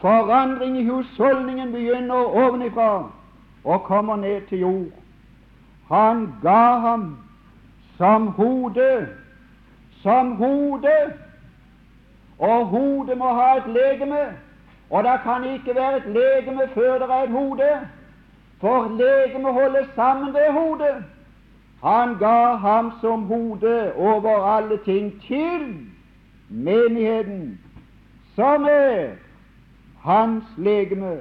Forandring 0.01 0.75
i 0.77 0.83
husholdningen 0.89 1.71
begynner 1.71 2.35
ovenifra 2.41 3.11
og 3.63 3.83
kommer 3.83 4.15
ned 4.15 4.41
til 4.49 4.59
jord. 4.59 4.91
Han 5.87 6.33
ga 6.41 6.79
ham 6.83 7.17
som 7.97 8.27
hode, 8.27 9.07
som 10.01 10.35
hode, 10.35 10.97
og 12.39 12.65
hodet 12.65 13.17
må 13.17 13.33
ha 13.33 13.53
et 13.57 13.67
legeme, 13.67 14.25
og 14.89 15.03
det 15.03 15.19
kan 15.23 15.43
ikke 15.53 15.75
være 15.75 15.97
et 15.97 16.05
legeme 16.05 16.67
før 16.73 16.93
det 16.93 17.09
er 17.09 17.23
et 17.23 17.31
hode, 17.31 17.69
for 18.61 18.87
legemet 18.97 19.53
holdes 19.53 19.87
sammen 19.95 20.33
ved 20.33 20.51
hodet. 20.51 21.03
Han 21.83 22.17
ga 22.17 22.55
ham 22.55 22.91
som 23.01 23.23
hode 23.23 23.93
over 23.95 24.45
alle 24.45 24.77
ting 24.85 25.21
til 25.27 25.87
menigheten, 26.49 27.59
som 28.35 28.65
er 28.69 29.07
hans 30.01 30.43
legeme, 30.57 31.17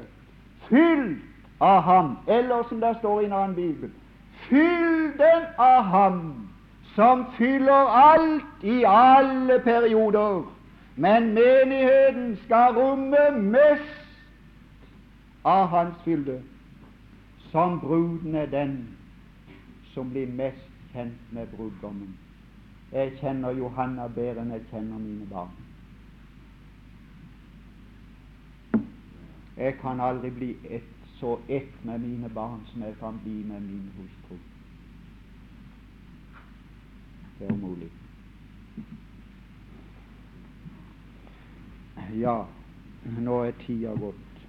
fylt 0.69 1.19
av 1.61 1.83
ham, 1.83 2.19
eller 2.29 2.63
som 2.69 2.81
det 2.81 2.97
står 2.99 3.21
i 3.21 3.25
en 3.25 3.33
annen 3.33 3.55
bibel, 3.55 3.91
fyll 4.49 5.13
den 5.19 5.47
av 5.59 5.83
ham 5.83 6.49
som 6.95 7.27
fyller 7.39 7.93
alt 7.93 8.63
i 8.65 8.85
alle 8.87 9.59
perioder. 9.65 10.43
Men 10.97 11.35
menigheten 11.35 12.39
skal 12.45 12.75
romme 12.77 13.31
mest 13.37 14.07
av 15.45 15.67
hans 15.67 15.95
fylde, 16.05 16.41
som 17.57 17.81
bruden 17.81 18.35
er 18.35 18.47
den 18.47 18.89
som 19.95 20.11
blir 20.11 20.27
mest 20.29 20.73
kjent 20.93 21.33
med 21.33 21.47
brudgommen. 21.57 22.17
Jeg 22.93 23.15
kjenner 23.17 23.55
Johanna 23.57 24.11
bedre 24.13 24.43
enn 24.43 24.51
jeg 24.53 24.67
kjenner 24.69 24.99
mine 25.01 25.25
barn. 25.31 25.55
Jeg 29.57 29.79
kan 29.81 30.03
aldri 30.05 30.31
bli 30.37 30.51
et, 30.69 30.91
så 31.17 31.39
ett 31.49 31.79
med 31.89 32.05
mine 32.05 32.29
barn 32.29 32.61
som 32.69 32.83
jeg 32.85 32.93
kan 33.01 33.17
bli 33.25 33.39
med 33.49 33.65
min 33.65 33.87
hustru. 33.97 34.37
Det 37.39 37.49
er 37.49 37.55
umulig. 37.55 37.89
Ja, 42.21 42.37
nå 43.17 43.41
er 43.47 43.57
tida 43.65 43.97
gått. 43.97 44.45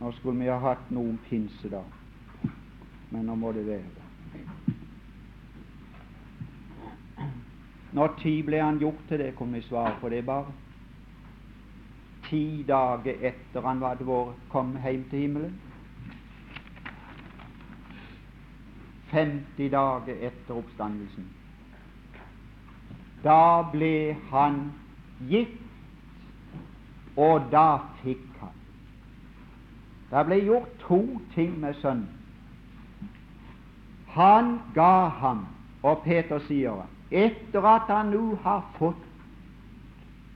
Nå 0.00 0.12
skulle 0.18 0.44
vi 0.44 0.52
ha 0.52 0.60
hatt 0.66 0.92
noen 0.92 1.16
pinsedag, 1.30 1.88
men 3.10 3.26
nå 3.26 3.34
må 3.34 3.52
det 3.52 3.66
være. 3.66 4.00
Når 7.92 8.14
tid 8.22 8.42
ble 8.46 8.60
han 8.62 8.78
gjort 8.78 9.02
til 9.08 9.18
det, 9.18 9.32
kunne 9.36 9.58
vi 9.58 9.66
svare 9.66 9.96
på 10.00 10.08
det 10.08 10.22
bare. 10.26 10.52
Ti 12.28 12.62
dager 12.68 13.24
etter 13.26 13.66
han 13.66 13.82
hadde 13.82 14.06
vært 14.06 14.46
kommet 14.52 14.86
hjem 14.86 15.02
til 15.10 15.24
himmelen. 15.24 15.58
50 19.10 19.72
dager 19.72 20.22
etter 20.28 20.54
oppstandelsen. 20.54 21.26
Da 23.24 23.66
ble 23.72 24.14
han 24.30 24.62
gitt, 25.28 25.58
og 27.18 27.50
da 27.50 27.66
fikk 28.04 28.38
han. 28.38 28.54
Det 30.14 30.24
ble 30.30 30.40
gjort 30.46 30.78
to 30.86 31.02
ting 31.34 31.58
med 31.58 31.74
sønnen. 31.82 32.19
Han 34.10 34.58
ga 34.74 35.08
ham, 35.08 35.46
og 35.82 36.02
Peter 36.04 36.38
sier 36.46 36.82
etter 37.10 37.66
at 37.66 37.90
han 37.90 38.10
nå 38.14 38.36
har 38.42 38.64
fått 38.78 39.06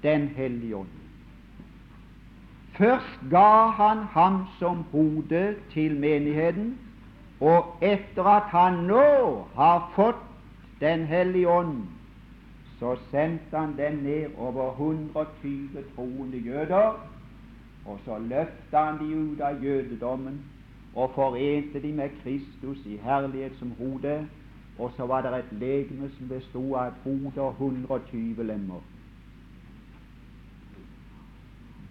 Den 0.02 0.28
hellige 0.36 0.76
ånd. 0.76 0.94
Først 2.76 3.20
ga 3.30 3.70
han 3.78 4.02
ham 4.12 4.42
som 4.58 4.82
hode 4.92 5.56
til 5.72 5.94
menigheten, 5.96 6.74
og 7.40 7.78
etter 7.82 8.28
at 8.28 8.50
han 8.52 8.82
nå 8.90 9.46
har 9.56 9.90
fått 9.94 10.22
Den 10.80 11.06
hellige 11.06 11.48
ånd, 11.48 11.86
så 12.78 12.96
sendte 13.10 13.56
han 13.56 13.76
den 13.78 14.02
ned 14.04 14.34
over 14.36 14.72
120 14.72 15.84
troende 15.96 16.38
jøder, 16.38 16.98
og 17.86 17.98
så 18.04 18.18
løfta 18.18 18.84
han 18.84 18.98
de 18.98 19.14
ut 19.16 19.40
av 19.40 19.62
jødedommen 19.64 20.42
og 20.94 21.10
forente 21.14 21.82
de 21.82 21.92
med 21.92 22.10
Kristus 22.22 22.86
i 22.86 22.96
herlighet 22.96 23.52
som 23.58 23.72
hode, 23.78 24.28
og 24.78 24.92
så 24.96 25.06
var 25.06 25.22
det 25.22 25.38
et 25.38 25.58
legeme 25.58 26.10
som 26.18 26.28
bestod 26.28 26.74
av 26.74 26.86
et 26.86 26.94
hode 27.04 27.40
og 27.40 27.50
120 27.50 28.42
lemmer. 28.42 28.80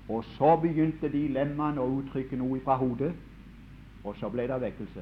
Og 0.09 0.23
så 0.23 0.55
begynte 0.61 1.11
de 1.11 1.27
lemmene 1.27 1.81
å 1.81 1.87
uttrykke 1.99 2.37
noe 2.37 2.59
fra 2.63 2.77
hodet, 2.77 3.13
og 4.03 4.15
så 4.19 4.29
ble 4.29 4.47
det 4.47 4.61
vekkelse. 4.61 5.01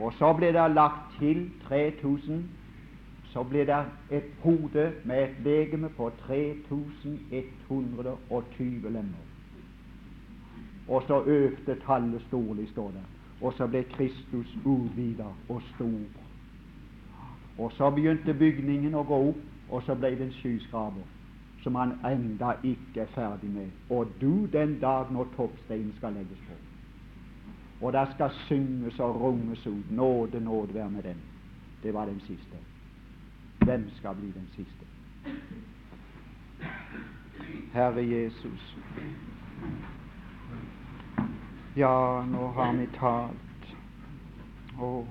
Og 0.00 0.12
så 0.16 0.32
ble 0.32 0.52
det 0.56 0.70
lagt 0.74 1.18
til 1.18 1.50
3000. 1.68 2.44
Så 3.30 3.42
ble 3.46 3.62
det 3.68 3.84
et 4.10 4.30
hode 4.42 4.92
med 5.04 5.22
et 5.22 5.34
legeme 5.44 5.88
på 5.96 6.10
3120 6.26 8.90
lemmer. 8.90 9.29
Og 10.90 11.02
så 11.06 11.22
økte 11.22 11.76
tallet 11.86 12.22
storlig, 12.26 12.68
står 12.72 12.90
det. 12.90 13.04
Og 13.40 13.54
så 13.56 13.66
ble 13.70 13.84
Kristus 13.94 14.56
utvida 14.64 15.30
og 15.48 15.62
stor. 15.74 16.00
Og 17.58 17.72
så 17.76 17.90
begynte 17.94 18.34
bygningen 18.34 18.94
å 18.94 19.06
gå 19.06 19.20
opp, 19.30 19.40
og 19.70 19.82
så 19.86 19.94
ble 19.94 20.10
det 20.18 20.26
en 20.26 20.36
skyskraper 20.40 21.16
som 21.62 21.76
han 21.76 21.92
enda 22.08 22.54
ikke 22.64 23.04
er 23.04 23.12
ferdig 23.14 23.50
med. 23.50 23.68
Og 23.90 24.08
du 24.20 24.46
den 24.52 24.78
dag 24.80 25.12
når 25.12 25.28
toppsteinen 25.36 25.92
skal 25.98 26.16
legges 26.16 26.40
på. 26.48 26.56
Og 27.86 27.92
det 27.92 28.08
skal 28.14 28.30
synges 28.48 29.00
og 29.00 29.20
runges 29.20 29.66
ut. 29.66 29.90
Nåde, 29.90 30.40
nåde 30.40 30.74
være 30.74 30.90
med 30.90 31.02
den. 31.02 31.20
Det 31.82 31.94
var 31.94 32.04
den 32.04 32.20
siste. 32.20 32.56
Hvem 33.64 33.90
skal 33.96 34.14
bli 34.14 34.32
den 34.32 34.48
siste? 34.56 34.86
Herre 37.72 38.08
Jesus. 38.08 38.76
Ja, 41.76 42.24
nå 42.26 42.46
har 42.46 42.72
vi 42.72 42.86
talt, 42.98 43.76
og 44.78 45.06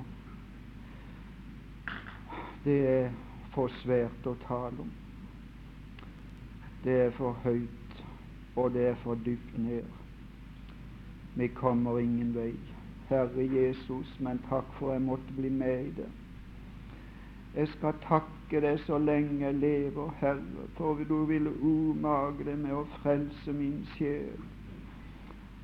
det 2.65 2.79
er 2.87 3.13
for 3.53 3.71
svært 3.79 4.27
å 4.27 4.33
tale 4.43 4.83
om. 4.83 4.89
Det 6.83 6.97
er 7.05 7.15
for 7.15 7.39
høyt, 7.45 8.03
og 8.59 8.75
det 8.75 8.89
er 8.89 8.99
for 9.05 9.23
dypt 9.23 9.55
ned. 9.55 9.87
Vi 11.39 11.47
kommer 11.61 12.03
ingen 12.03 12.35
vei. 12.35 12.51
Herre 13.07 13.47
Jesus, 13.55 14.11
men 14.19 14.43
takk 14.51 14.67
for 14.81 14.91
jeg 14.91 15.07
måtte 15.07 15.39
bli 15.39 15.55
med 15.63 15.87
i 15.87 15.97
det. 16.03 16.11
Jeg 17.55 17.71
skal 17.77 18.03
takke 18.03 18.65
deg 18.67 18.83
så 18.83 18.99
lenge 18.99 19.45
jeg 19.45 19.61
lever, 19.63 20.11
Herre, 20.19 20.67
for 20.75 20.99
du 21.07 21.21
ville 21.31 21.55
umage 21.63 22.51
deg 22.51 22.59
med 22.67 22.81
å 22.83 22.87
frelse 22.99 23.55
min 23.55 23.85
sjel 23.95 24.35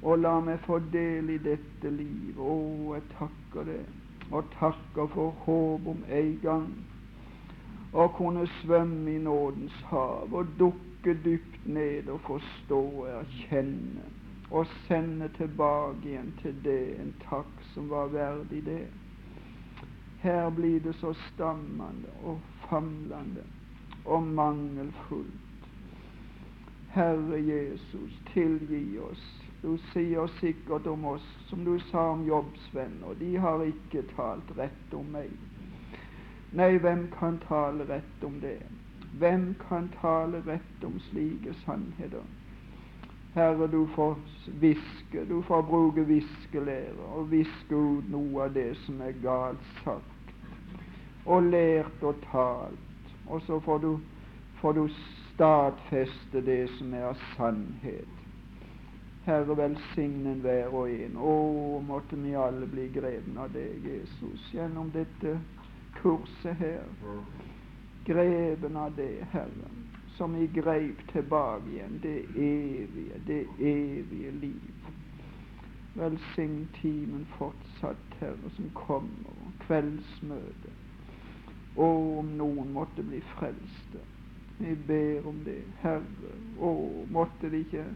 og 0.02 0.20
la 0.20 0.39
meg 0.43 0.60
få 0.66 0.80
del 0.93 1.30
i 1.34 1.38
dette 1.41 1.91
liv. 1.91 2.39
Å, 2.39 2.58
jeg 2.96 3.08
takker 3.16 3.70
deg, 3.70 3.86
og 4.32 4.52
takker 4.58 5.08
for 5.14 5.38
håp 5.46 5.88
om 5.93 6.04
en 6.10 6.36
gang 6.43 6.70
å 7.96 8.10
kunne 8.18 8.43
svømme 8.60 9.14
i 9.14 9.22
nådens 9.24 9.76
hav 9.89 10.34
og 10.36 10.52
dukke 10.60 11.14
dypt 11.24 11.68
ned 11.70 12.10
og 12.12 12.20
forstå 12.28 12.80
og 12.82 13.10
erkjenne 13.22 14.04
og 14.50 14.68
sende 14.86 15.30
tilbake 15.38 16.10
igjen 16.10 16.34
til 16.41 16.58
det 16.66 16.98
en 17.02 17.14
takk 17.24 17.64
som 17.74 17.88
var 17.89 18.12
verdig 18.14 18.62
det. 18.66 18.84
Her 20.22 20.50
blir 20.50 20.80
det 20.80 20.96
så 21.00 21.14
stammende 21.32 22.12
og 22.24 22.41
famlende 22.68 23.46
og 24.06 24.24
mangelfullt. 24.24 25.41
Herre 26.93 27.39
Jesus, 27.41 28.22
tilgi 28.34 29.00
oss 29.00 29.24
du 29.62 29.78
sier 29.91 30.28
sikkert 30.39 30.88
om 30.88 31.06
oss, 31.06 31.26
som 31.49 31.66
du 31.66 31.80
sa 31.91 32.10
om 32.12 32.26
Jobbs 32.28 32.70
venner, 32.74 33.14
de 33.20 33.36
har 33.36 33.64
ikke 33.66 34.03
talt 34.16 34.51
rett 34.58 34.93
om 34.93 35.08
meg. 35.12 35.32
Nei, 36.56 36.78
hvem 36.80 37.08
kan 37.20 37.39
tale 37.47 37.88
rett 37.89 38.24
om 38.24 38.39
det? 38.39 38.62
Hvem 39.20 39.56
kan 39.68 39.89
tale 40.01 40.41
rett 40.45 40.84
om 40.84 40.99
slike 41.10 41.53
sannheter? 41.66 42.24
Herre, 43.36 43.68
du 43.68 43.88
får 43.95 44.16
hviske, 44.62 45.26
du 45.28 45.41
får 45.41 45.62
bruke 45.68 46.06
viskelære 46.08 47.10
og 47.18 47.32
viske 47.32 47.76
ut 47.76 48.08
noe 48.12 48.45
av 48.45 48.53
det 48.56 48.70
som 48.86 49.01
er 49.03 49.18
galt 49.24 49.66
sagt, 49.84 50.32
og 51.26 51.49
lært 51.51 52.03
og 52.03 52.22
talt, 52.30 53.10
og 53.28 53.43
så 53.43 53.60
får 53.66 53.84
du, 53.84 53.91
får 54.62 54.80
du 54.80 54.86
stadfeste 55.34 56.45
det 56.47 56.62
som 56.78 56.93
er 56.95 57.26
sannhet. 57.36 58.14
Herre, 59.26 59.57
velsignen 59.57 60.41
hver 60.45 60.67
og 60.69 60.91
en. 60.91 61.15
Å, 61.17 61.34
måtte 61.82 62.17
vi 62.21 62.36
alle 62.38 62.67
bli 62.69 62.86
greven 62.93 63.39
av 63.41 63.49
deg, 63.55 63.82
Jesus, 63.82 64.43
gjennom 64.53 64.91
dette 64.93 65.39
kurset 65.97 66.53
her. 66.59 66.86
Greven 68.05 68.78
av 68.78 68.93
deg, 68.93 69.23
Herre, 69.32 69.71
som 70.13 70.38
vi 70.38 70.45
greip 70.53 71.01
tilbake 71.09 71.73
igjen, 71.73 71.97
det 72.03 72.19
evige, 72.38 73.19
det 73.26 73.41
evige 73.57 74.32
liv. 74.43 74.93
Velsign 75.97 76.67
timen 76.78 77.26
fortsatt, 77.39 78.17
Herre, 78.19 78.53
som 78.59 78.69
kommer, 78.78 79.45
kveldsmøtet. 79.65 80.82
Å, 81.76 81.88
om 82.21 82.36
noen 82.38 82.76
måtte 82.78 83.03
bli 83.03 83.26
frelste. 83.34 84.05
Vi 84.59 84.78
ber 84.88 85.26
om 85.28 85.41
det, 85.47 85.63
Herre. 85.82 86.36
Å, 86.61 86.76
måtte 87.09 87.49
det 87.49 87.65
ikke 87.65 87.89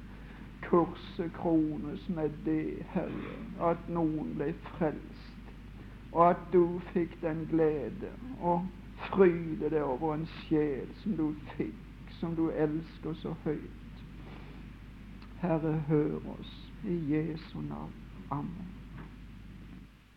krones 1.36 2.09
med 2.09 2.30
det, 2.45 2.86
Herre, 2.93 3.72
at 3.72 3.89
noen 3.89 4.34
ble 4.38 4.53
frelst, 4.72 5.53
og 6.11 6.30
at 6.30 6.43
du 6.53 6.80
fikk 6.93 7.17
den 7.22 7.45
glede 7.51 8.11
og 8.41 8.67
fryde 9.09 9.70
det 9.70 9.84
over 9.84 10.13
en 10.15 10.28
sjel 10.43 10.89
som 11.03 11.17
du 11.17 11.30
fikk, 11.57 11.86
som 12.20 12.36
du 12.36 12.49
elsker 12.49 13.13
så 13.22 13.36
høyt. 13.43 14.03
Herre, 15.41 15.78
hør 15.88 16.20
oss 16.39 16.57
i 16.84 16.99
Jesu 17.13 17.61
navn. 17.61 17.95
Amen. 18.32 18.78